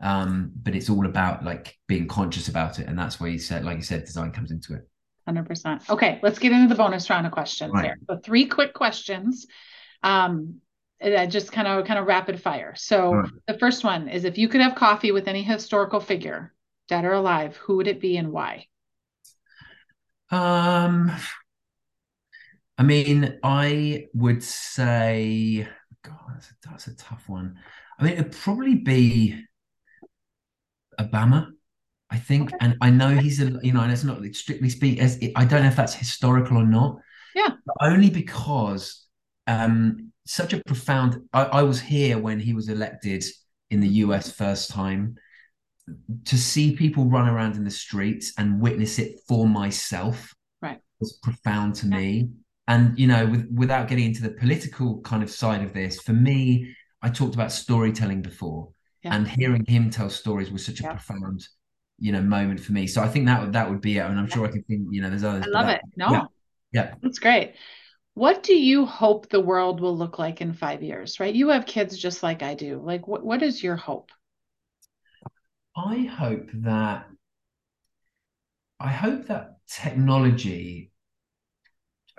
um, 0.00 0.52
but 0.62 0.76
it's 0.76 0.88
all 0.88 1.06
about 1.06 1.44
like 1.44 1.76
being 1.88 2.06
conscious 2.06 2.48
about 2.48 2.78
it 2.78 2.86
and 2.86 2.98
that's 2.98 3.18
where 3.18 3.30
you 3.30 3.38
said 3.38 3.64
like 3.64 3.76
you 3.76 3.82
said 3.82 4.04
design 4.04 4.30
comes 4.30 4.50
into 4.50 4.74
it 4.74 4.88
100% 5.28 5.90
okay 5.90 6.18
let's 6.22 6.38
get 6.38 6.52
into 6.52 6.68
the 6.68 6.74
bonus 6.74 7.10
round 7.10 7.26
of 7.26 7.32
questions 7.32 7.72
right. 7.74 7.86
here 7.86 7.98
so 8.08 8.16
three 8.16 8.46
quick 8.46 8.72
questions 8.72 9.46
um 10.02 10.56
that 11.00 11.26
just 11.26 11.52
kind 11.52 11.68
of 11.68 11.84
kind 11.84 11.98
of 11.98 12.06
rapid 12.06 12.40
fire 12.40 12.74
so 12.76 13.12
right. 13.12 13.30
the 13.46 13.58
first 13.58 13.84
one 13.84 14.08
is 14.08 14.24
if 14.24 14.38
you 14.38 14.48
could 14.48 14.60
have 14.60 14.74
coffee 14.74 15.12
with 15.12 15.28
any 15.28 15.42
historical 15.42 16.00
figure 16.00 16.54
dead 16.88 17.04
or 17.04 17.12
alive 17.12 17.56
who 17.56 17.76
would 17.76 17.88
it 17.88 18.00
be 18.00 18.16
and 18.16 18.32
why 18.32 18.64
um 20.30 21.12
I 22.78 22.84
mean, 22.84 23.38
I 23.42 24.06
would 24.14 24.42
say, 24.42 25.66
God, 26.04 26.18
that's 26.32 26.50
a, 26.50 26.54
that's 26.64 26.86
a 26.86 26.96
tough 26.96 27.28
one. 27.28 27.56
I 27.98 28.04
mean, 28.04 28.12
it'd 28.12 28.32
probably 28.32 28.76
be 28.76 29.44
Obama, 31.00 31.48
I 32.08 32.18
think. 32.18 32.52
And 32.60 32.76
I 32.80 32.90
know 32.90 33.16
he's 33.16 33.42
a, 33.42 33.58
you 33.62 33.72
know, 33.72 33.80
and 33.80 33.90
it's 33.90 34.04
not 34.04 34.24
strictly 34.32 34.70
speak 34.70 35.00
as 35.00 35.18
I 35.34 35.44
don't 35.44 35.62
know 35.62 35.68
if 35.68 35.76
that's 35.76 35.94
historical 35.94 36.56
or 36.56 36.66
not. 36.66 36.98
Yeah. 37.34 37.50
only 37.80 38.10
because 38.10 39.06
um, 39.48 40.12
such 40.24 40.52
a 40.52 40.62
profound. 40.64 41.20
I, 41.32 41.44
I 41.44 41.62
was 41.62 41.80
here 41.80 42.18
when 42.18 42.38
he 42.38 42.54
was 42.54 42.68
elected 42.68 43.24
in 43.70 43.80
the 43.80 43.88
US 43.88 44.30
first 44.30 44.70
time. 44.70 45.16
to 46.26 46.38
see 46.38 46.76
people 46.76 47.06
run 47.06 47.28
around 47.28 47.56
in 47.56 47.64
the 47.64 47.70
streets 47.70 48.34
and 48.38 48.60
witness 48.60 48.98
it 48.98 49.20
for 49.26 49.46
myself 49.48 50.34
right 50.60 50.80
was 51.00 51.18
profound 51.22 51.74
to 51.74 51.86
yeah. 51.86 51.96
me 51.96 52.30
and 52.68 52.96
you 52.98 53.06
know 53.08 53.26
with, 53.26 53.48
without 53.52 53.88
getting 53.88 54.04
into 54.04 54.22
the 54.22 54.30
political 54.30 55.00
kind 55.00 55.22
of 55.22 55.30
side 55.30 55.64
of 55.64 55.72
this 55.72 56.00
for 56.00 56.12
me 56.12 56.72
i 57.02 57.08
talked 57.08 57.34
about 57.34 57.50
storytelling 57.50 58.22
before. 58.22 58.70
Yeah. 59.02 59.14
and 59.14 59.28
hearing 59.28 59.64
him 59.64 59.90
tell 59.90 60.10
stories 60.10 60.50
was 60.50 60.66
such 60.66 60.80
a 60.80 60.82
yeah. 60.82 60.90
profound 60.90 61.46
you 62.00 62.10
know 62.12 62.20
moment 62.20 62.58
for 62.60 62.72
me. 62.72 62.86
So 62.86 63.00
i 63.00 63.08
think 63.08 63.26
that 63.26 63.52
that 63.52 63.68
would 63.70 63.80
be 63.80 63.98
it. 63.98 64.02
And 64.02 64.18
i'm 64.18 64.28
sure 64.28 64.46
i 64.46 64.50
can 64.50 64.62
think 64.64 64.88
you 64.90 65.00
know 65.00 65.08
there's 65.08 65.24
others 65.24 65.44
i 65.46 65.50
love 65.50 65.66
that, 65.66 65.76
it. 65.76 65.82
No. 65.96 66.10
Yeah. 66.10 66.24
yeah. 66.72 66.94
That's 67.02 67.18
great. 67.18 67.54
What 68.14 68.42
do 68.42 68.54
you 68.54 68.84
hope 68.84 69.28
the 69.28 69.40
world 69.40 69.80
will 69.80 69.96
look 69.96 70.18
like 70.18 70.40
in 70.40 70.52
five 70.52 70.82
years 70.82 71.20
right? 71.20 71.34
You 71.34 71.48
have 71.50 71.66
kids 71.66 71.96
just 71.96 72.22
like 72.22 72.42
i 72.42 72.54
do. 72.54 72.80
Like 72.82 73.06
what, 73.06 73.24
what 73.24 73.42
is 73.42 73.62
your 73.62 73.76
hope? 73.76 74.10
I 75.76 75.98
hope 76.00 76.48
that 76.54 77.06
i 78.80 78.90
hope 78.90 79.26
that 79.26 79.58
technology 79.68 80.90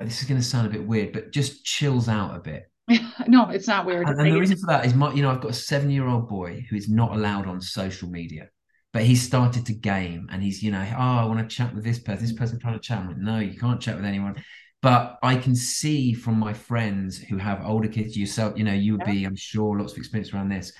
this 0.01 0.21
is 0.21 0.27
going 0.27 0.39
to 0.39 0.45
sound 0.45 0.67
a 0.67 0.69
bit 0.69 0.85
weird, 0.85 1.13
but 1.13 1.31
just 1.31 1.65
chills 1.65 2.07
out 2.07 2.35
a 2.35 2.39
bit. 2.39 2.63
no, 3.27 3.49
it's 3.49 3.67
not 3.67 3.85
weird. 3.85 4.07
And, 4.07 4.19
and 4.19 4.31
the 4.31 4.39
reason 4.39 4.57
for 4.57 4.67
that 4.67 4.85
is 4.85 4.93
my, 4.93 5.13
you 5.13 5.21
know, 5.21 5.31
I've 5.31 5.41
got 5.41 5.51
a 5.51 5.53
seven 5.53 5.89
year 5.89 6.07
old 6.07 6.27
boy 6.27 6.65
who 6.69 6.75
is 6.75 6.89
not 6.89 7.13
allowed 7.13 7.47
on 7.47 7.61
social 7.61 8.09
media, 8.09 8.49
but 8.93 9.03
he's 9.03 9.21
started 9.21 9.65
to 9.67 9.73
game 9.73 10.27
and 10.31 10.41
he's, 10.41 10.63
you 10.63 10.71
know, 10.71 10.85
oh, 10.97 11.17
I 11.17 11.25
want 11.25 11.47
to 11.47 11.55
chat 11.55 11.73
with 11.73 11.83
this 11.83 11.99
person, 11.99 12.23
this 12.23 12.33
person 12.33 12.59
trying 12.59 12.73
to 12.73 12.79
chat. 12.79 13.07
with. 13.07 13.17
no, 13.17 13.39
you 13.39 13.57
can't 13.57 13.81
chat 13.81 13.95
with 13.95 14.05
anyone. 14.05 14.43
But 14.81 15.19
I 15.21 15.35
can 15.35 15.55
see 15.55 16.13
from 16.13 16.39
my 16.39 16.53
friends 16.53 17.17
who 17.17 17.37
have 17.37 17.65
older 17.65 17.89
kids, 17.89 18.17
yourself, 18.17 18.57
you 18.57 18.63
know, 18.63 18.73
you 18.73 18.93
would 18.93 19.05
be, 19.05 19.25
I'm 19.25 19.35
sure, 19.35 19.77
lots 19.77 19.91
of 19.91 19.97
experience 19.97 20.33
around 20.33 20.49
this. 20.49 20.71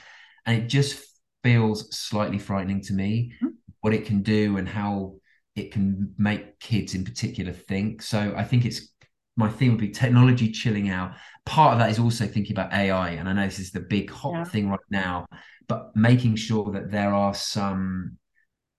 And 0.45 0.63
it 0.63 0.67
just 0.67 1.03
feels 1.43 1.95
slightly 1.95 2.39
frightening 2.39 2.81
to 2.83 2.93
me 2.93 3.33
mm-hmm. 3.35 3.49
what 3.81 3.93
it 3.93 4.05
can 4.05 4.21
do 4.21 4.57
and 4.57 4.67
how 4.67 5.15
it 5.55 5.73
can 5.73 6.13
make 6.17 6.59
kids 6.59 6.95
in 6.95 7.03
particular 7.03 7.51
think. 7.51 8.01
So 8.01 8.33
I 8.37 8.45
think 8.45 8.65
it's 8.65 8.89
my 9.35 9.49
theme 9.49 9.71
would 9.71 9.79
be 9.79 9.89
technology 9.89 10.51
chilling 10.51 10.89
out. 10.89 11.13
Part 11.45 11.73
of 11.73 11.79
that 11.79 11.89
is 11.89 11.99
also 11.99 12.27
thinking 12.27 12.53
about 12.53 12.73
AI, 12.73 13.11
and 13.11 13.27
I 13.27 13.33
know 13.33 13.45
this 13.45 13.59
is 13.59 13.71
the 13.71 13.79
big 13.79 14.09
hot 14.09 14.33
yeah. 14.33 14.43
thing 14.43 14.69
right 14.69 14.79
now, 14.89 15.25
but 15.67 15.95
making 15.95 16.35
sure 16.35 16.71
that 16.71 16.91
there 16.91 17.13
are 17.13 17.33
some, 17.33 18.17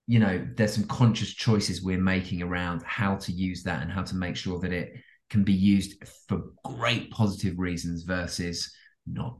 you 0.07 0.19
know, 0.19 0.45
there's 0.55 0.75
some 0.75 0.85
conscious 0.85 1.33
choices 1.33 1.81
we're 1.81 1.99
making 1.99 2.41
around 2.41 2.83
how 2.83 3.15
to 3.15 3.31
use 3.31 3.63
that 3.63 3.81
and 3.81 3.91
how 3.91 4.03
to 4.03 4.15
make 4.15 4.35
sure 4.35 4.59
that 4.59 4.71
it 4.71 4.93
can 5.31 5.43
be 5.43 5.53
used 5.53 6.03
for 6.27 6.41
great 6.63 7.09
positive 7.09 7.57
reasons 7.57 8.03
versus 8.03 8.71
not. 9.07 9.39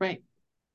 Right. 0.00 0.22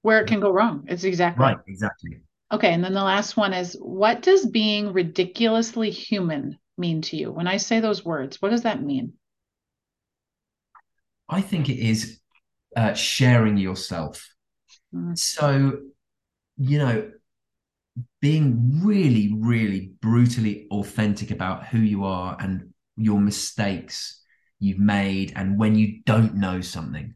Where 0.02 0.22
it 0.22 0.28
can 0.28 0.40
go 0.40 0.52
wrong. 0.52 0.86
It's 0.88 1.04
exactly 1.04 1.44
right. 1.44 1.58
Exactly. 1.68 2.22
Okay. 2.52 2.74
And 2.74 2.84
then 2.84 2.94
the 2.94 3.04
last 3.04 3.38
one 3.38 3.54
is 3.54 3.78
what 3.80 4.22
does 4.22 4.46
being 4.46 4.94
ridiculously 4.94 5.90
human 5.92 6.58
mean 6.78 7.02
to 7.04 7.18
you? 7.18 7.32
When 7.32 7.48
I 7.48 7.58
say 7.58 7.80
those 7.80 8.04
words, 8.04 8.42
what 8.42 8.50
does 8.50 8.64
that 8.64 8.82
mean? 8.82 9.14
I 11.34 11.42
think 11.42 11.70
it 11.70 11.80
is 11.80 12.20
uh, 12.76 12.94
sharing 12.94 13.58
yourself. 13.58 14.30
Mm. 14.94 15.18
So, 15.18 15.80
you 16.58 16.78
know, 16.78 17.12
being 18.22 18.82
really, 18.84 19.34
really 19.36 19.94
brutally 20.00 20.68
authentic 20.72 21.32
about 21.32 21.66
who 21.66 21.80
you 21.80 22.06
are 22.06 22.38
and 22.40 22.74
your 22.96 23.20
mistakes 23.20 24.22
you've 24.60 24.80
made 24.80 25.34
and 25.36 25.58
when 25.58 25.76
you 25.76 26.02
don't 26.06 26.36
know 26.36 26.62
something. 26.62 27.16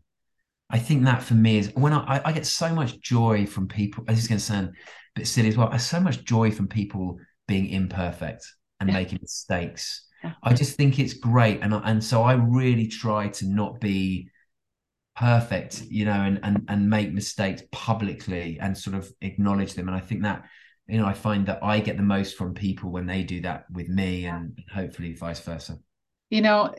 I 0.69 0.79
think 0.79 1.05
that 1.05 1.23
for 1.23 1.35
me 1.35 1.59
is 1.59 1.71
when 1.75 1.93
I, 1.93 2.21
I 2.25 2.31
get 2.33 2.45
so 2.45 2.73
much 2.73 2.99
joy 2.99 3.45
from 3.45 3.67
people. 3.67 4.03
This 4.05 4.19
is 4.19 4.27
going 4.27 4.39
to 4.39 4.43
sound 4.43 4.67
a 5.15 5.19
bit 5.19 5.27
silly 5.27 5.47
as 5.47 5.57
well. 5.57 5.69
I 5.71 5.77
so 5.77 5.99
much 5.99 6.25
joy 6.25 6.51
from 6.51 6.67
people 6.67 7.19
being 7.47 7.69
imperfect 7.69 8.45
and 8.79 8.89
yeah. 8.89 8.95
making 8.95 9.19
mistakes 9.21 10.06
I 10.43 10.53
just 10.53 10.75
think 10.75 10.99
it's 10.99 11.13
great, 11.13 11.61
and 11.61 11.73
and 11.73 12.03
so 12.03 12.23
I 12.23 12.33
really 12.33 12.87
try 12.87 13.29
to 13.29 13.47
not 13.47 13.79
be 13.79 14.29
perfect, 15.15 15.83
you 15.89 16.05
know, 16.05 16.21
and 16.21 16.39
and 16.43 16.65
and 16.67 16.89
make 16.89 17.13
mistakes 17.13 17.63
publicly 17.71 18.59
and 18.59 18.77
sort 18.77 18.95
of 18.95 19.11
acknowledge 19.21 19.73
them. 19.73 19.87
And 19.87 19.97
I 19.97 19.99
think 19.99 20.23
that 20.23 20.43
you 20.87 20.97
know 20.97 21.05
I 21.05 21.13
find 21.13 21.45
that 21.47 21.63
I 21.63 21.79
get 21.79 21.97
the 21.97 22.03
most 22.03 22.37
from 22.37 22.53
people 22.53 22.91
when 22.91 23.05
they 23.05 23.23
do 23.23 23.41
that 23.41 23.65
with 23.71 23.89
me, 23.89 24.25
and 24.25 24.57
hopefully 24.73 25.13
vice 25.13 25.39
versa. 25.39 25.77
You 26.29 26.41
know, 26.41 26.73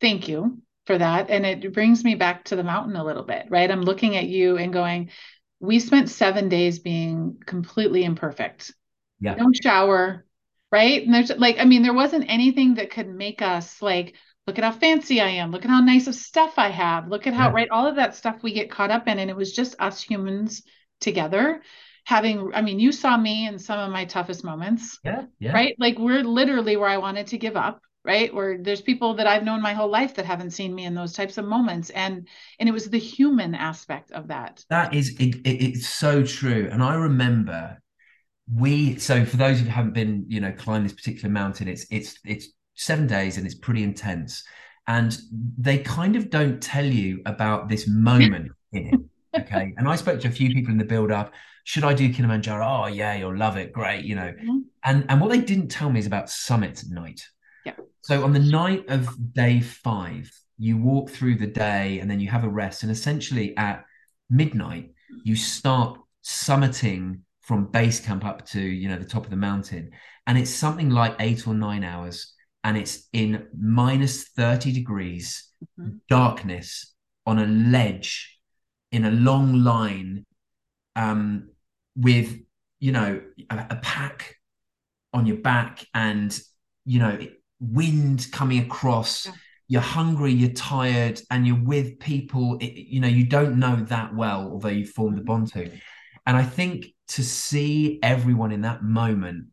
thank 0.00 0.28
you 0.28 0.60
for 0.86 0.98
that, 0.98 1.30
and 1.30 1.46
it 1.46 1.72
brings 1.72 2.04
me 2.04 2.14
back 2.14 2.44
to 2.46 2.56
the 2.56 2.64
mountain 2.64 2.96
a 2.96 3.04
little 3.04 3.24
bit, 3.24 3.46
right? 3.48 3.70
I'm 3.70 3.82
looking 3.82 4.16
at 4.16 4.26
you 4.26 4.56
and 4.56 4.72
going, 4.72 5.10
we 5.60 5.78
spent 5.78 6.10
seven 6.10 6.48
days 6.48 6.80
being 6.80 7.38
completely 7.46 8.02
imperfect. 8.02 8.74
Yeah. 9.20 9.36
No 9.36 9.52
shower, 9.52 10.26
right? 10.72 11.04
And 11.04 11.14
there's 11.14 11.30
like, 11.30 11.58
I 11.58 11.64
mean, 11.64 11.82
there 11.82 11.94
wasn't 11.94 12.24
anything 12.28 12.74
that 12.74 12.90
could 12.90 13.08
make 13.08 13.42
us 13.42 13.80
like, 13.80 14.14
look 14.46 14.58
at 14.58 14.64
how 14.64 14.72
fancy 14.72 15.20
I 15.20 15.28
am, 15.28 15.52
look 15.52 15.64
at 15.64 15.70
how 15.70 15.80
nice 15.80 16.08
of 16.08 16.16
stuff 16.16 16.54
I 16.56 16.70
have, 16.70 17.06
look 17.06 17.28
at 17.28 17.34
how, 17.34 17.48
yeah. 17.48 17.54
right? 17.54 17.70
All 17.70 17.86
of 17.86 17.96
that 17.96 18.16
stuff 18.16 18.42
we 18.42 18.52
get 18.52 18.70
caught 18.70 18.90
up 18.90 19.06
in. 19.06 19.18
And 19.18 19.30
it 19.30 19.36
was 19.36 19.52
just 19.52 19.76
us 19.78 20.02
humans 20.02 20.62
together 21.00 21.60
having 22.04 22.50
i 22.54 22.60
mean 22.60 22.80
you 22.80 22.90
saw 22.90 23.16
me 23.16 23.46
in 23.46 23.58
some 23.58 23.78
of 23.78 23.90
my 23.90 24.04
toughest 24.04 24.44
moments 24.44 24.98
yeah, 25.04 25.24
yeah. 25.38 25.52
right 25.52 25.76
like 25.78 25.98
we're 25.98 26.22
literally 26.22 26.76
where 26.76 26.88
i 26.88 26.96
wanted 26.96 27.26
to 27.26 27.38
give 27.38 27.56
up 27.56 27.80
right 28.04 28.34
where 28.34 28.58
there's 28.58 28.80
people 28.80 29.14
that 29.14 29.26
i've 29.26 29.44
known 29.44 29.62
my 29.62 29.72
whole 29.72 29.90
life 29.90 30.14
that 30.14 30.24
haven't 30.24 30.50
seen 30.50 30.74
me 30.74 30.84
in 30.84 30.94
those 30.94 31.12
types 31.12 31.38
of 31.38 31.44
moments 31.44 31.90
and 31.90 32.26
and 32.58 32.68
it 32.68 32.72
was 32.72 32.90
the 32.90 32.98
human 32.98 33.54
aspect 33.54 34.10
of 34.12 34.28
that 34.28 34.64
that 34.68 34.92
is 34.94 35.10
it, 35.20 35.36
it, 35.44 35.62
it's 35.62 35.88
so 35.88 36.24
true 36.24 36.68
and 36.72 36.82
i 36.82 36.94
remember 36.94 37.80
we 38.54 38.98
so 38.98 39.24
for 39.24 39.36
those 39.36 39.60
who 39.60 39.66
haven't 39.66 39.94
been 39.94 40.24
you 40.28 40.40
know 40.40 40.52
climbing 40.52 40.82
this 40.84 40.92
particular 40.92 41.30
mountain 41.30 41.68
it's 41.68 41.86
it's 41.90 42.18
it's 42.24 42.48
seven 42.74 43.06
days 43.06 43.36
and 43.36 43.46
it's 43.46 43.54
pretty 43.54 43.82
intense. 43.82 44.44
And 44.86 45.16
they 45.58 45.78
kind 45.78 46.16
of 46.16 46.30
don't 46.30 46.60
tell 46.60 46.84
you 46.84 47.22
about 47.26 47.68
this 47.68 47.86
moment 47.86 48.50
in 48.72 48.86
it 48.88 49.00
okay? 49.40 49.72
And 49.76 49.88
i 49.88 49.96
spoke 49.96 50.20
to 50.20 50.28
a 50.28 50.30
few 50.30 50.50
people 50.50 50.72
in 50.72 50.78
the 50.78 50.84
build 50.84 51.10
up 51.10 51.32
should 51.64 51.84
i 51.84 51.94
do 51.94 52.12
kilimanjaro? 52.12 52.66
Oh 52.66 52.86
yeah 52.88 53.14
you'll 53.14 53.36
love 53.36 53.56
it. 53.56 53.72
Great 53.72 54.04
you 54.04 54.16
know. 54.16 54.32
Mm-hmm. 54.32 54.58
and 54.84 55.06
and 55.08 55.20
what 55.20 55.30
they 55.30 55.40
didn't 55.40 55.68
tell 55.68 55.90
me 55.90 56.00
is 56.00 56.06
about 56.06 56.28
summit 56.28 56.82
night. 56.88 57.22
Yeah. 57.64 57.74
So 58.00 58.24
on 58.24 58.32
the 58.32 58.40
night 58.40 58.84
of 58.88 59.32
day 59.32 59.60
five 59.60 60.30
you 60.58 60.76
walk 60.76 61.10
through 61.10 61.36
the 61.36 61.46
day 61.46 61.98
and 62.00 62.10
then 62.10 62.20
you 62.20 62.28
have 62.28 62.44
a 62.44 62.48
rest. 62.48 62.82
And 62.82 62.92
essentially 62.92 63.56
at 63.56 63.84
midnight 64.28 64.92
you 65.24 65.36
start 65.36 65.98
summiting 66.24 67.20
from 67.42 67.66
base 67.66 68.00
camp 68.00 68.24
up 68.24 68.46
to 68.46 68.60
you 68.60 68.88
know 68.88 68.96
the 68.96 69.04
top 69.04 69.24
of 69.24 69.30
the 69.30 69.36
mountain 69.36 69.90
and 70.26 70.38
it's 70.38 70.50
something 70.50 70.90
like 70.90 71.14
eight 71.18 71.46
or 71.46 71.54
nine 71.54 71.84
hours 71.84 72.34
and 72.64 72.76
it's 72.76 73.08
in 73.12 73.46
minus 73.58 74.28
30 74.28 74.72
degrees 74.72 75.50
mm-hmm. 75.78 75.96
darkness 76.08 76.94
on 77.26 77.38
a 77.38 77.46
ledge 77.46 78.38
in 78.90 79.04
a 79.04 79.10
long 79.10 79.62
line 79.62 80.24
um, 80.96 81.48
with 81.96 82.38
you 82.78 82.92
know 82.92 83.20
a, 83.50 83.66
a, 83.70 83.76
pack 83.76 84.36
on 85.12 85.26
your 85.26 85.38
back 85.38 85.86
and 85.94 86.38
you 86.84 86.98
know 86.98 87.18
wind 87.60 88.26
coming 88.32 88.60
across 88.60 89.26
yeah. 89.26 89.32
you're 89.68 89.80
hungry 89.80 90.32
you're 90.32 90.50
tired 90.50 91.20
and 91.30 91.46
you're 91.46 91.62
with 91.62 91.98
people 91.98 92.58
it, 92.60 92.72
you 92.72 93.00
know 93.00 93.08
you 93.08 93.24
don't 93.24 93.58
know 93.58 93.76
that 93.76 94.14
well 94.14 94.48
although 94.52 94.68
you've 94.68 94.90
formed 94.90 95.18
a 95.18 95.22
bond 95.22 95.50
to 95.52 95.70
and 96.26 96.36
i 96.36 96.42
think 96.42 96.86
to 97.08 97.22
see 97.22 97.98
everyone 98.02 98.52
in 98.52 98.62
that 98.62 98.82
moment 98.82 99.46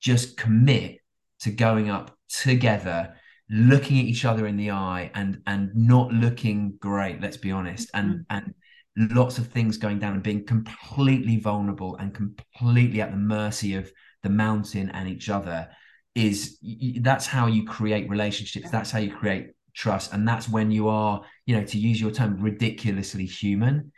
just 0.00 0.36
commit 0.36 0.98
to 1.40 1.50
going 1.50 1.90
up 1.90 2.16
together 2.28 3.14
looking 3.48 3.98
at 3.98 4.04
each 4.04 4.24
other 4.24 4.46
in 4.46 4.56
the 4.56 4.70
eye 4.70 5.10
and 5.14 5.42
and 5.46 5.74
not 5.74 6.12
looking 6.12 6.74
great 6.80 7.20
let's 7.20 7.36
be 7.36 7.50
honest 7.50 7.90
and 7.94 8.10
mm-hmm. 8.10 8.36
and 8.36 8.54
lots 8.96 9.38
of 9.38 9.48
things 9.48 9.76
going 9.76 9.98
down 9.98 10.14
and 10.14 10.22
being 10.22 10.44
completely 10.44 11.38
vulnerable 11.38 11.96
and 11.96 12.14
completely 12.14 13.00
at 13.00 13.10
the 13.10 13.16
mercy 13.16 13.74
of 13.74 13.90
the 14.22 14.28
mountain 14.28 14.90
and 14.90 15.08
each 15.08 15.28
other 15.30 15.68
is 16.14 16.58
that's 17.00 17.26
how 17.26 17.46
you 17.46 17.64
create 17.64 18.08
relationships. 18.10 18.70
That's 18.70 18.90
how 18.90 18.98
you 18.98 19.14
create 19.14 19.50
trust. 19.74 20.12
And 20.12 20.26
that's 20.26 20.48
when 20.48 20.70
you 20.70 20.88
are 20.88 21.22
you 21.46 21.56
know 21.56 21.64
to 21.64 21.78
use 21.78 22.00
your 22.00 22.10
term 22.10 22.40
ridiculously 22.40 23.26
human 23.26 23.92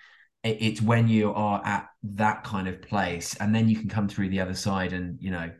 it's 0.44 0.82
when 0.82 1.08
you 1.08 1.32
are 1.32 1.62
at 1.64 1.88
that 2.02 2.42
kind 2.42 2.66
of 2.66 2.82
place 2.82 3.36
and 3.36 3.54
then 3.54 3.68
you 3.68 3.76
can 3.76 3.88
come 3.88 4.08
through 4.08 4.28
the 4.28 4.40
other 4.40 4.54
side 4.54 4.92
and 4.92 5.20
you 5.20 5.30
know 5.30 5.50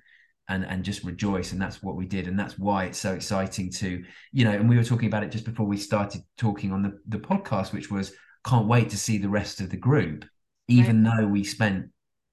and 0.49 0.64
and 0.66 0.85
just 0.85 1.05
rejoice 1.05 1.53
and 1.53 1.61
that's 1.61 1.83
what 1.83 1.95
we 1.95 2.05
did 2.05 2.26
and 2.26 2.39
that's 2.39 2.59
why 2.59 2.85
it's 2.85 2.99
so 2.99 3.12
exciting 3.12 3.70
to 3.70 4.03
you 4.33 4.45
know 4.45 4.51
and 4.51 4.68
we 4.68 4.76
were 4.76 4.85
talking 4.85 5.07
about 5.07 5.22
it 5.22 5.30
just 5.30 5.45
before 5.45 5.66
we 5.66 5.76
started 5.76 6.20
talking 6.37 6.72
on 6.72 6.83
the 6.83 6.99
the 7.09 7.18
podcast 7.18 7.72
which 7.72 7.91
was 7.91 8.12
can't 8.45 8.66
wait 8.66 8.91
to 8.91 8.99
see 8.99 9.18
the 9.18 9.28
rest 9.28 9.61
of 9.61 9.70
the 9.70 9.76
group 9.76 10.24
even 10.68 11.05
right. 11.05 11.16
though 11.16 11.26
we 11.26 11.45
spent 11.45 11.87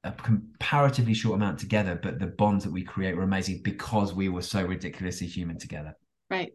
a 0.04 0.12
comparatively 0.12 1.14
short 1.14 1.36
amount 1.36 1.60
together 1.60 2.00
but 2.02 2.20
the 2.20 2.28
bonds 2.28 2.64
that 2.64 2.74
we 2.74 2.84
create 2.84 3.16
were 3.16 3.24
amazing 3.24 3.62
because 3.64 4.14
we 4.14 4.28
were 4.28 4.42
so 4.42 4.64
ridiculously 4.64 5.28
human 5.28 5.60
together 5.60 5.94
right 6.32 6.54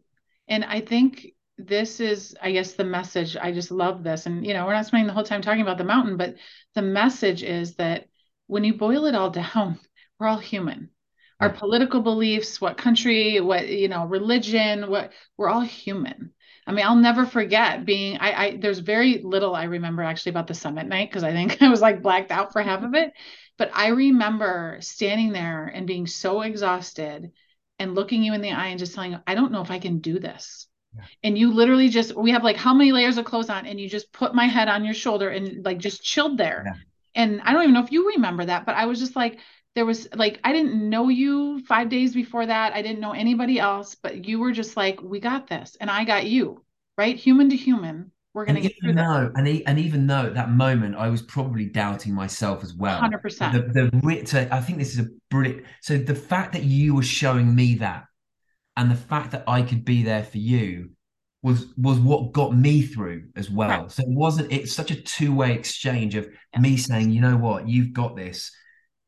and 0.49 0.65
i 0.65 0.81
think 0.81 1.29
this 1.57 2.01
is 2.01 2.37
i 2.43 2.51
guess 2.51 2.73
the 2.73 2.85
message 2.85 3.37
i 3.37 3.53
just 3.53 3.71
love 3.71 4.03
this 4.03 4.27
and 4.27 4.45
you 4.45 4.53
know 4.53 4.67
we're 4.67 4.75
not 4.75 4.87
spending 4.87 5.07
the 5.07 5.13
whole 5.13 5.23
time 5.23 5.41
talking 5.41 5.63
about 5.63 5.79
the 5.79 5.85
mountain 5.85 6.17
but 6.17 6.35
the 6.75 6.83
message 6.83 7.43
is 7.43 7.77
that 7.77 8.09
when 8.47 8.65
you 8.65 8.75
boil 8.75 9.07
it 9.07 9.15
all 9.15 9.31
down, 9.31 9.79
we're 10.19 10.27
all 10.27 10.39
human. 10.39 10.91
Our 11.41 11.51
political 11.51 12.01
beliefs, 12.01 12.61
what 12.61 12.79
country, 12.79 13.41
what 13.41 13.69
you 13.69 13.89
know, 13.89 14.07
religion, 14.07 14.89
what 14.89 15.13
we're 15.37 15.49
all 15.49 15.63
human. 15.63 16.33
I 16.67 16.73
mean, 16.73 16.87
I'll 16.87 16.97
never 16.97 17.27
forget 17.27 17.85
being 17.85 18.19
I, 18.19 18.45
I 18.47 18.57
there's 18.57 18.79
very 18.79 19.19
little 19.19 19.55
I 19.55 19.65
remember 19.65 20.03
actually 20.03 20.31
about 20.31 20.47
the 20.47 20.55
summit 20.55 20.87
night 20.87 21.11
because 21.11 21.25
I 21.25 21.33
think 21.33 21.61
I 21.63 21.69
was 21.69 21.83
like 21.83 22.03
blacked 22.03 22.31
out 22.31 22.53
for 22.53 22.63
half 22.63 22.83
of 22.83 22.95
it. 22.95 23.13
But 23.59 23.71
I 23.75 23.89
remember 23.89 24.79
standing 24.81 25.33
there 25.33 25.67
and 25.67 25.87
being 25.87 26.07
so 26.07 26.43
exhausted 26.43 27.33
and 27.79 27.95
looking 27.95 28.23
you 28.23 28.33
in 28.33 28.41
the 28.41 28.53
eye 28.53 28.69
and 28.69 28.79
just 28.79 28.95
telling 28.95 29.13
you, 29.13 29.19
I 29.27 29.35
don't 29.35 29.53
know 29.53 29.61
if 29.61 29.71
I 29.71 29.81
can 29.81 29.99
do 29.99 30.19
this. 30.19 30.67
Yeah. 30.97 31.03
And 31.25 31.39
you 31.39 31.53
literally 31.53 31.89
just, 31.89 32.15
we 32.15 32.31
have 32.31 32.45
like 32.45 32.57
how 32.57 32.75
many 32.75 32.93
layers 32.93 33.19
of 33.19 33.25
clothes 33.25 33.51
on, 33.51 33.67
and 33.67 33.81
you 33.81 33.89
just 33.89 34.13
put 34.13 34.35
my 34.35 34.47
head 34.47 34.69
on 34.69 34.85
your 34.85 34.95
shoulder 34.95 35.29
and 35.29 35.65
like 35.65 35.79
just 35.79 36.03
chilled 36.03 36.39
there. 36.39 36.65
Yeah. 36.67 36.73
And 37.17 37.41
I 37.43 37.53
don't 37.53 37.63
even 37.63 37.75
know 37.75 37.85
if 37.85 37.93
you 37.93 38.09
remember 38.09 38.45
that, 38.45 38.67
but 38.67 38.75
I 38.75 38.87
was 38.87 38.99
just 38.99 39.17
like, 39.17 39.39
there 39.75 39.87
was 39.87 40.09
like, 40.15 40.41
I 40.45 40.53
didn't 40.53 40.89
know 40.89 41.09
you 41.09 41.65
five 41.67 41.89
days 41.89 42.15
before 42.15 42.47
that. 42.47 42.75
I 42.75 42.83
didn't 42.83 43.01
know 43.01 43.13
anybody 43.13 43.59
else, 43.59 43.95
but 43.95 44.25
you 44.25 44.39
were 44.39 44.53
just 44.53 44.77
like, 44.77 45.01
we 45.03 45.21
got 45.21 45.49
this. 45.49 45.77
And 45.81 45.91
I 45.91 46.05
got 46.05 46.27
you, 46.27 46.65
right? 46.97 47.17
Human 47.17 47.51
to 47.51 47.57
human 47.57 48.13
we're 48.35 48.45
going 48.45 48.57
to 48.57 48.61
get 48.61 48.73
through 48.81 48.95
though, 48.95 49.31
and, 49.37 49.63
and 49.65 49.79
even 49.79 50.09
though 50.09 50.27
at 50.27 50.35
that 50.35 50.51
moment 50.51 50.97
I 50.97 51.09
was 51.09 51.23
probably 51.23 51.67
doubting 51.67 52.13
myself 52.13 52.65
as 52.65 52.75
well. 52.75 53.01
100%. 53.01 53.73
The, 53.73 53.91
the 53.93 54.49
I 54.53 54.61
think 54.61 54.81
this 54.81 54.93
is 54.93 55.07
a 55.07 55.09
brilliant. 55.31 55.65
So 55.81 55.97
the 55.97 56.17
fact 56.17 56.53
that 56.55 56.65
you 56.65 56.97
were 56.97 57.05
showing 57.05 57.55
me 57.55 57.77
that, 57.77 58.07
and 58.77 58.91
the 58.91 58.97
fact 58.97 59.33
that 59.33 59.45
I 59.47 59.63
could 59.63 59.85
be 59.85 60.03
there 60.03 60.25
for 60.25 60.39
you, 60.39 60.91
was 61.45 61.67
was 61.77 61.99
what 61.99 62.33
got 62.33 62.57
me 62.57 62.81
through 62.83 63.29
as 63.37 63.51
well. 63.51 63.83
Right. 63.83 63.91
So 63.91 64.03
it 64.03 64.09
wasn't. 64.09 64.51
It's 64.51 64.73
such 64.73 64.91
a 64.91 65.01
two 65.01 65.33
way 65.35 65.53
exchange 65.53 66.15
of 66.15 66.27
yeah. 66.55 66.61
me 66.61 66.77
saying, 66.79 67.11
you 67.11 67.21
know 67.21 67.37
what, 67.37 67.69
you've 67.69 67.93
got 67.93 68.17
this, 68.17 68.51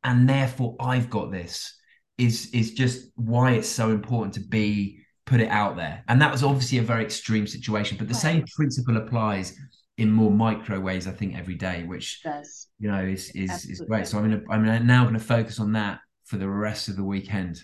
and 0.05 0.29
therefore 0.29 0.77
I've 0.79 1.11
got 1.11 1.33
this. 1.33 1.73
Is 2.19 2.51
is 2.53 2.73
just 2.73 3.11
why 3.17 3.53
it's 3.53 3.69
so 3.69 3.91
important 3.91 4.35
to 4.35 4.41
be 4.41 5.01
put 5.27 5.41
it 5.41 5.49
out 5.49 5.77
there. 5.77 6.05
And 6.09 6.21
that 6.23 6.31
was 6.31 6.43
obviously 6.43 6.79
a 6.79 6.83
very 6.83 7.05
extreme 7.05 7.47
situation, 7.47 7.99
but 7.99 8.07
the 8.09 8.15
right. 8.15 8.23
same 8.23 8.45
principle 8.55 8.97
applies 8.97 9.55
in 9.99 10.11
more 10.11 10.31
micro 10.31 10.79
ways, 10.79 11.07
I 11.07 11.11
think, 11.11 11.37
every 11.37 11.57
day, 11.57 11.83
which 11.85 12.23
does 12.23 12.69
you 12.79 12.91
know 12.91 13.03
is 13.03 13.31
is 13.31 13.65
is 13.65 13.81
great. 13.81 14.07
So 14.07 14.19
I'm 14.19 14.31
gonna 14.31 14.43
I'm 14.51 14.87
now 14.87 15.05
gonna 15.05 15.19
focus 15.19 15.59
on 15.59 15.73
that 15.73 16.01
for 16.25 16.37
the 16.37 16.49
rest 16.49 16.89
of 16.89 16.97
the 16.97 17.05
weekend. 17.05 17.59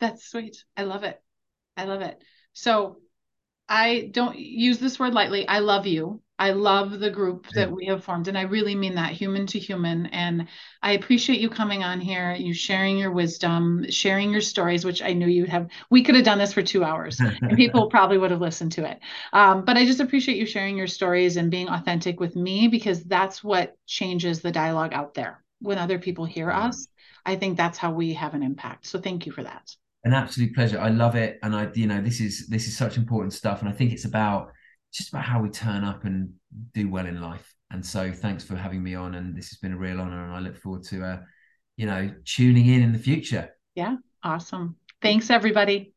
That's 0.00 0.30
sweet. 0.30 0.56
I 0.76 0.84
love 0.84 1.04
it. 1.04 1.20
I 1.78 1.84
love 1.84 2.02
it. 2.02 2.22
So 2.52 2.98
I 3.68 4.10
don't 4.12 4.38
use 4.38 4.78
this 4.78 4.98
word 4.98 5.14
lightly. 5.14 5.46
I 5.46 5.60
love 5.60 5.86
you. 5.86 6.22
I 6.40 6.52
love 6.52 7.00
the 7.00 7.10
group 7.10 7.48
that 7.54 7.70
we 7.70 7.86
have 7.86 8.04
formed, 8.04 8.28
and 8.28 8.38
I 8.38 8.42
really 8.42 8.74
mean 8.76 8.94
that 8.94 9.12
human 9.12 9.46
to 9.48 9.58
human. 9.58 10.06
And 10.06 10.48
I 10.82 10.92
appreciate 10.92 11.40
you 11.40 11.50
coming 11.50 11.82
on 11.84 12.00
here, 12.00 12.32
you 12.32 12.54
sharing 12.54 12.98
your 12.98 13.10
wisdom, 13.10 13.84
sharing 13.90 14.30
your 14.30 14.40
stories, 14.40 14.84
which 14.84 15.02
I 15.02 15.14
knew 15.14 15.26
you'd 15.26 15.48
have. 15.48 15.68
We 15.90 16.02
could 16.02 16.14
have 16.14 16.24
done 16.24 16.38
this 16.38 16.52
for 16.52 16.62
two 16.62 16.84
hours, 16.84 17.22
and 17.48 17.56
people 17.56 17.86
probably 17.90 18.18
would 18.18 18.30
have 18.30 18.40
listened 18.40 18.72
to 18.72 18.88
it. 18.88 19.00
Um, 19.32 19.64
but 19.64 19.76
I 19.76 19.84
just 19.84 20.00
appreciate 20.00 20.38
you 20.38 20.46
sharing 20.46 20.76
your 20.76 20.86
stories 20.86 21.36
and 21.36 21.50
being 21.50 21.68
authentic 21.68 22.20
with 22.20 22.36
me 22.36 22.68
because 22.68 23.04
that's 23.04 23.42
what 23.44 23.76
changes 23.86 24.40
the 24.40 24.52
dialogue 24.52 24.94
out 24.94 25.14
there. 25.14 25.42
When 25.60 25.78
other 25.78 25.98
people 25.98 26.24
hear 26.24 26.50
us, 26.50 26.88
I 27.26 27.36
think 27.36 27.56
that's 27.56 27.78
how 27.78 27.92
we 27.92 28.14
have 28.14 28.34
an 28.34 28.42
impact. 28.42 28.86
So 28.86 29.00
thank 29.00 29.26
you 29.26 29.32
for 29.32 29.42
that. 29.42 29.74
An 30.04 30.14
absolute 30.14 30.54
pleasure. 30.54 30.80
I 30.80 30.88
love 30.88 31.16
it, 31.16 31.38
and 31.42 31.54
I, 31.54 31.68
you 31.74 31.86
know, 31.86 32.00
this 32.00 32.20
is 32.20 32.46
this 32.48 32.68
is 32.68 32.76
such 32.76 32.96
important 32.96 33.32
stuff, 33.32 33.60
and 33.60 33.68
I 33.68 33.72
think 33.72 33.92
it's 33.92 34.04
about 34.04 34.52
just 34.92 35.10
about 35.10 35.24
how 35.24 35.40
we 35.40 35.50
turn 35.50 35.84
up 35.84 36.04
and 36.04 36.32
do 36.72 36.88
well 36.88 37.06
in 37.06 37.20
life. 37.20 37.54
And 37.70 37.84
so 37.84 38.12
thanks 38.12 38.44
for 38.44 38.56
having 38.56 38.82
me 38.82 38.94
on. 38.94 39.14
And 39.14 39.36
this 39.36 39.50
has 39.50 39.58
been 39.58 39.72
a 39.72 39.78
real 39.78 40.00
honor. 40.00 40.24
And 40.24 40.34
I 40.34 40.40
look 40.40 40.56
forward 40.56 40.84
to, 40.84 41.04
uh, 41.04 41.18
you 41.76 41.86
know, 41.86 42.10
tuning 42.24 42.66
in 42.66 42.82
in 42.82 42.92
the 42.92 42.98
future. 42.98 43.50
Yeah. 43.74 43.96
Awesome. 44.22 44.76
Thanks, 45.00 45.30
everybody. 45.30 45.92